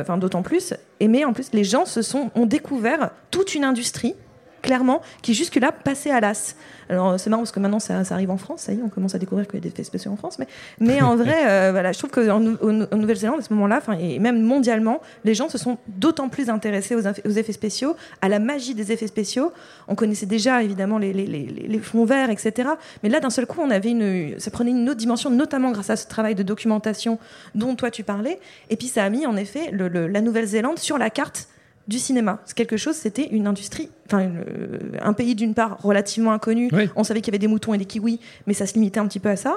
enfin 0.00 0.18
d'autant 0.18 0.42
plus. 0.42 0.74
Et 1.00 1.08
mais 1.08 1.24
en 1.24 1.32
plus, 1.32 1.48
les 1.52 1.64
gens 1.64 1.84
se 1.86 2.02
sont 2.02 2.30
ont 2.34 2.46
découvert 2.46 3.10
toute 3.30 3.54
une 3.54 3.64
industrie 3.64 4.14
clairement, 4.62 5.00
qui 5.22 5.34
jusque-là 5.34 5.72
passait 5.72 6.10
à 6.10 6.20
l'as. 6.20 6.54
Alors 6.88 7.20
c'est 7.20 7.30
marrant 7.30 7.42
parce 7.42 7.52
que 7.52 7.60
maintenant 7.60 7.78
ça, 7.78 8.02
ça 8.02 8.14
arrive 8.14 8.30
en 8.32 8.36
France, 8.36 8.62
ça 8.62 8.72
y 8.72 8.78
est, 8.78 8.82
on 8.82 8.88
commence 8.88 9.14
à 9.14 9.18
découvrir 9.18 9.46
qu'il 9.46 9.54
y 9.54 9.58
a 9.58 9.60
des 9.60 9.68
effets 9.68 9.84
spéciaux 9.84 10.10
en 10.10 10.16
France, 10.16 10.38
mais, 10.40 10.46
mais 10.80 11.00
en 11.00 11.14
vrai, 11.22 11.36
euh, 11.48 11.70
voilà, 11.70 11.92
je 11.92 11.98
trouve 11.98 12.10
qu'en 12.10 12.40
Nou- 12.40 12.58
en, 12.62 12.82
en 12.92 12.96
Nouvelle-Zélande, 12.96 13.38
à 13.38 13.42
ce 13.42 13.52
moment-là, 13.54 13.80
et 14.00 14.18
même 14.18 14.42
mondialement, 14.42 15.00
les 15.24 15.34
gens 15.34 15.48
se 15.48 15.56
sont 15.58 15.78
d'autant 15.86 16.28
plus 16.28 16.50
intéressés 16.50 16.96
aux, 16.96 17.30
effets 17.30 17.52
spéciaux, 17.52 17.94
à 18.22 18.28
la 18.28 18.38
magie 18.40 18.74
des 18.74 18.90
effets 18.90 19.06
spéciaux. 19.06 19.52
On 19.86 19.94
connaissait 19.94 20.26
déjà 20.26 20.62
évidemment 20.64 20.98
les, 20.98 21.12
les, 21.12 21.26
les, 21.26 21.46
les 21.46 21.78
fonds 21.78 22.04
verts, 22.04 22.30
etc. 22.30 22.70
Mais 23.02 23.08
là, 23.08 23.20
d'un 23.20 23.30
seul 23.30 23.46
coup, 23.46 23.60
on 23.62 23.70
avait 23.70 23.90
une, 23.90 24.34
ça 24.40 24.50
prenait 24.50 24.70
une 24.72 24.88
autre 24.88 24.98
dimension, 24.98 25.30
notamment 25.30 25.70
grâce 25.70 25.90
à 25.90 25.96
ce 25.96 26.08
travail 26.08 26.34
de 26.34 26.42
documentation 26.42 27.18
dont 27.54 27.76
toi 27.76 27.90
tu 27.92 28.02
parlais. 28.02 28.40
Et 28.68 28.76
puis 28.76 28.88
ça 28.88 29.04
a 29.04 29.10
mis 29.10 29.26
en 29.26 29.36
effet 29.36 29.70
le- 29.70 29.88
le- 29.88 30.08
la 30.08 30.20
Nouvelle-Zélande 30.20 30.78
sur 30.78 30.98
la 30.98 31.08
carte 31.10 31.48
du 31.88 31.98
cinéma. 31.98 32.38
C'est 32.44 32.56
quelque 32.56 32.76
chose, 32.76 32.94
c'était 32.94 33.26
une 33.28 33.46
industrie, 33.48 33.88
enfin 34.06 34.22
euh, 34.22 34.78
un 35.02 35.12
pays 35.12 35.34
d'une 35.34 35.54
part 35.54 35.78
relativement 35.82 36.32
inconnu. 36.32 36.68
Oui. 36.72 36.88
On 36.94 37.02
savait 37.04 37.20
qu'il 37.20 37.32
y 37.32 37.34
avait 37.34 37.40
des 37.40 37.48
moutons 37.48 37.74
et 37.74 37.78
des 37.78 37.84
kiwis, 37.84 38.20
mais 38.46 38.54
ça 38.54 38.66
se 38.66 38.74
limitait 38.74 39.00
un 39.00 39.06
petit 39.08 39.18
peu 39.18 39.28
à 39.28 39.36
ça. 39.36 39.56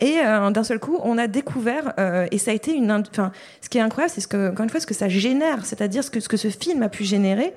Et 0.00 0.16
euh, 0.24 0.50
d'un 0.50 0.64
seul 0.64 0.78
coup, 0.78 0.98
on 1.04 1.16
a 1.16 1.26
découvert, 1.26 1.94
euh, 1.98 2.26
et 2.30 2.38
ça 2.38 2.50
a 2.50 2.54
été 2.54 2.74
une, 2.74 2.90
enfin, 2.92 3.32
ce 3.62 3.68
qui 3.70 3.78
est 3.78 3.80
incroyable, 3.80 4.12
c'est 4.14 4.20
ce 4.20 4.28
que, 4.28 4.50
encore 4.50 4.64
une 4.64 4.70
fois, 4.70 4.80
ce 4.80 4.86
que 4.86 4.94
ça 4.94 5.08
génère, 5.08 5.64
c'est-à-dire 5.64 6.04
ce 6.04 6.10
que 6.10 6.20
ce 6.20 6.28
que 6.28 6.36
ce 6.36 6.48
film 6.48 6.82
a 6.82 6.88
pu 6.90 7.04
générer, 7.04 7.54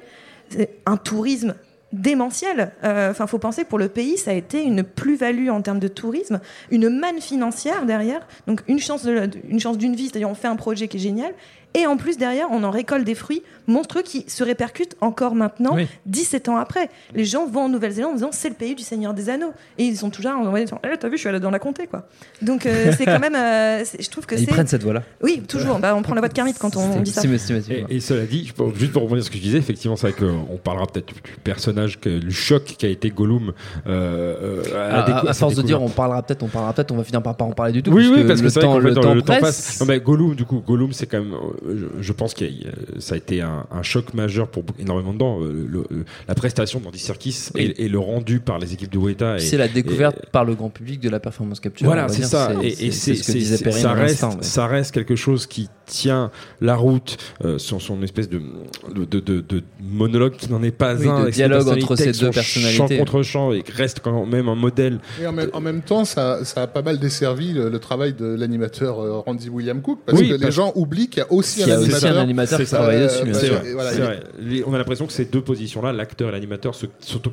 c'est 0.49 0.69
un 0.86 0.95
tourisme 0.97 1.56
démentiel. 1.91 2.71
Euh, 2.84 3.12
Enfin, 3.12 3.28
faut 3.28 3.38
penser 3.39 3.63
pour 3.65 3.78
le 3.78 3.88
pays, 3.88 4.17
ça 4.17 4.32
a 4.32 4.34
été 4.34 4.63
une 4.63 4.84
plus-value 4.84 5.49
en 5.49 5.62
termes 5.62 5.80
de 5.80 5.88
tourisme, 5.88 6.39
une 6.71 6.89
manne 6.89 7.21
financière 7.21 7.86
derrière. 7.86 8.26
Donc 8.47 8.62
une 8.67 8.80
chance 8.80 9.04
de- 9.04 9.30
une 9.47 9.60
chance 9.60 9.78
d'une 9.78 9.95
vie, 9.95 10.06
c'est-à-dire 10.10 10.30
on 10.30 10.34
fait 10.36 10.47
un 10.47 10.56
projet 10.56 10.88
qui 10.88 10.97
est 10.97 10.99
génial. 10.99 11.34
Et 11.76 11.88
en 11.88 11.98
plus, 11.98 12.18
derrière, 12.18 12.48
on 12.52 12.64
en 12.64 12.72
récolte 12.72 13.04
des 13.04 13.16
fruits 13.16 13.42
monstrueux 13.68 14.04
qui 14.04 14.26
se 14.28 14.44
répercutent 14.44 14.96
encore 15.02 15.34
maintenant, 15.36 15.76
Oui. 15.76 15.88
17 16.06 16.50
ans 16.50 16.58
après. 16.58 16.90
Les 17.16 17.26
gens 17.26 17.48
vont 17.48 17.62
en 17.64 17.70
Nouvelle-Zélande 17.70 18.12
en 18.12 18.16
disant 18.16 18.30
c'est 18.32 18.50
le 18.50 18.56
pays 18.56 18.76
du 18.76 18.84
Seigneur 18.84 19.14
des 19.14 19.30
Anneaux. 19.30 19.54
Et 19.78 19.84
ils 19.86 19.98
sont 19.98 20.10
toujours 20.10 20.32
en 20.34 20.54
disant 20.54 20.80
Eh, 20.84 20.98
T'as 20.98 21.08
vu, 21.10 21.16
je 21.16 21.22
suis 21.22 21.30
allé 21.30 21.40
dans 21.40 21.50
la 21.52 21.60
comté, 21.60 21.88
quoi. 21.88 22.08
Donc 22.42 22.66
euh, 22.66 22.92
c'est 22.98 23.06
quand 23.06 23.20
même. 23.20 23.36
euh, 23.36 23.84
je 24.00 24.10
trouve 24.10 24.26
que 24.26 24.36
Ils 24.36 24.46
prennent 24.48 24.68
cette 24.68 24.84
voie-là. 24.84 25.04
Oui, 25.22 25.42
toujours. 25.48 25.80
Bah, 25.80 25.96
on 25.96 26.02
prend 26.02 26.14
la 26.14 26.22
voie 26.22 26.28
de 26.28 26.34
Kermit 26.34 26.54
quand 26.60 26.76
on 26.76 27.00
dit 27.02 27.12
ça. 27.12 27.22
Et, 27.70 27.86
et 27.96 28.00
cela 28.00 28.26
dit, 28.26 28.52
juste 28.76 28.92
pour 28.94 29.04
rebondir 29.04 29.24
sur 29.24 29.26
ce 29.26 29.32
que 29.32 29.38
je 29.38 29.44
disais, 29.44 29.58
effectivement, 29.58 29.96
c'est 29.96 30.10
vrai 30.12 30.20
qu'on 30.20 30.58
parlera 30.58 30.86
peut-être 30.88 31.08
du 31.08 31.22
personnage, 31.44 32.00
que, 32.00 32.20
du 32.20 32.32
choc 32.32 32.64
qui 32.64 32.86
a 32.86 32.90
été 32.90 33.10
Gollum. 33.10 33.54
euh, 33.88 34.62
euh, 34.74 34.92
à, 34.92 35.00
À, 35.04 35.30
à 35.30 35.34
force 35.34 35.56
de 35.56 35.62
dire 35.62 35.82
on 35.82 35.90
parlera 35.90 36.22
peut-être, 36.24 36.44
on 36.44 36.48
parlera 36.48 36.74
peut-être, 36.74 36.92
on 36.92 36.98
va 36.98 37.04
finir 37.04 37.22
par 37.22 37.36
pas 37.36 37.46
en 37.46 37.52
parler 37.52 37.72
du 37.74 37.82
tout. 37.84 37.92
Oui, 37.92 38.04
puisque 38.04 38.16
oui, 38.18 38.28
parce 38.28 38.42
que 38.42 38.46
le 38.46 38.52
temps, 38.52 38.78
le 38.80 38.94
temps 38.94 39.14
le 39.14 39.22
temps 39.22 39.40
passe. 39.40 39.80
Non, 39.80 39.86
mais 39.88 40.00
Gollum, 40.00 40.36
du 40.36 40.46
coup, 40.46 40.62
Gollum, 40.66 40.92
c'est 40.94 41.08
quand 41.08 41.20
même, 41.20 41.34
euh, 41.34 41.62
je, 41.67 41.86
je 42.02 42.13
pense 42.13 42.34
que 42.34 42.45
ça 42.99 43.15
a 43.15 43.17
été 43.17 43.41
un, 43.41 43.65
un 43.71 43.84
choc 43.84 44.13
majeur 44.13 44.47
pour 44.49 44.63
énormément 44.80 45.13
de 45.13 45.19
gens. 45.19 45.41
Euh, 45.41 45.65
le- 45.69 45.86
la 46.28 46.36
prestation 46.36 46.80
d'Andy 46.80 46.99
Serkis 46.99 47.49
et, 47.58 47.86
et 47.86 47.89
le 47.89 47.99
rendu 47.99 48.39
par 48.39 48.60
les 48.60 48.73
équipes 48.73 48.91
de 48.91 48.97
Weta. 48.97 49.38
et- 49.38 49.39
C'est 49.39 49.58
la 49.58 49.67
découverte 49.67 50.17
et- 50.23 50.30
par 50.32 50.45
le 50.45 50.56
grand 50.56 50.69
public 50.69 50.99
de 50.99 51.10
la 51.10 51.19
performance 51.19 51.60
capture. 51.60 51.86
Voilà, 51.86 52.08
c'est 52.10 52.23
ça. 52.23 52.52
Et, 52.62 52.91
c'est 52.91 53.15
ce 53.15 53.32
que 53.32 53.38
disait 53.38 53.58
Perrine 53.63 53.82
ça 53.82 53.93
reste, 53.93 54.21
l'instant, 54.21 54.38
ouais. 54.38 54.43
ça 54.43 54.67
reste 54.67 54.91
quelque 54.93 55.15
chose 55.15 55.47
qui 55.47 55.69
tient 55.86 56.32
la 56.62 56.76
route 56.76 57.17
euh, 57.43 57.58
sur 57.58 57.82
son 57.82 58.02
espèce 58.04 58.30
de, 58.30 58.41
de, 58.93 59.06
de, 59.06 59.19
de- 59.19 59.41
de 59.41 59.63
monologue 59.82 60.34
qui 60.36 60.49
n'en 60.52 60.63
est 60.63 60.71
pas 60.71 60.95
Oui, 60.95 61.08
un. 61.08 61.26
de 61.26 61.30
dialogue 61.30 61.67
entre 61.67 61.95
ces 61.95 62.12
deux 62.13 62.30
personnalités. 62.32 62.78
Champ 62.78 62.88
contre 62.88 63.21
champ 63.23 63.52
et 63.52 63.63
qui 63.63 63.71
reste 63.71 63.99
quand 64.02 64.26
même 64.26 64.47
un 64.47 64.56
modèle. 64.56 64.99
Et 65.21 65.28
en 65.28 65.34
même, 65.34 65.49
en 65.54 65.62
même 65.62 65.82
temps, 65.82 66.06
ça, 66.06 66.43
ça 66.45 66.63
a 66.63 66.67
pas 66.67 66.82
mal 66.82 66.99
desservi 66.99 67.54
le, 67.54 67.69
le 67.69 67.80
travail 67.80 68.13
de 68.13 68.26
l'animateur 68.26 68.99
euh, 68.99 69.19
Randy 69.19 69.49
William 69.49 69.82
Cook, 69.82 69.99
parce 70.06 70.19
Oui, 70.19 70.30
que 70.30 70.34
les 70.34 70.39
parce- 70.39 70.56
gens 70.56 70.71
oublient 70.76 71.10
qu'il 71.10 71.19
y 71.19 71.26
a 71.26 71.32
aussi 71.32 71.53
Il 71.58 71.68
y 71.68 71.72
un 71.72 71.76
a 71.76 71.80
aussi 71.80 71.86
animateur. 71.92 72.18
un 72.18 72.22
animateur 72.22 72.60
qui 72.60 72.66
ça. 72.66 72.78
travaille 72.78 72.98
Euh, 72.98 73.06
dessus. 73.08 73.24
bah, 73.26 73.34
sûr. 73.34 73.54
vrai. 73.60 73.74
Voilà. 73.74 74.13
Les- 74.39 74.63
on 74.66 74.74
a 74.74 74.78
l'impression 74.78 75.06
que 75.08 75.13
ces 75.13 75.26
deux 75.26 75.42
positions-là, 75.42 75.94
l'acteur 75.94 76.30
et 76.30 76.32
l'animateur, 76.32 76.76
se, 76.76 76.86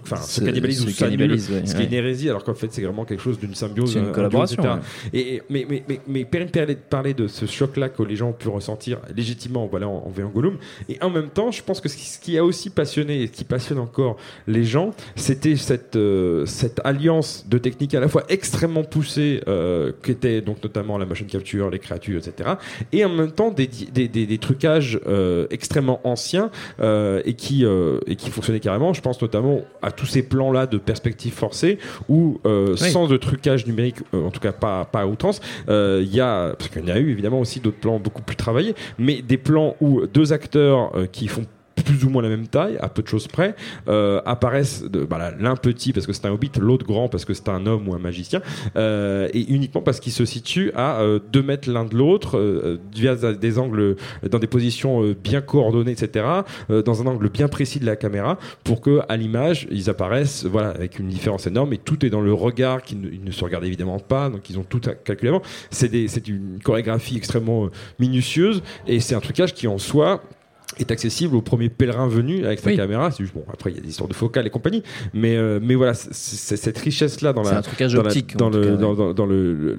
enfin, 0.02 0.16
se 0.16 0.40
Se- 0.40 0.44
cannibalisent 0.44 0.80
se 0.82 0.86
ou 0.86 0.90
s'annulent, 0.90 1.18
cannibalisent, 1.18 1.50
ouais, 1.50 1.62
ce 1.66 1.74
qui 1.74 1.82
est 1.82 1.86
une 1.86 1.92
hérésie, 1.94 2.28
alors 2.28 2.44
qu'en 2.44 2.54
fait 2.54 2.68
c'est 2.72 2.82
vraiment 2.82 3.04
quelque 3.04 3.22
chose 3.22 3.38
d'une 3.38 3.54
symbiose, 3.54 3.92
C'est 3.92 3.98
une 3.98 4.04
un 4.04 4.06
duo, 4.08 4.14
collaboration, 4.14 4.62
etc. 4.62 4.74
ouais. 5.12 5.20
Et, 5.20 5.34
et- 5.36 5.42
mais, 5.50 5.66
mais, 5.68 5.82
mais, 5.88 6.00
mais 6.06 6.24
Perrine 6.24 6.48
parlait, 6.50 6.76
parlait 6.76 7.14
de 7.14 7.26
ce 7.26 7.46
choc-là 7.46 7.88
que 7.88 8.02
les 8.02 8.16
gens 8.16 8.30
ont 8.30 8.32
pu 8.32 8.48
ressentir 8.48 8.98
légitimement 9.16 9.66
voilà, 9.66 9.88
en, 9.88 10.04
en 10.06 10.08
voyant 10.10 10.30
Gollum. 10.30 10.58
Et 10.88 10.98
en 11.02 11.10
même 11.10 11.28
temps, 11.28 11.50
je 11.50 11.62
pense 11.62 11.80
que 11.80 11.88
ce 11.88 11.96
qui, 11.96 12.04
ce 12.06 12.18
qui 12.18 12.38
a 12.38 12.44
aussi 12.44 12.70
passionné 12.70 13.22
et 13.22 13.26
ce 13.26 13.32
qui 13.32 13.44
passionne 13.44 13.78
encore 13.78 14.16
les 14.46 14.64
gens, 14.64 14.92
c'était 15.16 15.56
cette, 15.56 15.96
euh, 15.96 16.46
cette 16.46 16.80
alliance 16.84 17.44
de 17.48 17.58
techniques 17.58 17.94
à 17.94 18.00
la 18.00 18.08
fois 18.08 18.24
extrêmement 18.28 18.84
poussée, 18.84 19.40
euh, 19.48 19.92
qui 20.02 20.10
était 20.12 20.40
donc 20.40 20.62
notamment 20.62 20.98
la 20.98 21.06
motion 21.06 21.26
capture, 21.26 21.70
les 21.70 21.78
créatures, 21.78 22.18
etc. 22.26 22.50
Et 22.92 23.04
en 23.04 23.08
même 23.08 23.32
temps 23.32 23.50
des, 23.50 23.66
des, 23.66 24.08
des, 24.10 24.26
des 24.26 24.38
trucages 24.38 25.00
euh, 25.06 25.46
extrêmement 25.50 26.00
anciens 26.04 26.50
euh, 26.80 27.22
et, 27.24 27.34
qui, 27.34 27.64
euh, 27.64 27.98
et 28.06 28.16
qui 28.16 28.30
fonctionnaient 28.30 28.60
carrément. 28.60 28.92
Je 28.92 29.00
pense 29.00 29.20
notamment 29.22 29.62
à 29.82 29.90
tous 29.90 30.06
ces 30.06 30.22
plans-là 30.22 30.66
de 30.66 30.78
perspective 30.78 31.32
forcée 31.32 31.78
où, 32.08 32.38
Oui. 32.44 32.76
sans 32.76 33.06
de 33.06 33.16
trucage 33.16 33.66
numérique, 33.66 33.96
en 34.12 34.30
tout 34.30 34.40
cas 34.40 34.52
pas, 34.52 34.84
pas 34.84 35.00
à 35.00 35.06
outrance, 35.06 35.40
il 35.68 36.14
y 36.14 36.20
a, 36.20 36.54
parce 36.58 36.68
qu'il 36.70 36.84
y 36.84 36.90
a 36.90 36.98
eu 36.98 37.10
évidemment 37.10 37.40
aussi 37.40 37.60
d'autres 37.60 37.78
plans 37.78 37.98
beaucoup 37.98 38.22
plus 38.22 38.36
travaillés, 38.36 38.74
mais 38.98 39.22
des 39.22 39.38
plans 39.38 39.76
où 39.80 40.06
deux 40.06 40.32
acteurs 40.32 40.92
qui 41.12 41.28
font 41.28 41.44
plus 41.90 42.04
ou 42.04 42.10
moins 42.10 42.22
la 42.22 42.28
même 42.28 42.46
taille, 42.46 42.76
à 42.80 42.88
peu 42.88 43.02
de 43.02 43.08
choses 43.08 43.26
près, 43.26 43.54
euh, 43.88 44.20
apparaissent 44.24 44.84
voilà, 45.08 45.32
l'un 45.38 45.56
petit 45.56 45.92
parce 45.92 46.06
que 46.06 46.12
c'est 46.12 46.26
un 46.26 46.30
hobbit, 46.30 46.52
l'autre 46.60 46.86
grand 46.86 47.08
parce 47.08 47.24
que 47.24 47.34
c'est 47.34 47.48
un 47.48 47.66
homme 47.66 47.88
ou 47.88 47.94
un 47.94 47.98
magicien, 47.98 48.40
euh, 48.76 49.28
et 49.34 49.50
uniquement 49.52 49.82
parce 49.82 50.00
qu'ils 50.00 50.12
se 50.12 50.24
situent 50.24 50.72
à 50.74 51.02
2 51.32 51.42
mètres 51.42 51.70
l'un 51.70 51.84
de 51.84 51.96
l'autre, 51.96 52.38
euh, 52.38 52.78
via 52.94 53.14
des 53.16 53.58
angles, 53.58 53.96
dans 54.28 54.38
des 54.38 54.46
positions 54.46 55.02
euh, 55.02 55.14
bien 55.14 55.40
coordonnées, 55.40 55.92
etc., 55.92 56.26
euh, 56.70 56.82
dans 56.82 57.02
un 57.02 57.06
angle 57.06 57.28
bien 57.28 57.48
précis 57.48 57.80
de 57.80 57.86
la 57.86 57.96
caméra, 57.96 58.38
pour 58.64 58.80
que 58.80 59.00
à 59.08 59.16
l'image 59.16 59.66
ils 59.70 59.90
apparaissent, 59.90 60.44
voilà, 60.44 60.70
avec 60.70 60.98
une 60.98 61.08
différence 61.08 61.46
énorme, 61.46 61.72
et 61.72 61.78
tout 61.78 62.04
est 62.04 62.10
dans 62.10 62.20
le 62.20 62.32
regard 62.32 62.82
qui 62.82 62.96
ne, 62.96 63.30
se 63.30 63.44
regardent 63.44 63.64
évidemment 63.64 63.98
pas, 63.98 64.30
donc 64.30 64.48
ils 64.50 64.58
ont 64.58 64.64
tout 64.64 64.80
calculé 65.04 65.28
avant. 65.28 65.42
C'est 65.70 66.28
une 66.28 66.58
chorégraphie 66.62 67.16
extrêmement 67.16 67.66
euh, 67.66 67.70
minutieuse, 67.98 68.62
et 68.86 69.00
c'est 69.00 69.14
un 69.14 69.20
trucage 69.20 69.54
qui 69.54 69.66
en 69.66 69.78
soi 69.78 70.22
est 70.78 70.90
accessible 70.90 71.34
au 71.36 71.42
premier 71.42 71.68
pèlerin 71.68 72.06
venu 72.08 72.44
avec 72.46 72.60
sa 72.60 72.70
Oui. 72.70 72.76
caméra. 72.76 73.10
Juste, 73.18 73.34
bon, 73.34 73.44
après, 73.52 73.70
il 73.70 73.76
y 73.76 73.78
a 73.78 73.82
des 73.82 73.88
histoires 73.88 74.08
de 74.08 74.14
focale 74.14 74.46
et 74.46 74.50
compagnie. 74.50 74.82
Mais, 75.12 75.36
euh, 75.36 75.58
mais 75.62 75.74
voilà, 75.74 75.94
c'est 75.94 76.56
cette 76.56 76.78
richesse-là 76.78 77.32
dans 77.32 77.44
C'est 77.44 77.52
la, 77.52 77.58
un 77.58 77.62
trucage 77.62 77.92
dans, 77.94 78.52
dans 79.14 79.26
le, 79.26 79.76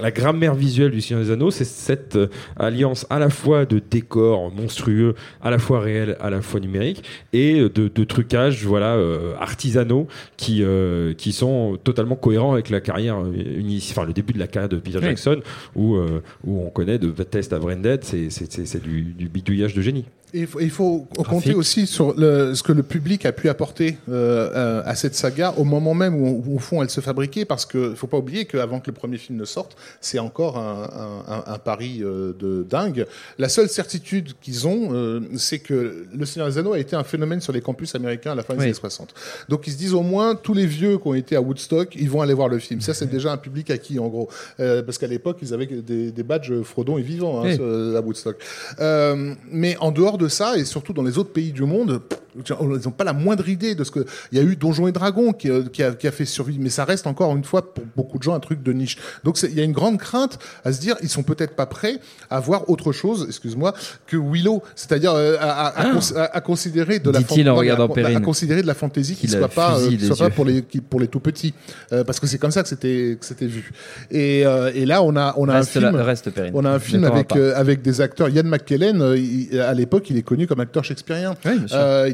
la 0.00 0.10
grammaire 0.10 0.54
visuelle 0.54 0.90
du 0.90 1.00
Seigneur 1.00 1.24
des 1.24 1.30
Anneaux, 1.30 1.50
c'est 1.50 1.64
cette 1.64 2.16
euh, 2.16 2.26
alliance 2.56 3.06
à 3.10 3.18
la 3.18 3.30
fois 3.30 3.64
de 3.64 3.80
décors 3.90 4.50
monstrueux, 4.52 5.14
à 5.42 5.50
la 5.50 5.58
fois 5.58 5.80
réels, 5.80 6.16
à 6.20 6.30
la 6.30 6.42
fois 6.42 6.60
numériques, 6.60 7.04
et 7.32 7.60
de, 7.60 7.88
de 7.88 8.04
trucages, 8.04 8.64
voilà, 8.64 8.94
euh, 8.96 9.34
artisanaux 9.40 10.08
qui, 10.36 10.62
euh, 10.62 11.14
qui 11.14 11.32
sont 11.32 11.78
totalement 11.82 12.16
cohérents 12.16 12.52
avec 12.52 12.70
la 12.70 12.80
carrière, 12.80 13.18
euh, 13.20 13.78
enfin, 13.90 14.04
le 14.04 14.12
début 14.12 14.32
de 14.32 14.38
la 14.38 14.46
carrière 14.46 14.68
de 14.68 14.76
Peter 14.76 14.98
Oui. 14.98 15.04
Jackson, 15.04 15.40
où, 15.74 15.94
euh, 15.96 16.22
où 16.44 16.62
on 16.64 16.70
connaît 16.70 16.98
de 16.98 17.10
Test 17.22 17.52
à 17.52 17.58
Branded, 17.58 18.02
c'est 18.04 18.82
du, 18.82 19.02
du 19.02 19.28
bidouillage 19.28 19.74
de 19.74 19.80
génie. 19.82 19.91
Et 19.94 20.04
il 20.34 20.46
faut, 20.46 20.60
il 20.60 20.70
faut 20.70 21.06
compter 21.28 21.54
aussi 21.54 21.86
sur 21.86 22.14
le, 22.18 22.54
ce 22.54 22.62
que 22.62 22.72
le 22.72 22.82
public 22.82 23.26
a 23.26 23.32
pu 23.32 23.48
apporter 23.48 23.98
euh, 24.08 24.50
euh, 24.54 24.82
à 24.84 24.94
cette 24.94 25.14
saga 25.14 25.54
au 25.56 25.64
moment 25.64 25.94
même 25.94 26.14
où, 26.14 26.42
où, 26.46 26.56
au 26.56 26.58
fond 26.58 26.82
elle 26.82 26.90
se 26.90 27.00
fabriquait, 27.00 27.44
parce 27.44 27.66
que 27.66 27.94
faut 27.94 28.06
pas 28.06 28.16
oublier 28.18 28.44
qu'avant 28.46 28.80
que 28.80 28.86
le 28.90 28.94
premier 28.94 29.18
film 29.18 29.38
ne 29.38 29.44
sorte, 29.44 29.76
c'est 30.00 30.18
encore 30.18 30.56
un, 30.58 31.22
un, 31.28 31.52
un, 31.52 31.58
pari 31.58 32.00
euh, 32.02 32.32
de 32.38 32.66
dingue. 32.68 33.06
La 33.38 33.48
seule 33.48 33.68
certitude 33.68 34.32
qu'ils 34.40 34.66
ont, 34.66 34.90
euh, 34.92 35.20
c'est 35.36 35.58
que 35.58 36.06
Le 36.14 36.26
Seigneur 36.26 36.48
des 36.48 36.58
Anneaux 36.58 36.72
a 36.72 36.78
été 36.78 36.96
un 36.96 37.04
phénomène 37.04 37.40
sur 37.40 37.52
les 37.52 37.60
campus 37.60 37.94
américains 37.94 38.32
à 38.32 38.34
la 38.34 38.42
fin 38.42 38.54
des 38.54 38.60
Oui. 38.60 38.64
années 38.66 38.74
60. 38.74 39.14
Donc 39.48 39.66
ils 39.66 39.72
se 39.72 39.78
disent 39.78 39.94
au 39.94 40.02
moins 40.02 40.34
tous 40.34 40.54
les 40.54 40.66
vieux 40.66 40.98
qui 40.98 41.08
ont 41.08 41.14
été 41.14 41.36
à 41.36 41.40
Woodstock, 41.42 41.94
ils 41.96 42.08
vont 42.10 42.22
aller 42.22 42.34
voir 42.34 42.48
le 42.48 42.58
film. 42.58 42.80
Ça 42.80 42.94
c'est 42.94 43.06
déjà 43.10 43.32
un 43.32 43.36
public 43.36 43.70
acquis 43.70 43.98
en 43.98 44.08
gros, 44.08 44.28
Euh, 44.60 44.82
parce 44.82 44.98
qu'à 44.98 45.06
l'époque 45.06 45.38
ils 45.42 45.52
avaient 45.54 45.66
des, 45.66 46.10
des 46.12 46.22
badges 46.22 46.52
Frodon 46.62 46.98
et 46.98 47.02
vivant 47.02 47.40
hein, 47.40 47.44
Oui. 47.46 47.54
sur- 47.56 47.96
à 47.96 48.00
Woodstock. 48.00 48.36
Euh, 48.80 49.34
mais 49.50 49.76
en 49.78 49.90
dehors 49.90 50.18
de 50.18 50.21
ça, 50.28 50.56
et 50.56 50.64
surtout 50.64 50.92
dans 50.92 51.02
les 51.02 51.18
autres 51.18 51.32
pays 51.32 51.52
du 51.52 51.64
monde, 51.64 52.00
ils 52.36 52.54
n'ont 52.84 52.90
pas 52.90 53.04
la 53.04 53.12
moindre 53.12 53.48
idée 53.48 53.74
de 53.74 53.84
ce 53.84 53.90
que. 53.90 54.04
Il 54.30 54.38
y 54.38 54.40
a 54.40 54.44
eu 54.44 54.56
Donjons 54.56 54.88
et 54.88 54.92
Dragons 54.92 55.32
qui, 55.32 55.50
euh, 55.50 55.62
qui, 55.72 55.82
a, 55.82 55.92
qui 55.92 56.06
a 56.06 56.12
fait 56.12 56.24
survivre, 56.24 56.58
mais 56.62 56.70
ça 56.70 56.84
reste 56.84 57.06
encore 57.06 57.34
une 57.36 57.44
fois 57.44 57.74
pour 57.74 57.84
beaucoup 57.96 58.18
de 58.18 58.22
gens 58.22 58.34
un 58.34 58.40
truc 58.40 58.62
de 58.62 58.72
niche. 58.72 58.96
Donc 59.24 59.40
il 59.42 59.54
y 59.54 59.60
a 59.60 59.64
une 59.64 59.72
grande 59.72 59.98
crainte 59.98 60.38
à 60.64 60.72
se 60.72 60.80
dire, 60.80 60.96
ils 61.02 61.08
sont 61.08 61.22
peut-être 61.22 61.54
pas 61.54 61.66
prêts 61.66 61.98
à 62.30 62.40
voir 62.40 62.68
autre 62.70 62.92
chose, 62.92 63.26
excuse-moi, 63.28 63.74
que 64.06 64.16
Willow, 64.16 64.62
c'est-à-dire 64.74 65.12
euh, 65.14 65.36
à, 65.40 65.50
à, 65.68 65.80
à 65.80 65.92
cons- 65.92 66.16
à- 66.16 66.36
à 66.36 66.40
considérer 66.40 66.98
de 66.98 67.10
la 67.10 67.18
Ah. 67.20 68.10
Mais 68.10 68.16
à- 68.16 68.20
considérer 68.20 68.62
de 68.62 68.66
la 68.66 68.74
fantaisie 68.74 69.14
qui 69.16 69.26
a 69.26 69.38
soit 69.38 69.48
pas, 69.48 69.78
euh, 69.78 69.90
soit 69.98 70.16
pas 70.16 70.30
pour 70.30 70.44
les 70.44 70.62
qui- 70.62 70.80
pour 70.80 71.00
les 71.00 71.08
tout 71.08 71.20
petits, 71.20 71.54
Euh, 71.92 72.04
parce 72.04 72.18
que 72.20 72.26
c'est 72.26 72.38
comme 72.38 72.50
ça 72.52 72.62
que 72.62 72.68
c'était 72.68 73.16
que 73.20 73.26
c'était 73.26 73.46
vu. 73.46 73.72
Et, 74.10 74.40
et 74.74 74.86
là 74.86 75.02
on 75.02 75.14
a 75.16 75.34
on 75.36 75.48
a 75.48 75.54
Reste 75.54 75.76
un 75.76 75.80
film. 75.80 75.96
reste. 75.96 76.30
On 76.54 76.64
a 76.64 76.70
un 76.70 76.74
Ne 76.74 76.78
film 76.78 77.04
avec, 77.04 77.82
des 77.82 78.00
acteurs. 78.00 78.28
Yann 78.28 78.46
McKellen, 78.48 79.14
il- 79.16 79.60
à 79.60 79.74
l'époque, 79.74 80.08
il 80.10 80.16
est 80.16 80.22
connu 80.22 80.46
comme 80.46 80.60
acteur 80.60 80.84
shakespearien. 80.84 81.34
Oui, 81.44 81.52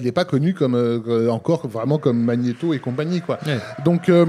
il 0.09 0.12
n'est 0.12 0.14
pas 0.14 0.25
connu 0.25 0.55
comme 0.55 0.75
euh, 0.75 1.29
encore 1.29 1.68
vraiment 1.68 1.99
comme 1.99 2.18
Magneto 2.18 2.73
et 2.73 2.79
compagnie, 2.79 3.21
quoi. 3.21 3.38
Ouais. 3.47 3.59
Donc 3.85 4.09
euh, 4.09 4.25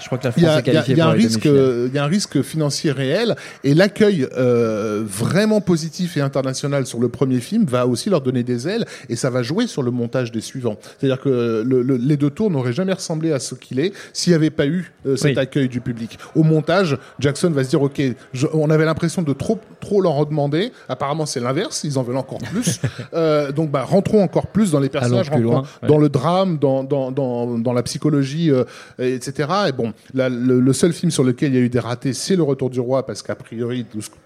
Je 0.00 0.06
crois 0.06 0.18
que 0.18 0.24
la 0.28 0.32
il 0.36 0.42
y 0.42 0.46
France 0.46 0.56
a, 0.56 0.58
est 0.60 0.62
qualifiée 0.62 0.94
y 0.96 1.00
a 1.00 1.04
pour 1.04 1.12
un 1.12 1.16
les 1.16 1.22
risque, 1.24 1.44
demi-finales. 1.44 1.88
il 1.88 1.94
y 1.94 1.98
a 1.98 2.04
un 2.04 2.06
risque 2.06 2.42
financier 2.42 2.92
réel 2.92 3.36
et 3.64 3.74
l'accueil 3.74 4.26
euh, 4.36 5.02
vraiment 5.06 5.60
positif 5.60 6.16
et 6.16 6.20
international 6.20 6.86
sur 6.86 7.00
le 7.00 7.08
premier 7.08 7.40
film 7.40 7.64
va 7.64 7.86
aussi 7.86 8.10
leur 8.10 8.20
donner 8.20 8.42
des 8.42 8.68
ailes 8.68 8.84
et 9.08 9.16
ça 9.16 9.30
va 9.30 9.42
jouer 9.42 9.66
sur 9.66 9.82
le 9.82 9.90
montage 9.90 10.30
des 10.32 10.40
suivants. 10.40 10.76
C'est-à-dire 10.98 11.20
que 11.20 11.62
le- 11.66 11.82
le- 11.82 11.96
les 11.96 12.16
deux 12.16 12.30
tours 12.30 12.50
n'auraient 12.50 12.72
jamais 12.72 12.92
ressemblé 12.92 13.32
à 13.32 13.38
ce 13.40 13.54
qu'il 13.54 13.80
est 13.80 13.92
s'il 14.12 14.30
n'y 14.32 14.36
avait 14.36 14.50
pas 14.50 14.66
eu 14.66 14.92
euh, 15.06 15.16
cet 15.16 15.36
Oui. 15.36 15.38
accueil 15.38 15.68
du 15.68 15.80
public. 15.80 16.18
Au 16.34 16.42
montage, 16.42 16.96
Jackson 17.18 17.50
va 17.50 17.64
se 17.64 17.70
dire 17.70 17.82
ok, 17.82 18.00
je- 18.32 18.46
on 18.52 18.70
avait 18.70 18.84
l'impression 18.84 19.22
de 19.22 19.32
trop 19.32 19.58
trop 19.80 20.00
leur 20.00 20.26
demander. 20.26 20.72
Apparemment, 20.88 21.24
c'est 21.26 21.40
l'inverse. 21.40 21.82
Ils 21.84 21.98
en 21.98 22.02
veulent 22.02 22.16
encore 22.16 22.38
plus. 22.38 22.80
Euh, 23.14 23.52
donc, 23.52 23.70
bah, 23.70 23.82
rentrons 23.84 24.22
encore 24.22 24.48
plus 24.48 24.70
dans 24.70 24.80
les 24.80 24.88
personnages, 24.88 25.30
loin, 25.30 25.62
ouais. 25.82 25.88
dans 25.88 25.98
le 25.98 26.08
drame, 26.08 26.58
dans, 26.58 26.84
dans, 26.84 27.10
dans, 27.10 27.58
dans 27.58 27.72
la 27.72 27.82
psychologie, 27.82 28.50
euh, 28.50 28.64
etc. 28.98 29.48
Et 29.68 29.72
bon, 29.72 29.87
le, 30.14 30.60
le 30.60 30.72
seul 30.72 30.92
film 30.92 31.10
sur 31.10 31.24
lequel 31.24 31.52
il 31.52 31.54
y 31.56 31.58
a 31.58 31.64
eu 31.64 31.68
des 31.68 31.78
ratés, 31.80 32.12
c'est 32.12 32.36
Le 32.36 32.42
Retour 32.42 32.70
du 32.70 32.80
Roi, 32.80 33.04
parce 33.06 33.22
qu'a 33.22 33.34
priori, 33.34 33.84
tout 33.90 34.00
ce 34.00 34.10
que 34.10 34.16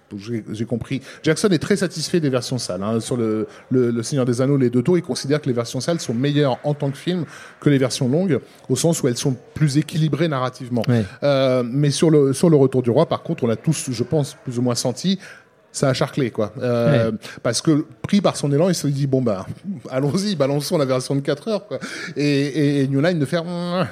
j'ai 0.52 0.64
compris, 0.66 1.00
Jackson 1.22 1.48
est 1.48 1.58
très 1.58 1.76
satisfait 1.76 2.20
des 2.20 2.28
versions 2.28 2.58
sales. 2.58 2.82
hein. 2.82 3.00
Sur 3.00 3.16
le, 3.16 3.46
le, 3.70 3.90
le 3.90 4.02
Seigneur 4.02 4.26
des 4.26 4.40
Anneaux, 4.42 4.58
les 4.58 4.68
deux 4.68 4.82
tours, 4.82 4.98
il 4.98 5.02
considère 5.02 5.40
que 5.40 5.46
les 5.46 5.54
versions 5.54 5.80
sales 5.80 6.00
sont 6.00 6.12
meilleures 6.14 6.58
en 6.64 6.74
tant 6.74 6.90
que 6.90 6.98
film 6.98 7.24
que 7.60 7.70
les 7.70 7.78
versions 7.78 8.08
longues, 8.08 8.38
au 8.68 8.76
sens 8.76 9.02
où 9.02 9.08
elles 9.08 9.16
sont 9.16 9.34
plus 9.54 9.78
équilibrées 9.78 10.28
narrativement. 10.28 10.82
Euh, 11.22 11.62
mais 11.64 11.90
sur 11.90 12.10
le, 12.10 12.32
sur 12.34 12.50
le 12.50 12.56
Retour 12.56 12.82
du 12.82 12.90
Roi, 12.90 13.06
par 13.06 13.22
contre, 13.22 13.44
on 13.44 13.48
a 13.48 13.56
tous, 13.56 13.90
je 13.90 14.02
pense, 14.02 14.36
plus 14.44 14.58
ou 14.58 14.62
moins 14.62 14.74
senti. 14.74 15.18
Ça 15.72 15.88
a 15.88 15.94
charclé, 15.94 16.30
quoi. 16.30 16.52
Euh, 16.60 17.12
Parce 17.42 17.62
que, 17.62 17.86
pris 18.02 18.20
par 18.20 18.36
son 18.36 18.52
élan, 18.52 18.68
il 18.68 18.74
se 18.74 18.86
dit, 18.86 19.06
bon, 19.06 19.22
bah, 19.22 19.46
allons-y, 19.90 20.36
balançons 20.36 20.76
la 20.76 20.84
version 20.84 21.14
de 21.14 21.20
4 21.20 21.48
heures, 21.48 21.66
quoi. 21.66 21.78
Et, 22.14 22.22
et, 22.24 22.80
et 22.82 22.88
New 22.88 23.00
Line 23.00 23.18
de 23.18 23.24
faire, 23.24 23.42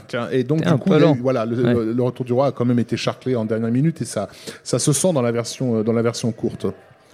tiens. 0.07 0.29
Et 0.31 0.45
donc, 0.45 0.61
du 0.61 0.79
coup, 0.79 0.91
eu- 1.15 1.21
voilà, 1.21 1.47
le, 1.47 1.57
Ouais. 1.65 1.75
le- 1.75 1.93
le 1.95 2.03
Retour 2.03 2.27
du 2.27 2.33
Roi 2.35 2.49
a 2.49 2.53
quand 2.53 2.65
même 2.67 2.79
été 2.79 2.97
charclé 2.99 3.35
en 3.35 3.45
dernière 3.47 3.71
minute 3.71 4.03
et 4.03 4.05
ça, 4.05 4.29
ça 4.63 4.79
se 4.79 4.93
sent 4.93 5.13
dans 5.15 5.23
la 5.23 5.33
version, 5.33 5.79
euh, 5.79 5.83
dans 5.83 5.93
la 5.95 6.03
version 6.03 6.31
courte. 6.33 6.67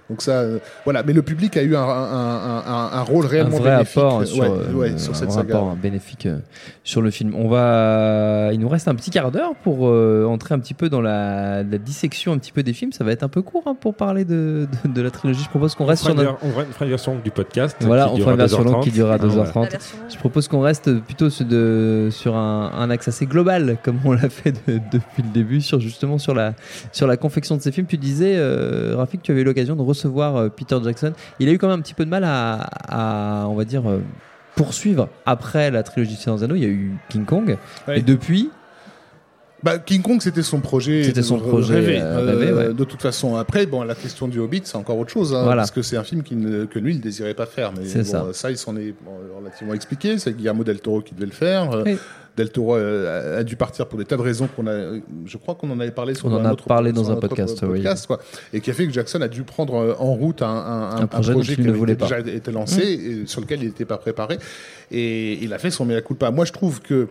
Donc 0.09 0.21
ça, 0.21 0.31
euh, 0.39 0.59
voilà. 0.85 1.03
Mais 1.03 1.11
le 1.13 1.21
public 1.21 1.57
a 1.57 1.63
eu 1.63 1.75
un, 1.75 1.81
un, 1.81 1.85
un, 1.85 2.63
un, 2.65 2.89
un 2.93 3.01
rôle 3.01 3.25
un 3.25 3.27
réellement 3.27 3.57
vrai 3.57 3.71
bénéfique, 3.71 3.97
apport 3.97 4.25
sur, 4.25 4.39
ouais, 4.43 4.49
euh, 4.49 4.73
ouais, 4.73 4.97
sur 4.97 5.11
un 5.11 5.15
cette 5.15 5.27
vrai 5.29 5.35
saga. 5.41 5.55
apport 5.57 5.75
bénéfique 5.75 6.25
euh, 6.27 6.37
sur 6.83 7.01
le 7.01 7.11
film. 7.11 7.33
On 7.35 7.49
va, 7.49 8.49
il 8.53 8.59
nous 8.59 8.69
reste 8.69 8.87
un 8.87 8.95
petit 8.95 9.11
quart 9.11 9.31
d'heure 9.31 9.53
pour 9.63 9.87
euh, 9.89 10.25
entrer 10.25 10.53
un 10.55 10.59
petit 10.59 10.73
peu 10.73 10.89
dans 10.89 11.01
la, 11.01 11.63
la 11.63 11.77
dissection 11.77 12.31
un 12.31 12.37
petit 12.37 12.51
peu 12.53 12.63
des 12.63 12.73
films. 12.73 12.91
Ça 12.93 13.03
va 13.03 13.11
être 13.11 13.23
un 13.23 13.27
peu 13.27 13.41
court 13.41 13.63
hein, 13.65 13.75
pour 13.79 13.95
parler 13.95 14.23
de, 14.25 14.67
de, 14.85 14.89
de 14.93 15.01
la 15.01 15.11
trilogie. 15.11 15.43
Je 15.43 15.49
propose 15.49 15.75
qu'on 15.75 15.83
On 15.83 15.87
reste 15.87 16.03
sur 16.03 16.11
une, 16.11 16.17
notre. 16.17 16.37
on 16.43 16.49
fera- 16.51 16.85
une 16.85 16.89
version 16.89 17.15
du 17.23 17.31
podcast. 17.31 17.75
Voilà, 17.81 18.09
on 18.11 18.17
fera 18.17 18.31
une 18.31 18.37
version 18.37 18.63
longue 18.63 18.75
2h30. 18.75 18.83
qui 18.83 18.91
durera 18.91 19.15
Ah, 19.21 19.25
voilà. 19.25 19.51
2h30. 19.51 19.63
La 19.63 19.69
version 19.69 19.97
longue. 19.97 20.09
Je 20.13 20.17
propose 20.17 20.47
qu'on 20.47 20.61
reste 20.61 20.99
plutôt 21.01 21.29
sur, 21.29 21.45
de, 21.45 22.07
sur 22.11 22.35
un, 22.37 22.71
un 22.77 22.89
axe 22.89 23.07
assez 23.09 23.25
global, 23.25 23.77
comme 23.83 23.99
on 24.05 24.13
l'a 24.13 24.29
fait 24.29 24.53
de- 24.67 24.79
depuis 24.91 25.23
le 25.23 25.29
début, 25.33 25.59
sur 25.61 25.79
justement 25.81 26.17
sur 26.17 26.33
la, 26.33 26.53
sur 26.93 27.07
la 27.07 27.17
confection 27.17 27.57
de 27.57 27.61
ces 27.61 27.71
films. 27.71 27.87
Tu 27.87 27.97
disais, 27.97 28.35
euh, 28.37 28.93
Rafik, 28.95 29.21
tu 29.21 29.31
avais 29.31 29.41
eu 29.41 29.43
l'occasion 29.43 29.75
de 29.75 29.81
recevoir 29.97 30.35
euh, 30.35 30.49
Peter 30.49 30.77
Jackson. 30.83 31.13
Il 31.39 31.49
a 31.49 31.51
eu 31.51 31.57
quand 31.57 31.67
même 31.67 31.79
un 31.79 31.81
petit 31.81 31.93
peu 31.93 32.05
de 32.05 32.09
mal 32.09 32.23
à, 32.23 32.67
à, 32.87 33.47
on 33.47 33.55
va 33.55 33.65
dire, 33.65 33.89
euh, 33.89 33.99
poursuivre 34.55 35.09
après 35.25 35.69
la 35.71 35.83
trilogie 35.83 36.17
de 36.23 36.43
Anneaux. 36.43 36.55
Il 36.55 36.61
y 36.63 36.65
a 36.65 36.69
eu 36.69 36.93
King 37.09 37.25
Kong. 37.25 37.57
Ouais. 37.87 37.99
Et 37.99 38.01
depuis, 38.01 38.49
Bah, 39.63 39.79
King 39.79 40.03
Kong, 40.03 40.21
c'était 40.21 40.43
son 40.43 40.59
projet. 40.61 41.03
C'était 41.03 41.23
son 41.23 41.37
de- 41.37 41.41
projet, 41.41 41.73
rêvé. 41.75 41.99
euh, 41.99 42.19
rêvé, 42.25 42.53
ouais. 42.53 42.73
De 42.73 42.83
toute 42.83 43.01
façon, 43.01 43.35
après, 43.37 43.65
bon, 43.65 43.81
la 43.83 43.95
question 43.95 44.27
du 44.27 44.39
Hobbit, 44.39 44.61
c'est 44.65 44.77
encore 44.77 44.97
autre 44.99 45.09
chose, 45.11 45.33
hein, 45.33 45.43
Voilà. 45.43 45.63
parce 45.63 45.71
que 45.71 45.81
c'est 45.81 45.97
un 45.97 46.03
film 46.03 46.21
qui 46.21 46.35
ne- 46.35 46.65
que 46.65 46.77
lui, 46.77 46.93
il 46.93 47.01
désirait 47.01 47.33
pas 47.33 47.47
faire. 47.47 47.71
Mais 47.73 47.91
bon, 47.91 48.03
ça. 48.03 48.25
ça, 48.33 48.51
il 48.51 48.57
s'en 48.57 48.77
est 48.77 48.93
bon, 49.03 49.11
relativement 49.39 49.73
expliqué. 49.73 50.19
C'est 50.19 50.33
Guillermo 50.37 50.63
del 50.63 50.79
Toro 50.79 51.01
qui 51.01 51.15
devait 51.15 51.25
le 51.25 51.31
faire. 51.31 51.71
Euh, 51.71 51.83
Oui. 51.85 51.97
Del 52.37 52.51
Toro 52.51 52.75
a, 52.75 53.39
a 53.39 53.43
dû 53.43 53.55
partir 53.55 53.87
pour 53.87 53.97
des 53.97 54.05
tas 54.05 54.15
de 54.15 54.21
raisons 54.21 54.47
qu'on 54.47 54.67
a. 54.67 54.99
Je 55.25 55.37
crois 55.37 55.55
qu'on 55.55 55.71
en 55.71 55.79
avait 55.79 55.91
parlé 55.91 56.13
sur 56.13 56.27
On 56.27 56.35
en 56.35 56.45
a 56.45 56.53
autre, 56.53 56.65
parlé 56.65 56.93
dans 56.93 57.09
un 57.11 57.15
podcast, 57.15 57.65
oui. 57.67 57.83
quoi, 58.07 58.19
et 58.53 58.61
qui 58.61 58.69
a 58.69 58.73
fait 58.73 58.85
que 58.85 58.93
Jackson 58.93 59.19
a 59.21 59.27
dû 59.27 59.41
prendre 59.41 59.73
euh, 59.73 59.95
en 59.97 60.13
route 60.13 60.43
un, 60.43 60.47
un, 60.47 61.01
Un 61.01 61.07
projet 61.07 61.33
il 61.33 61.55
qui 61.55 61.61
ne 61.61 61.71
voulait 61.71 61.95
déjà 61.95 62.17
pas. 62.17 62.21
Mmh. 62.21 62.35
été 62.35 62.51
lancé 62.51 62.81
et 62.83 63.25
sur 63.25 63.41
lequel 63.41 63.63
il 63.63 63.69
n'était 63.69 63.85
pas 63.85 63.97
préparé. 63.97 64.37
Et 64.91 65.43
il 65.43 65.51
a 65.51 65.57
fait 65.57 65.71
son 65.71 65.85
mea 65.85 66.01
culpa. 66.01 66.29
Moi, 66.29 66.45
je 66.45 66.53
trouve 66.53 66.79
que 66.79 67.07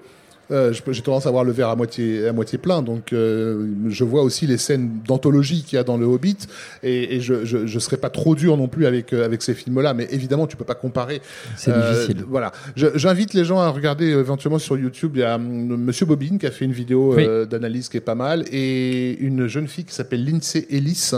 euh, 0.51 0.73
j'ai 0.73 1.03
tendance 1.03 1.27
à 1.27 1.31
voir 1.31 1.45
le 1.45 1.53
verre 1.53 1.69
à 1.69 1.77
moitié, 1.77 2.29
à 2.29 2.33
moitié 2.33 2.59
plein, 2.59 2.83
donc 2.83 3.13
euh, 3.13 3.67
je 3.89 4.05
vois 4.05 4.23
aussi 4.23 4.47
les 4.47 4.59
scènes 4.59 5.01
d'anthologie 5.07 5.63
qu'il 5.63 5.77
y 5.77 5.79
a 5.79 5.85
dans 5.85 5.97
le 5.97 6.07
Hobbit, 6.07 6.37
et, 6.83 7.17
et 7.17 7.21
je, 7.21 7.45
je, 7.45 7.67
je 7.67 7.79
serais 7.79 7.97
pas 7.97 8.11
trop 8.11 8.35
dur 8.35 8.57
non 8.57 8.69
plus 8.69 8.87
avec, 8.87 9.13
euh, 9.13 9.25
avec 9.25 9.43
ces 9.43 9.55
films-là, 9.55 9.95
mais 9.95 10.07
évidemment 10.11 10.47
tu 10.47 10.57
peux 10.57 10.65
pas 10.65 10.75
comparer. 10.75 11.21
c'est 11.57 11.71
Euh, 11.73 11.93
difficile. 11.93 12.25
Voilà, 12.29 12.53
j'invite 12.77 13.35
les 13.35 13.45
gens 13.45 13.61
à 13.61 13.69
regarder 13.71 14.13
euh, 14.13 14.21
éventuellement 14.21 14.59
sur 14.59 14.77
YouTube. 14.79 15.13
Il 15.15 15.21
y 15.21 15.25
a 15.25 15.37
hum, 15.37 15.77
Monsieur 15.77 16.07
Bobine 16.07 16.39
qui 16.39 16.47
a 16.47 16.51
fait 16.51 16.65
une 16.65 16.73
vidéo 16.73 17.17
d'analyse 17.47 17.89
qui 17.89 17.97
est 17.97 18.01
pas 18.01 18.15
mal, 18.15 18.45
et 18.53 19.17
une 19.19 19.47
jeune 19.47 19.69
fille 19.69 19.85
qui 19.85 19.95
s'appelle 19.95 20.25
Lindsay 20.25 20.67
Ellis, 20.71 21.11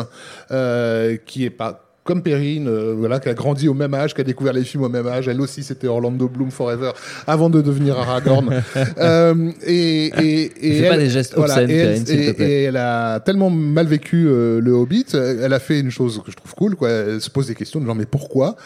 euh, 0.50 1.16
qui 1.26 1.44
est 1.44 1.50
pas 1.50 1.84
comme 2.08 2.22
Perrine, 2.22 2.66
euh, 2.68 2.94
voilà, 2.96 3.20
qui 3.20 3.28
a 3.28 3.34
grandi 3.34 3.68
au 3.68 3.74
même 3.74 3.92
âge, 3.92 4.14
qui 4.14 4.20
a 4.22 4.24
découvert 4.24 4.54
les 4.54 4.64
films 4.64 4.84
au 4.84 4.88
même 4.88 5.06
âge. 5.06 5.28
Elle 5.28 5.40
aussi, 5.42 5.62
c'était 5.62 5.86
Orlando 5.88 6.26
Bloom 6.26 6.50
Forever 6.50 6.92
avant 7.26 7.50
de 7.50 7.60
devenir 7.60 7.98
Aragorn. 7.98 8.62
euh, 8.98 9.50
et 9.66 10.06
et, 10.06 10.44
et 10.44 10.78
Fais 10.78 10.84
elle, 10.84 10.88
pas 10.88 10.96
des 10.96 11.10
gestes 11.10 11.34
voilà, 11.36 11.54
obscènes, 11.62 11.70
et, 11.70 11.74
elle, 11.78 11.86
Perrine, 11.88 12.06
s'il 12.06 12.16
te 12.16 12.30
et- 12.30 12.32
plaît. 12.32 12.50
et 12.50 12.62
elle 12.64 12.76
a 12.78 13.20
tellement 13.20 13.50
mal 13.50 13.86
vécu 13.86 14.26
euh, 14.26 14.58
le 14.60 14.72
Hobbit. 14.72 15.04
Elle 15.14 15.52
a 15.52 15.58
fait 15.60 15.80
une 15.80 15.90
chose 15.90 16.22
que 16.24 16.30
je 16.32 16.36
trouve 16.36 16.54
cool. 16.54 16.74
Quoi. 16.76 16.88
Elle 16.88 17.20
se 17.20 17.28
pose 17.30 17.46
des 17.48 17.54
questions 17.54 17.78
de 17.78 17.84
genre 17.86 17.94
mais 17.94 18.06
pourquoi? 18.06 18.56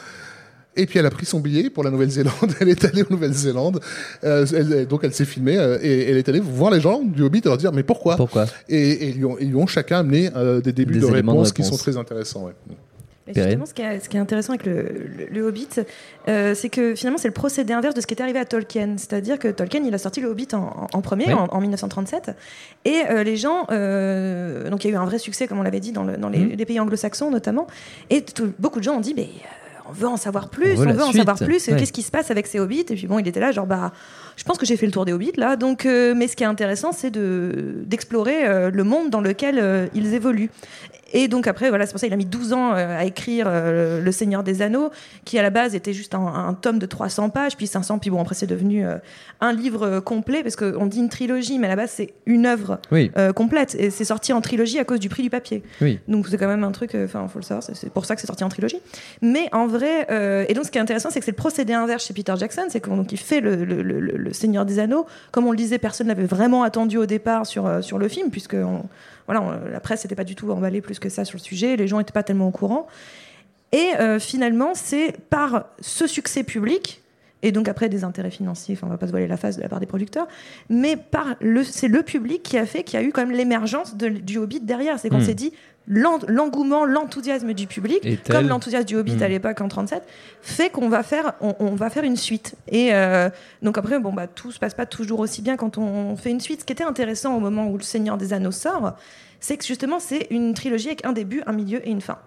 Et 0.75 0.87
puis 0.87 0.99
elle 0.99 1.05
a 1.05 1.11
pris 1.11 1.27
son 1.27 1.41
billet 1.41 1.69
pour 1.69 1.85
la 1.85 1.91
Nouvelle-Zélande. 1.91 2.33
Elle 2.61 2.71
est 2.71 2.83
allée 2.87 3.03
en 3.03 3.07
Nouvelle-Zélande. 3.11 3.79
Euh, 4.25 4.47
elle- 4.57 4.87
donc 4.87 5.01
elle 5.05 5.13
s'est 5.13 5.27
filmée 5.27 5.59
euh, 5.59 5.77
et 5.83 6.09
elle 6.09 6.17
est 6.17 6.27
allée 6.31 6.41
voir 6.41 6.71
les 6.71 6.81
gens 6.81 7.03
du 7.03 7.23
Hobbit 7.23 7.41
et 7.45 7.49
leur 7.49 7.59
dire 7.59 7.73
mais 7.73 7.83
pourquoi? 7.83 8.17
Pourquoi? 8.17 8.47
Et, 8.71 8.79
et 8.93 9.09
ils, 9.11 9.17
lui 9.17 9.25
ont, 9.27 9.37
ils 9.39 9.49
lui 9.49 9.57
ont 9.57 9.67
chacun 9.67 9.99
amené 9.99 10.31
euh, 10.35 10.63
des 10.63 10.73
débuts 10.73 10.95
Des 10.95 11.01
de 11.01 11.05
réponses 11.07 11.53
qui 11.53 11.61
réponse. 11.61 11.77
sont 11.79 11.83
très 11.83 11.99
intéressants. 11.99 12.45
Ouais. 12.47 12.53
Justement, 13.35 13.67
ce 13.67 13.75
qui, 13.75 13.83
est, 13.83 14.01
ce 14.01 14.09
qui 14.09 14.17
est 14.17 14.21
intéressant 14.21 14.53
avec 14.53 14.67
le, 14.67 14.83
le- 14.83 15.27
le 15.31 15.43
Hobbit, 15.47 15.69
euh, 16.29 16.55
c'est 16.55 16.69
que 16.69 16.95
finalement, 16.95 17.19
c'est 17.19 17.29
le 17.29 17.35
procédé 17.35 17.73
inverse 17.73 17.95
de 17.95 18.01
ce 18.01 18.07
qui 18.07 18.15
est 18.15 18.21
arrivé 18.23 18.39
à 18.39 18.45
Tolkien. 18.45 18.95
C'est-à-dire 18.99 19.39
que 19.39 19.49
Tolkien, 19.49 19.83
il 19.85 19.95
a 19.95 19.99
sorti 19.99 20.21
le 20.21 20.29
Hobbit 20.29 20.49
en, 20.55 21.01
premier, 21.03 21.27
Oui. 21.29 21.33
en, 21.35 21.47
en 21.47 21.61
1937. 21.61 22.33
Et 22.85 23.03
euh, 23.11 23.23
les 23.23 23.37
gens. 23.37 23.67
euh, 23.71 24.69
donc, 24.71 24.85
il 24.85 24.89
y 24.89 24.91
a 24.91 24.95
eu 24.95 24.99
un 25.01 25.05
vrai 25.05 25.19
succès, 25.19 25.47
comme 25.47 25.59
on 25.59 25.63
l'avait 25.63 25.81
dit, 25.81 25.93
dans, 25.93 26.05
le- 26.05 26.17
dans 26.17 26.29
les, 26.29 26.57
les 26.57 26.65
pays 26.67 26.81
anglo-saxons 26.81 27.31
notamment. 27.31 27.67
Et 28.11 28.23
tout- 28.23 28.53
beaucoup 28.59 28.79
de 28.79 28.85
gens 28.85 28.95
ont 28.97 29.01
dit, 29.01 29.15
mais. 29.17 29.29
on 29.89 29.93
veut 29.93 30.07
en 30.09 30.17
savoir 30.17 30.49
plus, 30.49 30.79
On 30.79 30.87
on 30.89 30.93
veut 30.93 31.03
en 31.03 31.13
savoir 31.13 31.37
plus. 31.37 31.67
Ouais. 31.69 31.77
Qu'est-ce 31.77 31.93
qui 31.93 32.03
se 32.03 32.11
passe 32.11 32.31
avec 32.31 32.47
ces 32.47 32.61
hobbits? 32.61 32.81
Et 32.89 32.95
puis 32.95 33.07
bon, 33.07 33.19
il 33.19 33.27
était 33.29 33.41
là, 33.41 33.51
genre, 33.53 33.67
bah, 33.67 33.93
je 34.37 34.45
pense 34.45 34.59
que 34.59 34.67
j'ai 34.67 34.77
fait 34.77 34.87
le 34.87 34.93
tour 34.93 35.05
des 35.05 35.13
hobbits 35.13 35.33
là. 35.37 35.57
Donc, 35.57 35.87
euh, 35.87 36.15
mais 36.17 36.29
ce 36.29 36.37
qui 36.37 36.43
est 36.43 36.47
intéressant, 36.47 36.93
c'est 36.93 37.11
de 37.11 37.75
d'explorer 37.87 38.47
euh, 38.47 38.71
le 38.71 38.85
monde 38.85 39.11
dans 39.11 39.21
lequel 39.21 39.59
euh, 39.59 39.87
ils 39.95 40.15
évoluent. 40.15 40.51
Et 41.15 41.29
donc 41.29 41.47
après, 41.47 41.69
voilà, 41.69 41.85
c'est 41.85 41.93
pour 41.93 42.01
ça 42.01 42.07
qu'il 42.07 42.15
a 42.15 42.17
mis 42.17 42.25
12 42.25 42.55
ans 42.55 42.73
à 42.73 43.05
écrire 43.05 43.47
Le 43.53 44.11
Seigneur 44.13 44.43
des 44.43 44.63
Anneaux, 44.63 44.91
qui 45.27 45.39
à 45.39 45.43
la 45.43 45.51
base 45.51 45.75
était 45.75 45.93
juste 45.93 46.15
un, 46.15 46.25
un 46.27 46.55
tome 46.55 46.79
de 46.79 46.87
300 46.87 47.29
pages, 47.29 47.55
puis 47.55 47.67
500, 47.67 47.99
puis 47.99 48.09
bon, 48.09 48.19
après 48.23 48.35
c'est 48.35 48.47
devenu 48.47 48.87
un 49.43 49.53
livre 49.53 50.01
complet, 50.01 50.43
parce 50.43 50.57
qu'on 50.57 50.87
dit 50.87 51.01
une 51.01 51.11
trilogie, 51.11 51.59
mais 51.59 51.67
à 51.67 51.71
la 51.71 51.77
base 51.77 51.91
c'est 51.91 52.15
une 52.25 52.47
œuvre 52.47 52.79
Oui, 52.91 53.11
complète, 53.37 53.75
et 53.79 53.91
c'est 53.91 54.07
sorti 54.07 54.33
en 54.33 54.41
trilogie 54.41 54.79
à 54.79 54.85
cause 54.85 55.01
du 55.01 55.11
prix 55.11 55.23
du 55.23 55.29
papier. 55.29 55.63
oui. 55.83 55.99
Donc 56.09 56.29
c'est 56.29 56.39
quand 56.39 56.49
même 56.49 56.65
un 56.65 56.73
truc, 56.73 56.95
enfin, 56.95 57.29
faut 57.29 57.41
le 57.41 57.45
savoir, 57.45 57.63
c'est- 57.63 57.91
pour 57.91 58.07
ça 58.07 58.15
que 58.15 58.23
c'est 58.23 58.27
sorti 58.27 58.45
en 58.45 58.49
trilogie. 58.49 58.81
Mais 59.21 59.51
en 59.53 59.67
vrai, 59.67 60.07
et 60.49 60.55
donc, 60.55 60.65
ce 60.65 60.71
qui 60.71 60.79
est 60.79 60.81
intéressant, 60.81 61.11
c'est 61.11 61.19
que 61.19 61.27
c'est 61.27 61.33
le 61.33 61.37
procédé 61.37 61.75
inverse 61.75 62.07
chez 62.07 62.15
Peter 62.15 62.33
Jackson, 62.39 62.63
c'est 62.71 62.81
qu'on 62.81 62.97
donc 62.97 63.13
il 63.13 63.19
fait 63.19 63.43
le, 63.43 63.67
le- 63.67 63.83
le- 63.83 64.01
le- 64.23 64.33
Seigneur 64.33 64.65
des 64.65 64.79
Anneaux. 64.79 65.07
Comme 65.31 65.47
on 65.47 65.51
le 65.51 65.57
disait, 65.57 65.79
personne 65.79 66.09
l'avait 66.09 66.25
vraiment 66.25 66.63
attendu 66.63 66.97
au 66.99 67.07
départ 67.07 67.47
sur 67.47 67.67
euh, 67.67 67.83
sur 67.83 67.99
le 67.99 68.09
film, 68.09 68.31
puisque 68.31 68.55
on- 68.55 68.85
voilà, 69.27 69.43
on- 69.43 69.71
la 69.71 69.81
presse 69.81 70.05
n'était 70.05 70.15
pas 70.17 70.25
du 70.25 70.35
tout 70.35 70.51
emballée 70.51 70.81
plus 70.81 70.99
que 70.99 71.09
ça 71.09 71.25
sur 71.25 71.37
le 71.39 71.43
sujet, 71.43 71.77
les 71.77 71.87
gens 71.89 71.99
n'étaient 71.99 72.13
pas 72.13 72.23
tellement 72.23 72.49
au 72.49 72.53
courant. 72.53 72.87
Et 73.73 73.91
euh, 74.01 74.19
finalement, 74.19 74.73
c'est 74.75 75.17
par 75.31 75.65
ce 75.81 76.07
succès 76.07 76.43
public 76.43 77.01
et 77.45 77.51
donc 77.53 77.69
après 77.69 77.89
des 77.89 78.05
intérêts 78.05 78.31
financiers, 78.31 78.75
enfin, 78.77 78.87
on 78.87 78.91
va 78.91 78.99
pas 78.99 79.07
se 79.07 79.11
voiler 79.13 79.27
la 79.27 79.37
face 79.37 79.57
de 79.57 79.63
la 79.63 79.69
part 79.69 79.81
des 79.81 79.87
producteurs, 79.87 80.29
mais 80.69 80.97
par 80.97 81.35
le, 81.41 81.65
c'est 81.65 81.89
le 81.89 82.03
public 82.03 82.43
qui 82.43 82.57
a 82.59 82.67
fait 82.67 82.85
qu'il 82.85 83.01
y 83.01 83.03
a 83.03 83.07
eu 83.07 83.11
quand 83.13 83.23
même 83.27 83.35
l'émergence 83.37 83.97
du 83.97 84.39
Hobbit 84.39 84.61
derrière. 84.61 84.99
C'est 85.01 85.09
qu'on 85.09 85.19
Hmm. 85.19 85.25
s'est 85.25 85.35
dit 85.35 85.53
l'engouement, 85.87 86.85
l'enthousiasme 86.85 87.53
du 87.55 87.67
public, 87.67 88.01
Et 88.05 88.17
comme 88.17 88.49
l'enthousiasme 88.49 88.87
du 88.87 88.97
Hobbit 88.97 89.17
Hmm. 89.17 89.23
à 89.23 89.29
l'époque 89.29 89.61
en 89.61 89.69
37, 89.69 90.03
fait 90.41 90.71
qu'on 90.71 90.89
va 90.89 91.03
faire, 91.03 91.33
on, 91.41 91.55
on 91.59 91.75
va 91.75 91.91
faire 91.91 92.05
une 92.05 92.17
suite. 92.17 92.55
Et 92.69 92.95
euh, 92.95 93.29
donc 93.63 93.79
après, 93.79 93.99
bon 93.99 94.13
bah 94.13 94.27
tout 94.27 94.53
se 94.53 94.59
passe 94.59 94.75
pas 94.75 94.87
toujours 94.87 95.21
aussi 95.21 95.43
bien 95.43 95.57
quand 95.57 95.79
on 95.79 96.17
fait 96.17 96.31
une 96.31 96.41
suite. 96.41 96.61
Ce 96.61 96.65
qui 96.65 96.73
était 96.73 96.85
intéressant 96.85 97.37
au 97.37 97.41
moment 97.41 97.67
où 97.69 97.77
le 97.77 97.83
Seigneur 97.83 98.17
des 98.17 98.33
Anneaux 98.33 98.53
sort, 98.53 98.95
c'est 99.41 99.57
que 99.57 99.65
justement 99.65 99.99
c'est 99.99 100.29
une 100.31 100.55
trilogie 100.55 100.89
avec 100.89 101.05
un 101.05 101.13
début, 101.13 101.43
un 101.47 101.53
milieu 101.53 101.87
et 101.87 101.91
une 101.91 102.01
fin. 102.01 102.19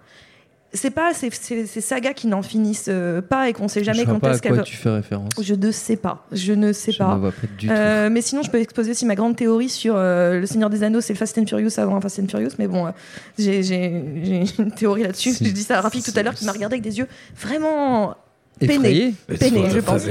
C'est 0.72 0.90
pas 0.90 1.14
ces, 1.14 1.30
ces- 1.30 1.64
ces 1.66 1.80
sagas 1.80 2.12
qui 2.12 2.26
n'en 2.26 2.42
finissent 2.42 2.88
euh, 2.88 3.22
pas 3.22 3.48
et 3.48 3.52
qu'on 3.52 3.68
sait 3.68 3.82
jamais 3.84 4.00
je 4.00 4.04
quand 4.06 4.18
pas 4.18 4.30
à 4.30 4.32
est-ce 4.32 4.42
qu'elles 4.42 4.54
quoi 4.54 4.62
tu 4.62 4.76
fais 4.76 4.90
référence. 4.90 5.30
je 5.40 5.54
ne 5.54 5.70
sais 5.70 5.96
pas. 5.96 6.26
Je 6.32 6.52
ne 6.52 6.72
sais 6.72 6.92
Je 6.92 6.98
pas. 6.98 7.16
pas 7.18 7.30
du 7.56 7.66
tout. 7.68 7.72
Euh, 7.72 8.10
mais 8.10 8.20
sinon, 8.20 8.42
je 8.42 8.50
peux 8.50 8.58
exposer 8.60 8.90
aussi 8.90 9.06
ma 9.06 9.14
grande 9.14 9.36
théorie 9.36 9.68
sur 9.70 9.94
euh, 9.96 10.40
Le 10.40 10.46
Seigneur 10.46 10.68
des 10.68 10.82
Anneaux, 10.82 11.00
c'est 11.00 11.12
le 11.14 11.18
Fast 11.18 11.38
and 11.38 11.46
Furious 11.46 11.70
avant 11.78 12.00
Fast 12.00 12.18
and 12.18 12.28
Furious. 12.28 12.50
Mais 12.58 12.66
bon, 12.68 12.86
euh, 12.86 12.90
j'ai 13.38 13.62
j'ai- 13.62 14.02
j'ai 14.22 14.44
une 14.62 14.72
théorie 14.72 15.04
là-dessus. 15.04 15.34
Je 15.40 15.50
dis 15.50 15.62
ça 15.62 15.78
à 15.78 15.80
Rafik 15.82 16.04
tout 16.04 16.18
à 16.18 16.22
l'heure 16.22 16.34
qui 16.34 16.44
m'a 16.44 16.52
regardé 16.52 16.74
avec 16.74 16.82
des 16.84 16.98
yeux 16.98 17.06
vraiment 17.40 18.14
Effrayé 18.60 19.14
peinés. 19.28 19.38
Peinés, 19.38 19.70
je 19.70 19.80
pense. 19.80 20.04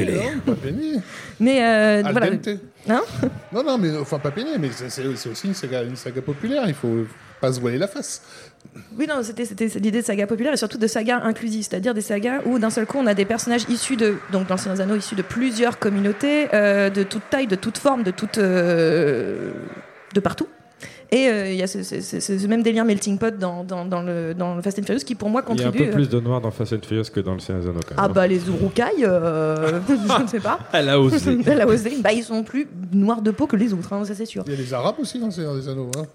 Pas 0.46 0.54
peigné. 0.56 0.96
Mais 1.40 1.64
euh, 1.64 2.04
voilà. 2.12 2.28
Hein 2.88 3.02
Non, 3.52 3.64
non, 3.64 3.78
mais 3.78 3.96
enfin 3.98 4.20
pas 4.20 4.32
peigné, 4.32 4.52
mais 4.60 4.70
c'est 4.72 5.06
aussi 5.06 5.48
une 5.48 5.54
saga, 5.56 5.84
une 5.84 5.96
saga 5.96 6.22
populaire. 6.22 6.64
Il 6.68 6.74
faut 6.76 7.06
pas 7.42 7.52
se 7.52 7.60
voiler 7.60 7.78
la 7.80 7.88
face. 7.88 8.22
Oui, 8.98 9.08
non, 9.08 9.16
c'était 9.24 9.44
l'idée 9.80 10.02
de 10.02 10.06
saga 10.06 10.26
populaire 10.28 10.54
et 10.54 10.58
surtout 10.58 10.78
de 10.78 10.88
saga 10.88 11.22
inclusive, 11.24 11.64
c'est-à-dire 11.64 11.94
des 11.94 12.02
sagas 12.02 12.42
où 12.46 12.60
d'un 12.60 12.70
seul 12.70 12.86
coup 12.86 12.98
on 13.00 13.08
a 13.08 13.14
des 13.14 13.26
personnages 13.26 13.66
issus 13.70 13.98
de, 13.98 14.16
donc 14.32 14.48
dans 14.48 14.58
Seigneur 14.58 14.76
des 14.78 14.82
Anneaux, 14.84 14.96
issus 14.96 15.16
de 15.16 15.22
plusieurs 15.22 15.80
communautés, 15.80 16.48
euh, 16.54 16.90
de 16.90 17.04
toute 17.04 17.30
taille, 17.30 17.48
de 17.48 17.56
toute 17.56 17.78
forme, 17.78 18.04
de 18.04 18.12
toute, 18.12 18.38
euh, 18.38 19.52
de 20.14 20.20
partout. 20.20 20.48
Et 21.12 21.30
euh, 21.30 21.50
il 21.52 21.56
y 21.56 21.62
a 21.62 21.68
ce, 21.68 21.84
ce- 21.84 22.02
ce- 22.02 22.20
ce 22.20 22.48
même 22.48 22.64
délire 22.64 22.84
melting 22.84 23.20
pot 23.20 23.38
dans, 23.38 23.64
dans, 23.64 23.86
dans 23.86 24.02
le, 24.02 24.34
dans 24.34 24.56
le 24.56 24.62
Fast 24.64 24.80
and 24.80 24.84
Furious 24.84 25.04
qui 25.06 25.14
pour 25.14 25.30
moi 25.30 25.44
Il 25.50 25.60
y 25.60 25.64
a 25.64 25.68
un 25.68 25.72
contribue. 25.72 25.90
peu 25.90 25.96
plus 25.96 26.10
de 26.10 26.20
noir 26.20 26.42
dans 26.42 26.50
Fast 26.50 26.74
and 26.74 26.80
Furious 26.86 27.06
que 27.14 27.20
dans 27.20 27.34
le 27.36 27.40
Seigneur 27.40 27.62
des 27.62 27.70
Anneaux, 27.70 27.80
quand 27.88 27.96
même. 27.96 28.04
Ah 28.04 28.08
bah 28.08 28.26
les 28.26 28.48
Urukai, 28.48 28.84
euh, 29.04 29.80
je 29.88 30.24
ne 30.24 30.28
sais 30.28 30.40
pas. 30.40 30.60
Elle 30.74 30.90
a 30.90 31.00
osé. 31.00 31.38
Elle 31.46 31.62
a 31.62 31.68
osé. 31.68 31.92
Bah 32.02 32.12
ils 32.12 32.24
sont 32.24 32.44
plus 32.44 32.68
noirs 32.92 33.22
de 33.22 33.30
peau 33.32 33.46
que 33.46 33.56
les 33.56 33.72
autres, 33.74 33.94
hein, 33.94 34.04
ça 34.04 34.16
c'est 34.16 34.26
sûr. 34.26 34.44
Il 34.48 34.54
y 34.54 34.56
a 34.56 34.60
les 34.60 34.74
Arabes 34.74 34.96
aussi 35.00 35.20
dans 35.20 35.28
le 35.28 35.32
Seigneur 35.32 35.54
des 35.56 35.70
Anneaux. 35.70 35.92
Hein. 35.96 36.06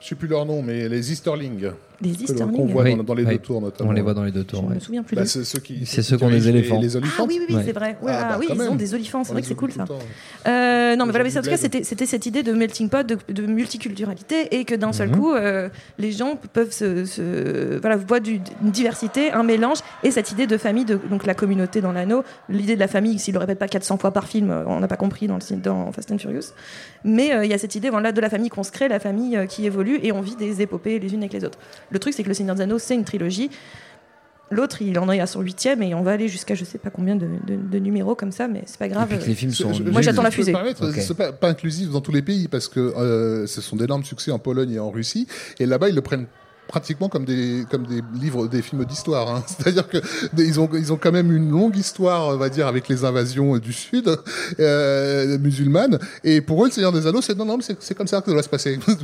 Je 0.00 0.08
sais 0.08 0.14
plus 0.14 0.28
leur 0.28 0.46
nom, 0.46 0.62
mais 0.62 0.88
les 0.88 1.12
Easterlings. 1.12 1.70
L'on- 2.02 2.10
Easterlings. 2.10 2.52
Qu'on 2.56 2.66
voit 2.66 2.82
Oui, 2.84 2.94
dans, 2.96 3.02
dans 3.04 3.14
les 3.14 3.24
oui. 3.24 3.32
deux 3.32 3.38
tours 3.38 3.60
notamment. 3.60 3.90
On 3.90 3.92
les 3.92 4.02
voit 4.02 4.14
dans 4.14 4.24
les 4.24 4.32
deux 4.32 4.44
tours. 4.44 4.62
Je 4.62 4.68
ouais. 4.68 4.74
me 4.74 4.80
souviens 4.80 5.02
plus 5.02 5.16
Bah, 5.16 5.22
de 5.22 5.26
c'est 5.26 5.44
ceux 5.44 5.60
qui. 5.60 5.86
C'est 5.86 6.02
ceux 6.02 6.16
qui 6.16 6.24
ont 6.24 6.30
des 6.30 6.48
éléphants. 6.48 6.80
Les, 6.80 6.94
Ah 6.94 6.98
olifants. 6.98 7.26
oui, 7.26 7.36
oui, 7.40 7.46
oui, 7.48 7.54
Ouais. 7.56 7.62
c'est 7.64 7.72
vrai. 7.72 7.96
Ouais, 8.02 8.12
Ah, 8.14 8.20
ah 8.22 8.28
bah, 8.32 8.36
oui, 8.40 8.46
ils 8.52 8.60
ont 8.68 8.74
des 8.74 8.94
olifants, 8.94 9.24
c'est 9.24 9.32
vrai 9.32 9.42
que 9.42 9.48
c'est 9.48 9.54
cool 9.54 9.72
ça. 9.72 9.84
Euh, 10.46 10.96
non, 10.96 11.06
mais 11.06 11.10
voilà, 11.12 11.24
mais 11.24 11.36
en 11.38 11.42
tout 11.42 11.50
cas, 11.50 11.56
c'était 11.56 11.84
c'était 11.84 12.06
cette 12.06 12.26
idée 12.26 12.42
de 12.42 12.52
melting 12.52 12.88
pot, 12.88 13.06
de, 13.06 13.16
de 13.32 13.42
multiculturalité, 13.46 14.54
et 14.56 14.64
que 14.64 14.74
d'un 14.74 14.92
seul 14.92 15.08
Mhm. 15.08 15.16
coup, 15.16 15.32
euh, 15.32 15.68
les 15.98 16.12
gens 16.12 16.38
peuvent 16.52 16.72
se, 16.72 17.04
se- 17.04 17.78
voilà, 17.80 17.96
voient 17.96 18.20
du- 18.20 18.40
une 18.62 18.70
diversité, 18.70 19.32
un 19.32 19.42
mélange, 19.42 19.78
et 20.02 20.10
cette 20.10 20.32
idée 20.32 20.46
de 20.46 20.56
famille, 20.56 20.84
de, 20.84 20.98
donc 21.10 21.26
la 21.26 21.34
communauté 21.34 21.80
dans 21.80 21.92
l'anneau, 21.92 22.24
l'idée 22.48 22.74
de 22.74 22.80
la 22.80 22.88
famille, 22.88 23.18
s'il 23.18 23.34
le 23.34 23.40
répète 23.40 23.58
pas 23.58 23.68
400 23.68 23.98
fois 23.98 24.10
par 24.12 24.26
film, 24.26 24.50
on 24.66 24.80
n'a 24.80 24.88
pas 24.88 24.96
compris 24.96 25.26
dans, 25.26 25.36
le, 25.36 25.56
dans 25.56 25.92
Fast 25.92 26.10
and 26.12 26.18
Furious, 26.18 26.52
mais 27.04 27.32
euh, 27.34 27.44
il 27.44 27.50
y 27.50 27.54
a 27.54 27.58
cette 27.58 27.74
idée 27.74 27.90
voilà, 27.90 28.12
de 28.12 28.20
la 28.20 28.30
famille 28.30 28.48
qu'on 28.50 28.62
se 28.64 28.72
crée, 28.72 28.88
la 28.88 29.00
famille 29.00 29.36
euh, 29.36 29.46
qui 29.46 29.66
évolue, 29.66 29.98
et 30.02 30.12
on 30.12 30.20
vit 30.20 30.36
des 30.36 30.62
épopées 30.62 30.98
les 30.98 31.12
unes 31.14 31.20
avec 31.20 31.32
les 31.32 31.44
autres. 31.44 31.58
Le 31.90 31.98
truc, 31.98 32.14
c'est 32.14 32.22
que 32.22 32.28
le 32.28 32.34
Seigneur 32.34 32.54
des 32.56 32.62
Anneaux, 32.62 32.78
c'est 32.78 32.94
une 32.94 33.04
trilogie. 33.04 33.50
L'autre, 34.52 34.80
il 34.80 34.96
en 35.00 35.10
est 35.10 35.18
à 35.20 35.26
son 35.26 35.40
huitième 35.40 35.82
et 35.82 35.92
on 35.94 36.02
va 36.02 36.12
aller 36.12 36.28
jusqu'à 36.28 36.54
je 36.54 36.64
sais 36.64 36.78
pas 36.78 36.90
combien 36.90 37.16
de, 37.16 37.26
de- 37.48 37.56
de 37.56 37.78
numéros 37.80 38.14
comme 38.14 38.30
ça, 38.30 38.46
mais 38.46 38.62
c'est 38.66 38.78
pas 38.78 38.86
Et 38.86 38.90
grave. 38.90 39.08
puis 39.08 39.18
que 39.18 39.24
les 39.24 39.34
films 39.34 39.50
sont. 39.50 39.72
Je- 39.72 39.82
je- 39.82 39.90
Moi, 39.90 40.02
j'attends 40.02 40.22
la 40.22 40.30
fusée. 40.30 40.52
permettre, 40.52 40.88
Ok. 40.88 40.94
C'est 41.00 41.16
pas, 41.16 41.32
pas 41.32 41.48
inclusif 41.48 41.90
dans 41.90 42.00
tous 42.00 42.12
les 42.12 42.22
pays 42.22 42.46
parce 42.46 42.68
que 42.68 42.78
euh, 42.78 43.46
ce 43.48 43.60
sont 43.60 43.74
d'énormes 43.74 44.04
succès 44.04 44.30
en 44.30 44.38
Pologne 44.38 44.70
et 44.70 44.78
en 44.78 44.90
Russie. 44.90 45.26
Et 45.58 45.66
là-bas, 45.66 45.88
ils 45.88 45.96
le 45.96 46.00
prennent 46.00 46.26
pratiquement 46.68 47.08
comme 47.08 47.24
des 47.24 47.64
comme 47.70 47.86
des 47.86 48.02
livres 48.20 48.46
des 48.48 48.60
films 48.62 48.84
d'histoire 48.84 49.28
hein. 49.30 49.42
c'est-à-dire 49.46 49.88
que 49.88 49.98
des- 50.32 50.44
ils 50.46 50.58
ont 50.60 50.68
ils 50.74 50.92
ont 50.92 50.96
quand 50.96 51.12
même 51.12 51.30
une 51.34 51.50
longue 51.50 51.76
histoire 51.76 52.28
on 52.28 52.36
va 52.36 52.48
dire 52.48 52.66
avec 52.66 52.88
les 52.88 53.04
invasions 53.04 53.54
euh, 53.54 53.60
du 53.60 53.72
sud 53.72 54.08
euh, 54.60 55.38
musulmanes 55.38 55.98
et 56.24 56.40
pour 56.40 56.62
eux 56.64 56.66
le 56.68 56.72
Seigneur 56.72 56.92
des 56.92 57.06
Anneaux 57.06 57.22
c'est 57.22 57.36
non 57.36 57.44
non 57.44 57.56
mais 57.56 57.62
c'est 57.62 57.80
c'est 57.80 57.94
comme 57.94 58.06
ça 58.06 58.20
que 58.20 58.26
ça 58.26 58.32
doit 58.32 58.42
se 58.42 58.48
passer 58.48 58.76
donc 58.86 58.98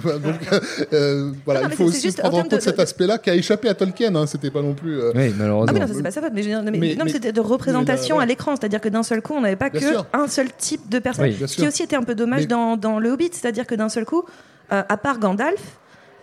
euh, 0.93 1.31
voilà 1.45 1.61
Non, 1.63 1.67
il 1.67 1.71
mais 1.71 1.77
faut 1.77 1.85
aussi 1.85 2.09
en 2.09 2.13
prendre 2.13 2.37
en 2.39 2.43
compte 2.43 2.53
de- 2.53 2.61
cet 2.61 2.77
de- 2.77 2.83
aspect-là 2.83 3.19
qui 3.19 3.31
a 3.31 3.35
échappé 3.35 3.69
à 3.69 3.75
Tolkien 3.75 4.15
hein. 4.17 4.27
c'était 4.27 4.51
pas 4.51 4.63
non 4.63 4.75
plus 4.75 4.99
euh, 5.01 5.13
Oui, 5.15 5.29
Ah 5.31 5.35
malheureusement. 5.39 5.73
oui, 5.75 5.81
non, 5.81 5.87
ça, 5.87 5.95
c'est 5.95 6.03
pas 6.03 6.11
sa 6.11 6.21
faute, 6.21 6.33
mais, 6.35 6.43
je 6.43 6.49
veux 6.49 6.55
dire, 6.55 6.63
non, 6.65 6.71
mais- 6.73 6.79
Mais- 6.79 6.89
non, 6.91 6.95
mais 6.99 7.05
mais- 7.07 7.13
c'était 7.13 7.33
de 7.33 7.41
représentation 7.41 8.17
mais 8.17 8.21
là, 8.21 8.25
à 8.25 8.27
l'écran, 8.27 8.55
c'est-à-dire 8.59 8.81
que 8.81 8.89
d'un 8.89 9.03
seul 9.03 9.23
coup, 9.23 9.35
on 9.35 9.41
n'avait 9.41 9.57
pas 9.57 9.71
Bien 9.71 9.81
que 9.81 9.87
sûr. 9.87 10.07
un 10.13 10.27
seul 10.27 10.49
type 10.59 10.89
de 10.89 10.99
personne. 10.99 11.25
Oui. 11.27 11.47
Qui 11.47 11.67
aussi 11.67 11.83
était 11.83 11.97
un 11.97 12.03
peu 12.03 12.15
dommage 12.15 12.41
Mais- 12.43 12.47
dans, 12.47 12.77
dans 12.77 12.99
Le 12.99 13.11
Hobbit, 13.11 13.31
c'est-à-dire 13.33 13.67
que 13.67 13.75
d'un 13.75 13.89
seul 13.89 14.05
coup, 14.05 14.25
euh, 14.73 14.83
à 14.89 14.97
part 14.97 15.19
Gandalf 15.19 15.61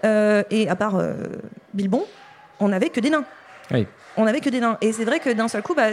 euh, 0.06 0.44
et 0.52 0.70
à 0.70 0.76
part 0.76 0.96
euh, 0.98 1.14
Bilbon, 1.74 2.06
on 2.60 2.70
n'avait 2.70 2.90
que 2.90 3.00
des 3.00 3.10
nains. 3.10 3.26
Oui. 3.72 3.88
On 4.18 4.26
n'avait 4.26 4.42
que 4.42 4.50
des 4.50 4.60
nains. 4.60 4.78
Et 4.82 4.92
c'est 4.92 5.06
vrai 5.06 5.20
que 5.20 5.30
d'un 5.30 5.48
seul 5.48 5.62
coup, 5.62 5.76
bah, 5.76 5.90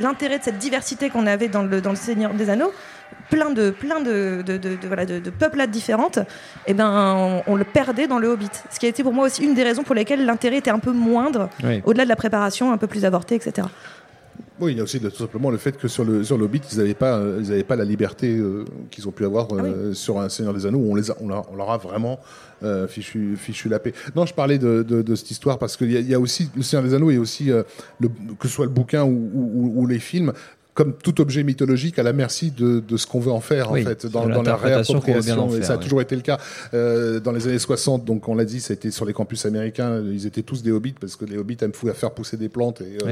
l'intérêt 0.00 0.38
de 0.38 0.44
cette 0.44 0.58
diversité 0.58 1.10
qu'on 1.10 1.26
avait 1.26 1.48
dans 1.48 1.62
le, 1.62 1.80
dans 1.80 1.90
le 1.90 1.96
Seigneur 1.96 2.32
des 2.32 2.48
Anneaux, 2.48 2.72
plein 3.30 3.50
de, 3.50 3.70
plein 3.70 4.00
de, 4.00 4.42
de, 4.46 4.56
de- 4.56 4.76
de- 4.76 4.86
voilà, 4.86 5.04
de, 5.04 5.18
de 5.18 5.30
peuplades 5.30 5.70
différentes, 5.70 6.18
eh 6.66 6.74
ben, 6.74 6.90
on, 7.16 7.42
on 7.52 7.56
le 7.56 7.64
perdait 7.64 8.06
dans 8.06 8.18
le 8.18 8.28
Hobbit. 8.28 8.48
Ce 8.70 8.78
qui 8.78 8.86
a 8.86 8.88
été 8.88 9.02
pour 9.02 9.12
moi 9.12 9.26
aussi 9.26 9.42
une 9.44 9.54
des 9.54 9.64
raisons 9.64 9.82
pour 9.82 9.94
lesquelles 9.94 10.24
l'intérêt 10.24 10.58
était 10.58 10.70
un 10.70 10.78
peu 10.78 10.92
moindre, 10.92 11.50
Oui. 11.64 11.82
au-delà 11.84 12.04
de 12.04 12.08
la 12.08 12.16
préparation, 12.16 12.72
un 12.72 12.76
peu 12.78 12.86
plus 12.86 13.04
avortée, 13.04 13.34
etc. 13.34 13.66
Oui, 14.60 14.72
il 14.72 14.78
y 14.78 14.80
a 14.80 14.82
aussi 14.82 14.98
tout 14.98 15.10
simplement 15.14 15.50
le 15.50 15.56
fait 15.56 15.76
que 15.76 15.86
sur 15.86 16.04
le 16.04 16.24
sur 16.24 16.36
le 16.36 16.44
Hobbit, 16.46 16.60
ils 16.72 16.78
n'avaient 16.78 16.94
pas 16.94 17.18
euh, 17.18 17.38
ils 17.40 17.52
avaient 17.52 17.62
pas 17.62 17.76
la 17.76 17.84
liberté 17.84 18.36
euh, 18.36 18.64
qu'ils 18.90 19.06
ont 19.06 19.12
pu 19.12 19.24
avoir 19.24 19.46
Ah 19.52 19.62
euh, 19.62 19.94
sur 19.94 20.18
un 20.18 20.28
Seigneur 20.28 20.52
des 20.52 20.66
Anneaux 20.66 20.78
où 20.78 20.90
on 20.90 20.96
les 20.96 21.10
a, 21.12 21.16
on, 21.20 21.28
leur- 21.28 21.48
on 21.52 21.54
leur 21.56 21.70
a 21.70 21.76
vraiment 21.78 22.18
euh, 22.64 22.88
fichu 22.88 23.36
fichu 23.36 23.68
la 23.68 23.78
paix. 23.78 23.92
Non, 24.16 24.26
je 24.26 24.34
parlais 24.34 24.58
de, 24.58 24.82
de, 24.82 25.02
de 25.02 25.14
cette 25.14 25.30
histoire 25.30 25.58
parce 25.60 25.76
qu'il 25.76 25.92
y, 25.92 25.96
a- 25.96 26.00
y 26.00 26.12
a 26.14 26.18
aussi 26.18 26.50
le 26.56 26.62
Seigneur 26.62 26.88
des 26.88 26.94
Anneaux 26.94 27.10
et 27.12 27.18
aussi 27.18 27.52
euh, 27.52 27.62
le, 28.00 28.08
que 28.08 28.48
ce 28.48 28.54
soit 28.54 28.66
le 28.66 28.72
bouquin 28.72 29.04
ou, 29.04 29.30
ou, 29.32 29.50
ou- 29.54 29.82
ou 29.82 29.86
les 29.86 30.00
films. 30.00 30.32
Comme 30.78 30.92
tout 30.94 31.20
objet 31.20 31.42
mythologique, 31.42 31.98
à 31.98 32.04
la 32.04 32.12
merci 32.12 32.52
de, 32.52 32.78
de 32.78 32.96
ce 32.96 33.04
qu'on 33.08 33.18
veut 33.18 33.32
en 33.32 33.40
faire, 33.40 33.72
Oui, 33.72 33.82
en 33.82 33.84
fait, 33.84 34.06
dans, 34.06 34.24
la 34.26 34.54
réappropriation. 34.54 35.52
Et 35.56 35.62
ça 35.62 35.72
a 35.72 35.76
toujours 35.76 36.00
été 36.00 36.14
le 36.14 36.22
cas 36.22 36.38
euh, 36.72 37.18
dans 37.18 37.32
les 37.32 37.48
années 37.48 37.58
60. 37.58 38.04
Donc, 38.04 38.28
on 38.28 38.36
l'a 38.36 38.44
dit, 38.44 38.60
ça 38.60 38.72
a 38.72 38.74
été 38.74 38.92
sur 38.92 39.04
les 39.04 39.12
campus 39.12 39.44
américains. 39.44 40.00
Ils 40.08 40.24
étaient 40.24 40.42
tous 40.42 40.62
des 40.62 40.70
hobbits 40.70 40.94
parce 41.00 41.16
que 41.16 41.24
les 41.24 41.36
hobbits 41.36 41.56
aiment 41.62 41.72
fou- 41.72 41.92
faire 41.92 42.12
pousser 42.12 42.36
des 42.36 42.48
plantes 42.48 42.80
et, 42.80 42.96
euh, 43.04 43.06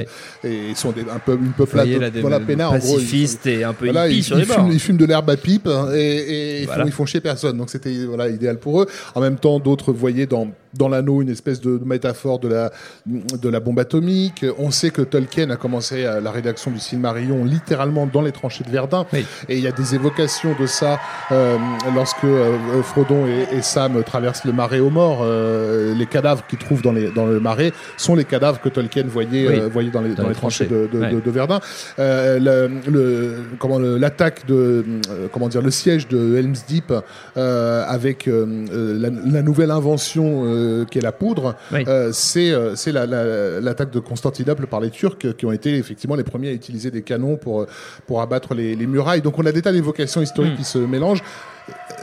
Oui. 0.44 0.48
et 0.48 0.68
ils 0.70 0.76
sont 0.76 0.92
des, 0.92 1.00
un 1.02 1.18
peu 1.18 1.34
une 1.34 1.50
peuplade 1.52 1.88
voilà, 2.20 2.38
peinards, 2.38 2.74
en 2.74 2.78
gros, 2.78 3.00
ils 3.00 3.36
et 3.46 3.64
un 3.64 3.72
peu 3.72 3.86
voilà, 3.86 4.08
ils, 4.08 4.22
sur 4.22 4.36
ils 4.36 4.42
les 4.42 4.46
bords. 4.46 4.56
fument, 4.58 4.70
ils 4.72 4.78
fument 4.80 4.96
de 4.98 5.04
l'herbe 5.04 5.28
à 5.30 5.36
pipe 5.36 5.66
hein, 5.66 5.88
et, 5.92 5.98
et 5.98 6.60
ils, 6.60 6.66
Voilà. 6.66 6.82
font, 6.84 6.88
ils 6.88 6.92
font 6.92 7.06
chier 7.06 7.20
personne. 7.20 7.58
Donc 7.58 7.70
c'était 7.70 7.92
voilà 8.04 8.28
idéal 8.28 8.58
pour 8.60 8.80
eux. 8.82 8.86
En 9.16 9.20
même 9.20 9.38
temps, 9.38 9.58
d'autres 9.58 9.92
voyaient 9.92 10.26
dans 10.26 10.48
dans 10.74 10.88
l'anneau 10.90 11.22
une 11.22 11.30
espèce 11.30 11.62
de, 11.62 11.80
métaphore 11.86 12.38
de 12.38 12.48
la 12.48 12.70
de 13.06 13.48
la 13.48 13.60
bombe 13.60 13.78
atomique. 13.78 14.44
On 14.58 14.70
sait 14.70 14.90
que 14.90 15.00
Tolkien 15.00 15.48
a 15.48 15.56
commencé 15.56 16.04
à 16.04 16.20
la 16.20 16.30
rédaction 16.30 16.70
du 16.70 16.78
Silmarillion 16.78 17.42
littéralement 17.60 18.06
dans 18.06 18.22
les 18.22 18.32
tranchées 18.32 18.64
de 18.64 18.70
Verdun. 18.70 19.06
Oui. 19.12 19.24
Et 19.48 19.56
il 19.58 19.62
y 19.62 19.66
a 19.66 19.72
des 19.72 19.94
évocations 19.94 20.54
de 20.60 20.66
ça 20.66 20.98
euh, 21.32 21.56
lorsque 21.94 22.24
euh, 22.24 22.82
Frodon 22.82 23.26
et, 23.26 23.56
et 23.56 23.62
Sam 23.62 24.02
traversent 24.04 24.44
le 24.44 24.52
marais 24.52 24.80
aux 24.80 24.90
morts. 24.90 25.20
Euh, 25.22 25.94
les 25.94 26.06
cadavres 26.06 26.44
qu'ils 26.48 26.58
trouvent 26.58 26.82
dans, 26.82 26.92
les, 26.92 27.10
dans 27.10 27.26
le 27.26 27.40
marais 27.40 27.72
sont 27.96 28.14
les 28.14 28.24
cadavres 28.24 28.60
que 28.60 28.68
Tolkien 28.68 29.04
voyait, 29.06 29.48
Oui. 29.48 29.58
euh, 29.60 29.68
voyait 29.68 29.90
dans 29.90 30.00
les, 30.02 30.14
dans 30.14 30.22
les 30.24 30.30
les 30.30 30.34
tranchées 30.34 30.66
tranchées. 30.66 30.88
de, 30.88 30.98
de, 30.98 31.02
Ouais. 31.02 31.12
de- 31.14 31.20
de 31.20 31.30
Verdun. 31.30 31.60
Euh, 31.98 32.38
le, 32.38 32.90
le- 32.90 33.34
comment 33.58 33.78
le- 33.78 33.98
l'attaque 33.98 34.46
de 34.46 34.84
euh, 35.10 35.28
comment 35.32 35.48
dire 35.48 35.62
le 35.62 35.70
siège 35.70 36.08
de 36.08 36.36
Helm's 36.36 36.64
Deep 36.66 36.92
euh, 37.36 37.84
avec 37.88 38.26
la, 38.28 39.10
la 39.38 39.42
nouvelle 39.42 39.70
invention 39.70 40.42
euh, 40.44 40.84
qui 40.90 40.98
est 40.98 41.02
la 41.02 41.12
poudre, 41.12 41.54
Oui. 41.72 41.84
euh, 41.88 42.10
c'est 42.12 42.50
euh, 42.52 42.74
c'est 42.76 42.92
la- 42.92 43.06
la- 43.06 43.60
l'attaque 43.60 43.90
de 43.90 44.00
Constantinople 44.00 44.66
par 44.66 44.80
les 44.80 44.90
Turcs 44.90 45.34
qui 45.36 45.46
ont 45.46 45.52
été 45.52 45.76
effectivement 45.76 46.16
les 46.16 46.24
premiers 46.24 46.48
à 46.48 46.52
utiliser 46.52 46.90
des 46.90 47.02
canons 47.02 47.36
pour 47.46 47.66
pour 48.06 48.18
abattre 48.26 48.50
les, 48.60 48.70
les 48.80 48.88
murailles. 48.94 49.22
Donc 49.26 49.38
on 49.40 49.46
a 49.46 49.52
des 49.52 49.62
tas 49.66 49.72
d'évocations 49.78 50.22
historiques 50.26 50.54
Mm. 50.54 50.62
qui 50.62 50.64
se 50.74 50.78
mélangent. 50.78 51.22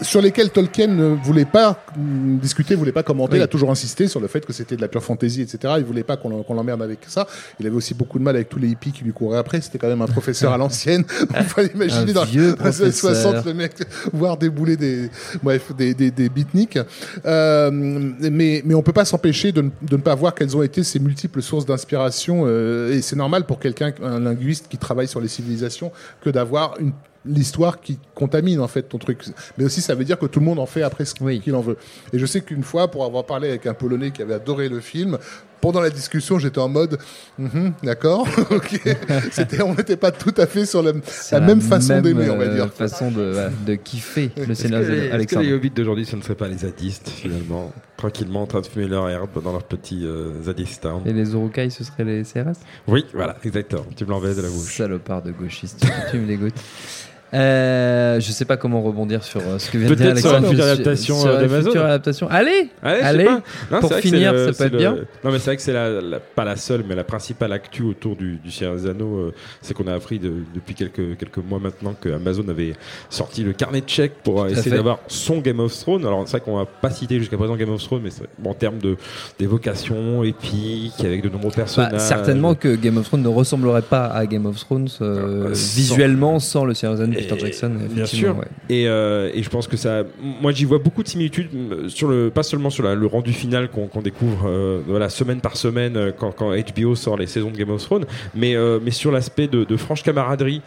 Sur 0.03 0.21
lesquels 0.21 0.49
Tolkien 0.51 0.87
ne 0.87 1.15
voulait 1.23 1.45
pas 1.45 1.83
discuter, 1.97 2.75
voulait 2.75 2.91
pas 2.91 3.03
commenter. 3.03 3.33
Oui. 3.33 3.39
Il 3.39 3.43
a 3.43 3.47
toujours 3.47 3.71
insisté 3.71 4.07
sur 4.07 4.19
le 4.19 4.27
fait 4.27 4.45
que 4.45 4.53
c'était 4.53 4.75
de 4.75 4.81
la 4.81 4.87
pure 4.87 5.03
fantaisie, 5.03 5.41
etc. 5.41 5.75
Il 5.77 5.83
voulait 5.85 6.03
pas 6.03 6.17
qu'on 6.17 6.53
l'emmerde 6.53 6.81
avec 6.81 6.99
ça. 7.07 7.27
Il 7.59 7.65
avait 7.67 7.75
aussi 7.75 7.93
beaucoup 7.93 8.19
de 8.19 8.23
mal 8.23 8.35
avec 8.35 8.49
tous 8.49 8.59
les 8.59 8.67
hippies 8.69 8.91
qui 8.91 9.03
lui 9.03 9.13
couraient 9.13 9.37
après. 9.39 9.61
C'était 9.61 9.77
quand 9.79 9.87
même 9.87 10.01
un 10.01 10.07
professeur 10.07 10.53
à 10.53 10.57
l'ancienne. 10.57 11.03
On 11.33 11.43
peut 11.43 11.69
imaginer 11.73 12.11
Un 12.11 12.13
dans 12.13 12.25
les 12.25 12.37
années 12.39 12.53
professeur. 12.55 12.93
60 13.15 13.45
le 13.45 13.53
mec 13.53 13.73
voir 14.11 14.37
débouler 14.37 14.77
des, 14.77 15.09
bref, 15.41 15.71
des, 15.75 15.93
des, 15.93 16.11
des 16.11 16.29
beatniks. 16.29 16.77
Euh, 17.25 17.69
mais, 17.71 18.61
mais 18.65 18.73
on 18.73 18.81
peut 18.81 18.93
pas 18.93 19.05
s'empêcher 19.05 19.51
de, 19.51 19.61
ne- 19.61 19.69
de 19.81 19.95
ne 19.97 20.01
pas 20.01 20.15
voir 20.15 20.35
quelles 20.35 20.55
ont 20.57 20.63
été 20.63 20.83
ces 20.83 20.99
multiples 20.99 21.41
sources 21.41 21.65
d'inspiration. 21.65 22.43
euh, 22.47 22.93
et 22.93 23.01
c'est 23.01 23.15
normal 23.15 23.45
pour 23.45 23.59
quelqu'un, 23.59 23.93
un 24.03 24.19
linguiste 24.19 24.67
qui 24.69 24.77
travaille 24.77 25.07
sur 25.07 25.21
les 25.21 25.27
civilisations, 25.27 25.91
que 26.21 26.29
d'avoir 26.29 26.75
une 26.79 26.91
l'histoire 27.25 27.79
qui 27.81 27.99
contamine 28.15 28.59
en 28.59 28.67
fait 28.67 28.83
ton 28.83 28.97
truc 28.97 29.23
mais 29.57 29.63
aussi 29.63 29.81
ça 29.81 29.95
veut 29.95 30.03
dire 30.03 30.19
que 30.19 30.25
tout 30.25 30.39
le 30.39 30.45
monde 30.45 30.59
en 30.59 30.65
fait 30.65 30.81
après 30.83 31.05
ce 31.05 31.13
Oui. 31.21 31.39
qu'il 31.39 31.55
en 31.55 31.61
veut 31.61 31.77
et 32.11 32.19
je 32.19 32.25
sais 32.25 32.41
qu'une 32.41 32.63
fois 32.63 32.89
pour 32.91 33.05
avoir 33.05 33.25
parlé 33.25 33.47
avec 33.49 33.65
un 33.65 33.73
polonais 33.73 34.11
qui 34.11 34.21
avait 34.21 34.33
adoré 34.33 34.67
le 34.67 34.81
film 34.81 35.17
pendant 35.61 35.79
la 35.79 35.89
discussion 35.89 36.37
j'étais 36.37 36.59
en 36.59 36.67
mode 36.67 36.97
Mhm, 37.39 37.73
d'accord 37.83 38.27
ok 38.51 38.81
c'était 39.31 39.61
on 39.61 39.73
n'était 39.73 39.95
pas 39.95 40.11
tout 40.11 40.33
à 40.37 40.45
fait 40.45 40.65
sur 40.65 40.83
la, 40.83 40.91
même 41.39 41.61
façon 41.61 42.01
d'aimer 42.01 42.29
on 42.29 42.37
va 42.37 42.43
euh, 42.43 42.55
dire 42.55 42.73
façon 42.73 43.09
de, 43.09 43.33
de 43.65 43.75
kiffer 43.75 44.29
le 44.35 44.43
les, 44.43 44.53
des 44.53 45.23
est-ce 45.23 45.27
que 45.35 45.39
les 45.39 45.53
hobbits 45.53 45.69
d'aujourd'hui, 45.69 46.05
ce 46.05 46.17
ne 46.17 46.21
seraient 46.21 46.35
pas 46.35 46.47
les 46.49 46.57
zadistes, 46.57 47.07
finalement 47.09 47.71
Tranquillement 47.97 48.41
en 48.41 48.45
train 48.47 48.59
de 48.61 48.65
fumer 48.67 48.87
leur 48.87 49.09
herbe 49.09 49.41
dans 49.41 49.51
leur 49.53 49.63
petit 49.63 50.05
euh, 50.05 50.41
zadistan. 50.43 51.01
Et 51.05 51.13
les 51.13 51.31
Urukai, 51.33 51.69
ce 51.69 51.83
seraient 51.85 52.03
les 52.03 52.23
CRS 52.23 52.57
Oui, 52.87 53.05
voilà, 53.13 53.37
exactement. 53.45 53.85
Tu 53.95 54.03
me 54.05 54.09
l'enlèves 54.09 54.35
de 54.35 54.41
la 54.41 54.49
bouche. 54.49 54.75
Salopard 54.75 55.21
de 55.21 55.31
gauchiste, 55.31 55.79
tu, 55.79 55.87
tu 56.11 56.17
me 56.19 56.27
dégoûtes. 56.27 56.59
Euh, 57.33 58.19
je 58.19 58.31
sais 58.31 58.45
pas 58.45 58.57
comment 58.57 58.81
rebondir 58.81 59.23
sur 59.23 59.41
euh, 59.41 59.57
ce 59.57 59.69
que 59.71 59.77
vient 59.77 59.89
de 59.89 59.95
dire 59.95 60.05
Peut-être 60.13 60.19
sur 60.19 60.31
la 60.31 60.37
Alexandre. 60.37 60.55
Sur- 60.63 60.71
adaptation, 60.71 61.19
sur 61.19 61.29
euh, 61.31 61.41
la 61.47 61.61
future 61.61 61.85
adaptation. 61.85 62.27
Allez, 62.29 62.69
Allez, 62.83 63.01
allez. 63.01 63.25
Non, 63.71 63.79
pour 63.79 63.93
finir, 63.95 64.33
le- 64.33 64.51
ça 64.53 64.57
peut 64.57 64.65
être 64.67 64.71
le- 64.73 64.77
bien. 64.77 64.95
Non, 65.23 65.31
mais 65.31 65.39
c'est 65.39 65.45
vrai 65.45 65.55
que 65.57 65.61
c'est 65.63 65.73
la, 65.73 65.89
la- 66.01 66.19
pas 66.19 66.43
la 66.45 66.55
seule, 66.55 66.83
mais 66.87 66.95
la 66.95 67.03
principale 67.03 67.51
actu 67.53 67.81
autour 67.83 68.15
du, 68.15 68.35
du 68.37 68.51
Seigneur 68.51 68.75
des 68.75 68.87
Anneaux. 68.87 69.17
euh, 69.17 69.33
c'est 69.61 69.73
qu'on 69.73 69.87
a 69.87 69.93
appris 69.93 70.19
de- 70.19 70.43
depuis 70.53 70.75
quelques, 70.75 71.17
quelques 71.17 71.37
mois 71.39 71.59
maintenant 71.59 71.95
que 71.99 72.09
Amazon 72.09 72.47
avait 72.49 72.73
sorti 73.09 73.43
le 73.43 73.53
carnet 73.53 73.81
de 73.81 73.89
chèques 73.89 74.13
pour 74.23 74.45
essayer 74.47 74.75
d'avoir 74.75 74.99
son 75.07 75.39
Game 75.39 75.59
of 75.59 75.75
Thrones. 75.77 76.05
Alors, 76.05 76.23
c'est 76.25 76.37
vrai 76.37 76.41
qu'on 76.41 76.59
n'a 76.59 76.65
pas 76.65 76.91
cité 76.91 77.17
jusqu'à 77.19 77.37
présent 77.37 77.55
Game 77.55 77.69
of 77.71 77.81
Thrones, 77.83 78.01
mais 78.03 78.11
bon, 78.37 78.51
en 78.51 78.53
termes 78.53 78.77
de- 78.79 78.95
d'évocation 79.39 80.23
épique, 80.23 80.93
avec 81.03 81.23
de 81.23 81.29
nombreux 81.29 81.49
Bah, 81.49 81.55
personnages. 81.57 81.99
certainement 81.99 82.53
que 82.55 82.75
Game 82.75 82.97
of 82.97 83.05
Thrones 83.07 83.23
ne 83.23 83.27
ressemblerait 83.27 83.81
pas 83.81 84.05
à 84.05 84.25
Game 84.25 84.45
of 84.45 84.57
Thrones 84.59 84.87
visuellement 85.53 86.39
sans 86.39 86.65
le 86.65 86.73
Seigneur 86.73 86.97
des 86.97 87.03
Anneaux 87.03 87.19
Peter 87.27 87.39
Jackson. 87.39 87.71
Bien 87.89 88.05
sûr. 88.05 88.37
ouais. 88.37 88.45
Et, 88.69 88.87
euh, 88.87 89.29
et 89.33 89.41
je 89.43 89.49
pense 89.49 89.67
que 89.67 89.77
ça. 89.77 90.03
Moi, 90.41 90.51
j'y 90.51 90.65
vois 90.65 90.77
beaucoup 90.79 91.03
de 91.03 91.07
similitudes 91.07 91.49
euh, 91.53 91.89
sur 91.89 92.07
le, 92.09 92.29
pas 92.29 92.43
seulement 92.43 92.69
sur 92.69 92.83
la- 92.83 92.95
le 92.95 93.05
rendu 93.07 93.33
final 93.33 93.69
qu'on 93.69 94.01
découvre, 94.01 94.45
euh, 94.47 94.81
voilà, 94.87 95.09
semaine 95.09 95.41
par 95.41 95.57
semaine 95.57 96.13
quand, 96.17 96.31
quand 96.31 96.51
HBO 96.53 96.95
sort 96.95 97.17
les 97.17 97.27
saisons 97.27 97.49
de 97.51 97.57
Game 97.57 97.69
of 97.71 97.81
Thrones, 97.83 98.05
mais 98.35 98.43
mais, 98.43 98.55
euh, 98.57 98.77
mais 98.83 98.91
sur 98.91 99.09
l'aspect 99.09 99.47
de, 99.47 99.63
de 99.63 99.77
franche 99.77 100.03
camaraderie 100.03 100.61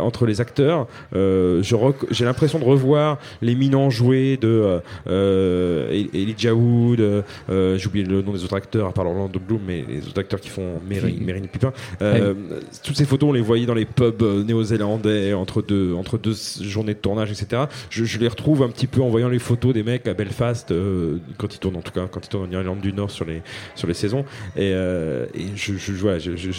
entre 0.00 0.24
les 0.26 0.40
acteurs. 0.40 0.86
J'ai 1.12 2.24
l'impression 2.24 2.58
de 2.58 2.64
revoir 2.64 3.18
les 3.42 3.54
minants 3.54 3.90
joués 3.90 4.36
de 4.38 4.80
E- 5.06 5.88
Elijah 6.14 6.54
Wood, 6.54 7.24
j'ai 7.48 7.86
oublié 7.86 8.04
le 8.06 8.22
nom 8.22 8.32
des 8.32 8.44
autres 8.44 8.56
acteurs, 8.56 8.86
à 8.88 8.92
part 8.92 9.06
Orlando 9.06 9.38
Bloom, 9.38 9.60
mais 9.66 9.84
les 9.88 10.06
autres 10.08 10.18
acteurs 10.20 10.40
qui 10.40 10.48
font 10.48 10.80
Qui- 11.12 11.20
Mary 11.24 11.40
Pupin. 11.52 11.72
Toutes 12.82 12.96
ces 12.96 13.04
photos, 13.04 13.28
on 13.30 13.32
les 13.32 13.40
voyait 13.40 13.66
dans 13.66 13.74
les 13.74 13.84
pubs 13.84 14.22
néo-zélandais 14.46 15.32
entre 15.34 15.62
deux, 15.66 15.94
entre 15.94 16.18
deux 16.18 16.34
journées 16.62 16.94
de 16.94 16.98
tournage, 16.98 17.30
etc. 17.30 17.64
Je, 17.90 18.04
je 18.04 18.18
les 18.18 18.28
retrouve 18.28 18.62
un 18.62 18.68
petit 18.68 18.86
peu 18.86 19.00
en 19.02 19.08
voyant 19.08 19.28
les 19.28 19.38
photos 19.38 19.74
des 19.74 19.82
mecs 19.82 20.06
à 20.08 20.14
Belfast, 20.14 20.70
euh, 20.70 21.18
quand 21.38 21.54
ils 21.54 21.58
tournent 21.58 21.76
en 21.76 21.82
tout 21.82 21.92
cas, 21.92 22.06
quand 22.10 22.24
ils 22.24 22.28
tournent 22.28 22.48
en 22.48 22.52
Irlande 22.52 22.80
du 22.80 22.92
Nord 22.92 23.10
sur 23.10 23.24
les, 23.24 23.42
sur 23.74 23.86
les 23.88 23.94
saisons. 23.94 24.24
Et, 24.56 24.72
euh, 24.74 25.26
et 25.34 25.46
je, 25.54 25.74
je- 25.76 25.92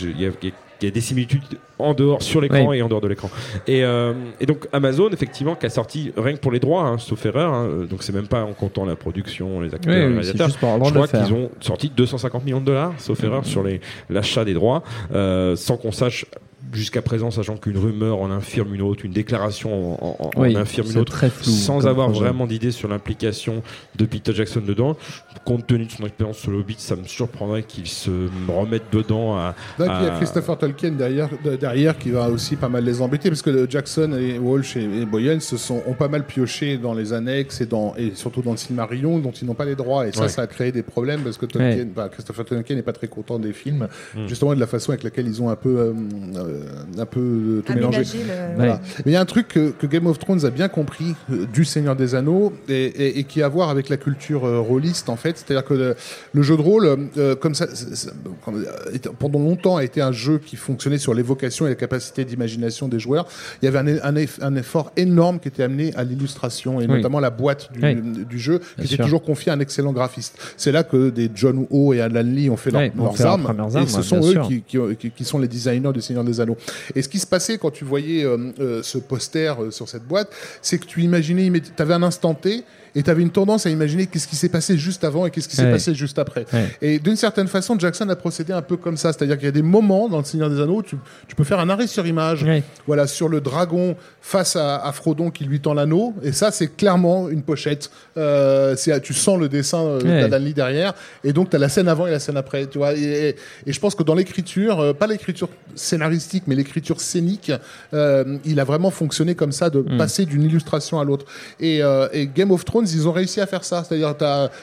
il 0.10 0.22
y 0.22 0.26
a- 0.26 0.32
il 0.80 0.88
y 0.88 0.92
des 0.92 1.02
similitudes 1.02 1.42
en 1.80 1.96
dehors, 1.96 2.22
sur 2.22 2.40
l'écran 2.40 2.68
Oui. 2.68 2.78
et 2.78 2.82
en 2.84 2.88
dehors 2.88 3.02
de 3.02 3.08
l'écran. 3.08 3.32
Et, 3.66 3.84
euh, 3.84 4.14
et 4.40 4.46
donc 4.46 4.68
Amazon, 4.72 5.10
effectivement, 5.10 5.56
qui 5.56 5.66
a 5.66 5.72
sorti 5.72 6.12
rien 6.16 6.34
que 6.34 6.40
pour 6.40 6.52
les 6.52 6.60
droits, 6.60 6.84
hein, 6.84 7.00
sauf 7.00 7.26
erreur, 7.26 7.52
hein, 7.52 7.88
donc 7.90 8.04
c'est 8.04 8.14
même 8.14 8.28
pas 8.28 8.44
en 8.44 8.54
comptant 8.54 8.86
la 8.86 8.96
production, 8.96 9.60
les 9.62 9.74
acteurs, 9.74 9.92
Oui, 9.92 10.00
les 10.02 10.06
réalisateurs. 10.08 10.48
juste 10.50 10.60
Je 10.62 10.92
crois 10.94 11.08
qu'ils 11.08 11.34
ont 11.34 11.50
sorti 11.62 11.90
250 11.96 12.46
millions 12.46 12.60
de 12.60 12.66
dollars, 12.66 12.94
sauf 13.00 13.24
erreur, 13.24 13.44
sur 13.44 13.64
l'achat 14.12 14.46
des 14.46 14.54
droits, 14.54 14.84
euh, 15.16 15.56
sans 15.56 15.78
qu'on 15.78 15.92
sache 15.92 16.26
jusqu'à 16.74 17.02
présent, 17.02 17.32
sachant 17.32 17.58
qu'une 17.58 17.78
rumeur 17.78 18.20
en 18.20 18.30
infirme 18.32 18.74
une 18.76 18.82
autre, 18.82 19.06
une 19.06 19.12
déclaration 19.12 19.94
en, 20.04 20.08
en- 20.26 20.30
en 20.36 20.42
Oui, 20.42 20.56
infirme 20.56 20.90
une 20.92 20.98
autre, 20.98 21.12
très 21.12 21.30
flou 21.30 21.46
sans 21.52 21.88
avoir 21.88 22.08
projet. 22.10 22.26
vraiment 22.26 22.48
d'idée 22.48 22.72
sur 22.72 22.88
l'implication 22.90 23.64
de 23.96 24.06
Peter 24.06 24.34
Jackson 24.34 24.62
dedans. 24.66 24.98
Compte 25.46 25.66
tenu 25.68 25.86
de 25.86 25.92
son 25.92 26.06
expérience 26.06 26.38
sur 26.38 26.52
le 26.52 26.58
Hobbit, 26.60 26.76
ça 26.80 26.96
me 26.96 27.04
surprendrait 27.06 27.64
qu'il 27.64 27.88
se 27.88 28.12
remette 28.48 28.84
dedans 28.92 29.36
à. 29.38 29.56
Donc, 29.80 29.88
il 30.00 30.06
y 30.06 30.10
a 30.10 30.16
Christopher 30.18 30.58
Tolkien 30.58 30.92
derrière, 30.92 31.30
de- 31.44 31.56
derrière 31.56 31.98
qui 31.98 32.10
va 32.12 32.30
aussi 32.30 32.56
pas 32.56 32.70
mal 32.70 32.84
les 32.84 33.02
embêter 33.02 33.30
parce 33.30 33.42
que 33.42 33.66
Jackson 33.70 34.12
et 34.20 34.38
Walsh 34.40 34.76
et, 34.78 34.84
et 34.84 35.06
Boyens 35.06 35.40
se 35.40 35.58
sont, 35.58 35.82
ont 35.88 35.94
pas 35.94 36.08
mal 36.08 36.26
pioché 36.26 36.78
dans 36.78 36.94
les 36.94 37.14
annexes 37.14 37.62
et, 37.62 37.66
dans, 37.66 37.94
et 37.98 38.12
surtout 38.16 38.42
dans 38.42 38.52
le 38.52 38.58
Silmarillion 38.58 39.20
dont 39.20 39.32
ils 39.32 39.46
n'ont 39.48 39.54
pas 39.54 39.66
les 39.66 39.76
droits 39.76 40.08
et 40.08 40.12
ça, 40.12 40.24
Ouais. 40.24 40.30
ça 40.30 40.42
a 40.42 40.48
créé 40.48 40.72
des 40.72 40.84
problèmes 40.84 41.22
parce 41.22 41.38
que 41.38 41.46
Tolkien, 41.46 41.78
Ouais. 41.78 41.86
bah, 41.86 42.10
Christopher 42.10 42.44
Tolkien 42.46 42.76
n'est 42.76 42.82
pas 42.82 42.94
très 42.94 43.08
content 43.08 43.40
des 43.40 43.54
films 43.54 43.88
Mm. 44.16 44.28
justement 44.28 44.52
et 44.54 44.56
de 44.56 44.60
la 44.62 44.68
façon 44.68 44.92
avec 44.92 45.04
laquelle 45.04 45.28
ils 45.28 45.42
ont 45.42 45.50
un 45.50 45.56
peu, 45.56 45.78
euh, 45.78 45.94
euh, 46.36 46.57
un 46.98 47.06
peu 47.06 47.20
euh, 47.20 47.62
tout 47.66 47.74
mélangé. 47.74 47.98
Aménager 47.98 48.18
le- 48.20 48.56
Voilà. 48.56 48.74
Ouais. 48.74 48.80
Mais 49.06 49.12
il 49.12 49.14
y 49.14 49.18
a 49.18 49.22
un 49.22 49.26
truc 49.26 49.48
que, 49.48 49.70
que 49.72 49.88
Game 49.88 50.08
of 50.08 50.20
Thrones 50.20 50.46
a 50.46 50.50
bien 50.50 50.68
compris 50.68 51.16
euh, 51.32 51.46
du 51.52 51.66
Seigneur 51.66 51.96
des 51.96 52.16
Anneaux 52.16 52.54
et, 52.70 52.74
et- 52.86 53.20
et 53.20 53.24
qui 53.24 53.42
a 53.42 53.46
à 53.48 53.50
voir 53.50 53.70
avec 53.70 53.88
la 53.88 53.96
culture 53.98 54.46
euh, 54.46 54.60
rôliste 54.60 55.08
en 55.10 55.16
fait. 55.16 55.38
C'est-à-dire 55.38 55.64
que 55.64 55.74
le, 55.74 55.96
le 56.34 56.42
jeu 56.42 56.58
de 56.58 56.62
rôle, 56.62 57.08
euh, 57.18 57.36
comme 57.36 57.56
ça, 57.56 57.66
euh, 57.66 58.98
pendant 59.20 59.40
longtemps 59.40 59.78
a 59.78 59.84
été 59.84 60.02
un 60.02 60.12
jeu 60.12 60.40
qui 60.40 60.56
fonctionnait 60.56 60.98
sur 60.98 61.14
l'évocation 61.14 61.66
et 61.66 61.70
la 61.70 61.76
capacité 61.76 62.26
d'imagination 62.26 62.88
des 62.88 63.00
joueurs. 63.00 63.28
Il 63.62 63.66
y 63.66 63.68
avait 63.68 63.80
un, 63.80 63.88
un 64.04 64.14
eff- 64.16 64.40
un 64.42 64.56
effort 64.56 64.92
énorme 64.98 65.40
qui 65.40 65.48
était 65.48 65.64
amené 65.64 65.94
à 65.96 66.04
l'illustration 66.04 66.80
et 66.82 66.88
Oui. 66.88 66.96
notamment 66.98 67.20
la 67.20 67.30
boîte 67.30 67.72
du, 67.74 67.80
Oui. 67.82 67.96
du 68.26 68.40
jeu 68.40 68.60
qui 68.60 68.66
Bien 68.76 68.86
était 68.86 68.96
sûr. 68.96 69.06
toujours 69.06 69.24
confiée 69.24 69.52
à 69.52 69.56
un 69.56 69.60
excellent 69.60 69.94
graphiste. 69.94 70.38
C'est 70.58 70.72
là 70.72 70.84
que 70.84 71.10
des 71.10 71.30
John 71.34 71.66
Ho 71.72 71.94
et 71.94 72.02
Alan 72.02 72.22
Lee 72.24 72.50
ont 72.50 72.58
fait 72.58 72.72
leur- 72.72 72.82
Oui, 72.82 72.92
ont 72.98 73.04
leurs 73.04 73.18
fait 73.18 73.24
leurs 73.24 73.34
armes, 73.34 73.68
et 73.84 73.88
ce 73.88 74.02
sont 74.02 74.20
eux 74.20 74.32
sûr. 74.32 74.48
qui, 74.48 74.62
qui, 74.62 74.78
qui- 75.00 75.12
qui 75.12 75.24
sont 75.26 75.40
les 75.40 75.48
designers 75.48 75.92
du 75.94 76.02
Seigneur 76.02 76.24
des 76.24 76.40
Anneaux. 76.40 76.47
Et 76.96 77.02
ce 77.02 77.10
qui 77.10 77.20
se 77.20 77.28
passait 77.28 77.58
quand 77.58 77.72
tu 77.72 77.84
voyais 77.84 78.24
euh, 78.24 78.52
euh, 78.60 78.84
ce 78.84 78.98
poster 78.98 79.54
euh, 79.60 79.72
sur 79.72 79.90
cette 79.90 80.04
boîte, 80.04 80.32
c'est 80.62 80.78
que 80.78 80.86
tu 80.86 81.02
imaginais, 81.02 81.52
tu 81.60 81.82
avais 81.82 81.94
un 81.94 82.04
instant 82.04 82.34
T 82.34 82.64
et 82.98 83.04
tu 83.04 83.10
avais 83.10 83.22
une 83.22 83.30
tendance 83.30 83.66
à 83.66 83.70
imaginer 83.70 84.08
qu'est-ce 84.08 84.28
qui 84.28 84.36
s'est 84.36 84.50
passé 84.50 84.78
juste 84.78 85.04
avant 85.04 85.26
et 85.26 85.32
qu'est-ce 85.32 85.48
qui 85.48 85.56
s'est 85.56 85.64
Ouais. 85.66 85.72
passé 85.72 85.94
juste 85.96 86.18
après. 86.20 86.46
Ouais. 86.52 86.66
Et 86.82 87.00
d'une 87.00 87.16
certaine 87.16 87.48
façon, 87.48 87.78
Jackson 87.80 88.10
a 88.10 88.16
procédé 88.16 88.52
un 88.54 88.62
peu 88.62 88.76
comme 88.76 88.98
ça, 88.98 89.14
c'est-à-dire 89.14 89.36
qu'il 89.38 89.46
y 89.46 89.50
a 89.50 89.52
des 89.52 89.62
moments 89.62 90.10
dans 90.10 90.18
le 90.18 90.24
Seigneur 90.24 90.50
des 90.50 90.60
Anneaux, 90.60 90.78
où 90.80 90.84
tu, 90.84 90.98
tu 91.28 91.36
peux 91.36 91.44
faire 91.44 91.60
un 91.60 91.70
arrêt 91.70 91.88
sur 91.88 92.06
image, 92.08 92.44
Ouais. 92.44 92.64
voilà, 92.88 93.08
sur 93.08 93.30
le 93.30 93.40
dragon 93.40 93.96
face 94.22 94.56
à, 94.56 94.78
à 94.78 94.92
Frodon 94.92 95.30
qui 95.32 95.46
lui 95.46 95.60
tend 95.62 95.74
l'anneau, 95.74 96.14
et 96.24 96.32
ça 96.34 96.52
c'est 96.52 96.76
clairement 96.76 97.30
une 97.30 97.44
pochette. 97.44 97.90
Euh, 98.18 98.76
tu 99.04 99.14
sens 99.14 99.40
le 99.40 99.48
dessin 99.48 99.84
euh, 99.86 100.28
d'Alan 100.28 100.44
Lee 100.44 100.54
derrière, 100.54 100.94
et 101.24 101.34
donc 101.34 101.50
tu 101.52 101.56
as 101.56 101.60
la 101.60 101.70
scène 101.70 101.88
avant 101.88 102.08
et 102.08 102.12
la 102.12 102.20
scène 102.20 102.38
après, 102.38 102.66
tu 102.66 102.78
vois. 102.80 102.94
Et, 102.94 103.36
et 103.66 103.72
je 103.74 103.80
pense 103.80 103.94
que 103.96 104.04
dans 104.04 104.16
l'écriture, 104.16 104.80
euh, 104.80 104.94
pas 104.94 105.08
l'écriture 105.08 105.50
scénaristique, 105.76 106.44
mais 106.48 106.56
l'écriture 106.56 107.00
scénique, 107.00 107.52
euh, 107.94 108.38
il 108.46 108.60
a 108.60 108.64
vraiment 108.64 108.90
fonctionné 108.92 109.36
comme 109.36 109.52
ça, 109.52 109.70
de 109.70 109.80
Mm. 109.88 109.98
passer 109.98 110.26
d'une 110.26 110.44
illustration 110.44 111.00
à 111.00 111.04
l'autre. 111.06 111.26
Et, 111.60 111.84
euh, 111.84 112.08
et 112.12 112.28
Game 112.28 112.52
of 112.52 112.66
Thrones, 112.66 112.87
ils 112.94 113.08
ont 113.08 113.12
réussi 113.12 113.42
à 113.42 113.46
faire 113.46 113.64
ça, 113.64 113.84
c'est-à-dire 113.84 114.16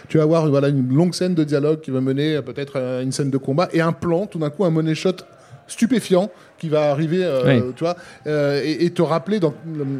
tu 0.08 0.16
vas 0.18 0.22
avoir 0.24 0.48
voilà 0.48 0.68
une 0.68 0.94
longue 0.94 1.14
scène 1.14 1.34
de 1.34 1.44
dialogue 1.44 1.80
qui 1.80 1.90
va 1.90 2.00
mener 2.00 2.36
à 2.36 2.42
peut-être 2.42 2.78
à 2.78 3.02
une 3.02 3.12
scène 3.12 3.30
de 3.30 3.38
combat 3.38 3.68
et 3.72 3.80
un 3.80 3.92
plan, 3.92 4.26
tout 4.26 4.38
d'un 4.38 4.50
coup 4.50 4.64
un 4.64 4.70
money 4.70 4.94
shot 4.94 5.16
stupéfiant 5.66 6.30
qui 6.58 6.68
va 6.68 6.90
arriver, 6.90 7.24
euh, 7.24 7.42
Oui. 7.66 7.72
tu 7.74 7.84
vois, 7.84 7.96
euh, 8.26 8.60
et, 8.62 8.84
et 8.84 8.90
te 8.90 9.00
rappeler 9.02 9.40
dans 9.40 9.54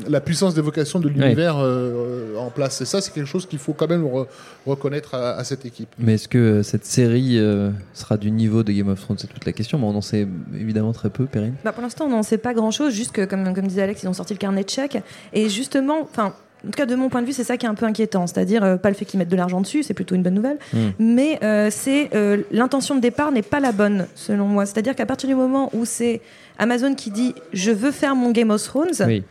la 0.08 0.20
puissance 0.20 0.54
d'évocation 0.54 1.00
de 1.00 1.08
l'univers 1.08 1.56
euh, 1.58 2.36
en 2.36 2.50
place. 2.50 2.80
Et 2.82 2.84
ça, 2.84 3.00
c'est 3.00 3.12
quelque 3.12 3.26
chose 3.26 3.46
qu'il 3.46 3.58
faut 3.58 3.72
quand 3.72 3.88
même 3.88 4.04
re- 4.04 4.26
reconnaître 4.66 5.14
à, 5.14 5.32
à 5.36 5.44
cette 5.44 5.64
équipe. 5.66 5.88
Mais 5.98 6.14
est-ce 6.14 6.28
que 6.28 6.38
euh, 6.38 6.62
cette 6.62 6.84
série 6.84 7.38
euh, 7.38 7.70
sera 7.94 8.16
du 8.18 8.30
niveau 8.30 8.62
de 8.62 8.72
Game 8.72 8.88
of 8.88 9.00
Thrones? 9.00 9.16
C'est 9.18 9.26
toute 9.26 9.44
la 9.46 9.52
question, 9.52 9.78
mais 9.78 9.86
on 9.86 9.96
en 9.96 10.00
sait 10.02 10.28
évidemment 10.58 10.92
très 10.92 11.10
peu, 11.10 11.24
Perrine. 11.24 11.54
Bah, 11.64 11.72
pour 11.72 11.82
l'instant, 11.82 12.04
on 12.06 12.10
n'en 12.10 12.22
sait 12.22 12.38
pas 12.38 12.52
grand-chose, 12.54 12.92
juste 12.92 13.12
que, 13.12 13.24
comme, 13.24 13.52
comme 13.54 13.66
disait 13.66 13.82
Alex, 13.82 14.02
ils 14.02 14.08
ont 14.08 14.12
sorti 14.14 14.32
le 14.34 14.38
carnet 14.38 14.64
de 14.64 14.70
chèques. 14.70 14.98
Et 15.32 15.48
justement, 15.48 16.02
enfin, 16.02 16.34
en 16.66 16.70
tout 16.70 16.76
cas, 16.76 16.86
de 16.86 16.94
mon 16.94 17.08
point 17.08 17.20
de 17.22 17.26
vue, 17.26 17.32
c'est 17.32 17.44
ça 17.44 17.56
qui 17.56 17.66
est 17.66 17.68
un 17.68 17.74
peu 17.74 17.86
inquiétant. 17.86 18.26
C'est-à-dire, 18.26 18.64
euh, 18.64 18.76
pas 18.76 18.88
le 18.88 18.94
fait 18.94 19.04
qu'ils 19.04 19.18
mettent 19.18 19.28
de 19.28 19.36
l'argent 19.36 19.60
dessus, 19.60 19.82
c'est 19.82 19.94
plutôt 19.94 20.14
une 20.14 20.22
bonne 20.22 20.34
nouvelle, 20.34 20.58
Mm. 20.72 20.78
mais 20.98 21.38
euh, 21.42 21.68
c'est 21.70 22.10
euh, 22.14 22.38
l'intention 22.50 22.94
de 22.94 23.00
départ 23.00 23.32
n'est 23.32 23.42
pas 23.42 23.60
la 23.60 23.72
bonne, 23.72 24.06
selon 24.14 24.46
moi. 24.46 24.66
C'est-à-dire 24.66 24.94
qu'à 24.94 25.06
partir 25.06 25.28
du 25.28 25.34
moment 25.34 25.70
où 25.74 25.84
c'est 25.84 26.20
Amazon 26.58 26.94
qui 26.94 27.10
dit 27.10 27.34
je 27.52 27.70
veux 27.70 27.90
faire 27.90 28.14
mon 28.16 28.30
Game 28.30 28.50
of 28.50 28.62
Thrones, 28.62 28.92
Oui. 29.06 29.22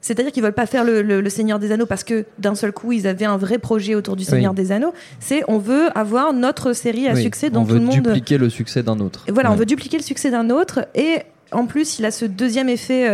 c'est-à-dire 0.00 0.30
qu'ils 0.32 0.42
veulent 0.42 0.52
pas 0.52 0.66
faire 0.66 0.84
le, 0.84 1.02
le- 1.02 1.20
le 1.20 1.30
Seigneur 1.30 1.58
des 1.58 1.72
Anneaux 1.72 1.86
parce 1.86 2.04
que 2.04 2.24
d'un 2.38 2.54
seul 2.54 2.70
coup 2.72 2.92
ils 2.92 3.06
avaient 3.06 3.24
un 3.24 3.36
vrai 3.38 3.58
projet 3.58 3.94
autour 3.94 4.14
du 4.14 4.24
Seigneur 4.24 4.52
Oui. 4.52 4.56
des 4.56 4.72
Anneaux. 4.72 4.92
C'est 5.20 5.42
on 5.48 5.58
veut 5.58 5.88
avoir 5.98 6.32
notre 6.32 6.72
série 6.74 7.08
à 7.08 7.14
Oui. 7.14 7.22
succès 7.22 7.50
dont 7.50 7.62
on 7.62 7.64
tout 7.64 7.72
veut 7.72 7.78
le 7.80 7.84
monde. 7.86 7.94
dupliquer 8.02 8.38
le 8.38 8.48
succès 8.50 8.82
d'un 8.82 9.00
autre. 9.00 9.24
Et 9.26 9.32
voilà, 9.32 9.50
on 9.50 9.56
veut 9.56 9.66
dupliquer 9.66 9.96
le 9.96 10.02
succès 10.02 10.30
d'un 10.30 10.50
autre. 10.50 10.86
Et 10.94 11.18
en 11.52 11.66
plus, 11.66 11.98
il 11.98 12.04
a 12.04 12.10
ce 12.10 12.24
deuxième 12.26 12.68
effet 12.68 13.08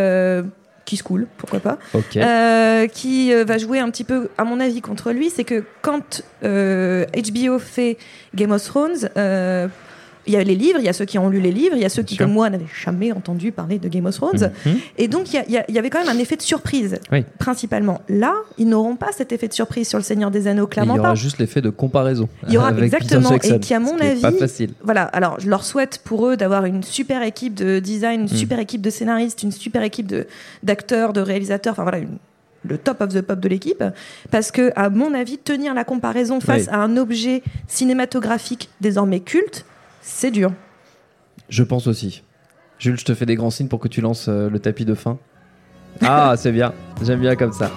qui 0.85 0.97
se 0.97 1.03
coule, 1.03 1.27
pourquoi 1.37 1.61
pas. 1.61 1.79
Euh, 2.17 2.87
qui 2.87 3.33
euh, 3.33 3.45
va 3.45 3.59
jouer 3.59 3.79
un 3.79 3.91
petit 3.91 4.05
peu, 4.05 4.29
à 4.39 4.45
mon 4.45 4.61
avis, 4.61 4.81
contre 4.81 5.13
lui, 5.13 5.31
c'est 5.31 5.45
que 5.45 5.65
quand 5.81 6.23
euh, 6.45 7.05
HBO 7.15 7.59
fait 7.59 7.99
Game 8.35 8.53
of 8.53 8.63
Thrones, 8.65 9.09
euh, 9.17 9.69
il 10.27 10.33
y 10.33 10.37
a 10.37 10.45
les 10.45 10.55
livres, 10.55 10.79
il 10.79 10.85
y 10.85 10.89
a 10.89 10.93
ceux 10.93 11.05
qui 11.05 11.19
ont 11.19 11.29
lu 11.29 11.41
les 11.41 11.51
livres, 11.53 11.75
il 11.77 11.83
y 11.83 11.85
a 11.85 11.89
ceux 11.89 12.03
qui, 12.03 12.17
comme 12.17 12.33
moi, 12.33 12.49
n'avaient 12.49 12.65
jamais 12.85 13.11
entendu 13.13 13.51
parler 13.53 13.79
de 13.79 13.89
Game 13.89 14.07
of 14.07 14.15
Thrones. 14.15 14.53
Mhm. 14.67 14.79
Et 14.99 15.09
donc, 15.09 15.33
il 15.33 15.41
y 15.41 15.45
il 15.55 15.65
il 15.69 15.79
avait 15.79 15.91
quand 15.91 15.99
même 16.05 16.15
un 16.15 16.19
effet 16.21 16.37
de 16.37 16.43
surprise, 16.43 16.99
Oui. 17.11 17.25
principalement. 17.39 18.01
Là, 18.09 18.35
ils 18.59 18.69
n'auront 18.69 18.97
pas 18.97 19.11
cet 19.13 19.33
effet 19.33 19.49
de 19.49 19.53
surprise 19.53 19.89
sur 19.89 19.99
le 19.99 20.05
Seigneur 20.05 20.31
des 20.31 20.47
Anneaux, 20.47 20.67
Il 20.67 20.71
clairement 20.73 20.97
y 20.97 20.99
aura 21.01 21.09
pas. 21.11 21.15
juste 21.15 21.39
l'effet 21.39 21.61
de 21.61 21.71
comparaison. 21.71 22.29
Il 22.47 22.55
y 22.55 22.59
aura 22.59 22.69
avec 22.69 22.85
exactement, 22.85 23.33
et 23.33 23.59
qui, 23.61 23.75
à 23.75 23.81
mon 23.81 23.99
est 23.99 24.21
pas 24.21 24.29
avis, 24.29 24.39
facile. 24.39 24.71
Voilà, 24.85 25.03
alors 25.05 25.41
je 25.41 25.49
leur 25.49 25.65
souhaite 25.65 26.01
pour 26.05 26.29
eux 26.29 26.37
d'avoir 26.37 26.65
une 26.67 26.83
super 26.83 27.23
équipe 27.23 27.55
de 27.55 27.79
design, 27.81 28.23
une 28.23 28.29
super 28.29 28.59
équipe 28.59 28.81
de 28.83 28.91
scénaristes, 28.91 29.43
une 29.43 29.53
super 29.53 29.83
équipe 29.83 30.07
de- 30.07 30.27
d'acteurs, 30.63 31.13
de, 31.13 31.21
réalisateurs, 31.21 31.73
enfin 31.73 31.83
voilà, 31.83 31.99
une- 31.99 32.19
le 32.65 32.79
top 32.79 33.01
of 33.01 33.09
the 33.09 33.23
pop 33.23 33.41
de 33.41 33.49
l'équipe. 33.49 33.83
Parce 34.31 34.53
que, 34.53 34.71
à 34.77 34.89
mon 34.89 35.15
avis, 35.15 35.37
tenir 35.39 35.75
la 35.75 35.83
comparaison 35.83 36.39
face 36.41 36.63
Oui. 36.67 36.69
à 36.71 36.79
un 36.79 36.97
objet 36.97 37.43
cinématographique 37.67 38.71
désormais 38.81 39.19
culte, 39.21 39.65
c'est 40.03 40.31
dur. 40.31 40.53
Je 41.49 41.63
pense 41.63 41.87
aussi. 41.87 42.23
Jules, 42.79 42.99
je 42.99 43.05
te 43.05 43.15
fais 43.15 43.27
des 43.27 43.37
grands 43.37 43.51
signes 43.51 43.69
pour 43.69 43.79
que 43.79 43.89
tu 43.89 44.01
lances 44.01 44.27
euh, 44.29 44.51
le 44.51 44.59
tapis 44.59 44.85
de 44.85 44.95
fin. 44.95 45.19
Ah, 46.01 46.35
c'est 46.39 46.53
bien. 46.53 46.73
J'aime 47.03 47.21
bien 47.21 47.37
comme 47.37 47.53
ça. 47.53 47.71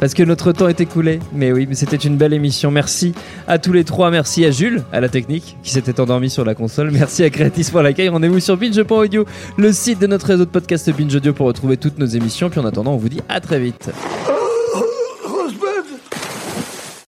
Parce 0.00 0.14
que 0.14 0.22
notre 0.22 0.52
temps 0.52 0.68
est 0.68 0.80
écoulé. 0.80 1.20
Mais 1.32 1.52
oui, 1.52 1.66
mais 1.68 1.74
c'était 1.74 1.96
une 1.96 2.16
belle 2.16 2.32
émission. 2.32 2.70
Merci 2.70 3.14
à 3.46 3.58
tous 3.58 3.72
les 3.72 3.84
trois. 3.84 4.10
Merci 4.10 4.44
à 4.44 4.50
Jules, 4.50 4.82
à 4.92 5.00
la 5.00 5.08
technique, 5.08 5.56
qui 5.62 5.70
s'était 5.70 6.00
endormi 6.00 6.30
sur 6.30 6.44
la 6.44 6.54
console. 6.54 6.90
Merci 6.90 7.24
à 7.24 7.30
Creatis 7.30 7.70
pour 7.70 7.82
l'accueil. 7.82 8.08
Rendez-vous 8.08 8.40
sur 8.40 8.56
binge.audio, 8.56 9.26
le 9.56 9.72
site 9.72 9.98
de 9.98 10.06
notre 10.06 10.26
réseau 10.26 10.44
de 10.44 10.50
podcast 10.50 10.90
Binge 10.90 11.14
Audio 11.14 11.32
pour 11.32 11.46
retrouver 11.46 11.76
toutes 11.76 11.98
nos 11.98 12.06
émissions. 12.06 12.48
Puis 12.48 12.60
en 12.60 12.64
attendant, 12.64 12.92
on 12.92 12.98
vous 12.98 13.08
dit 13.08 13.20
à 13.28 13.40
très 13.40 13.60
vite. 13.60 13.90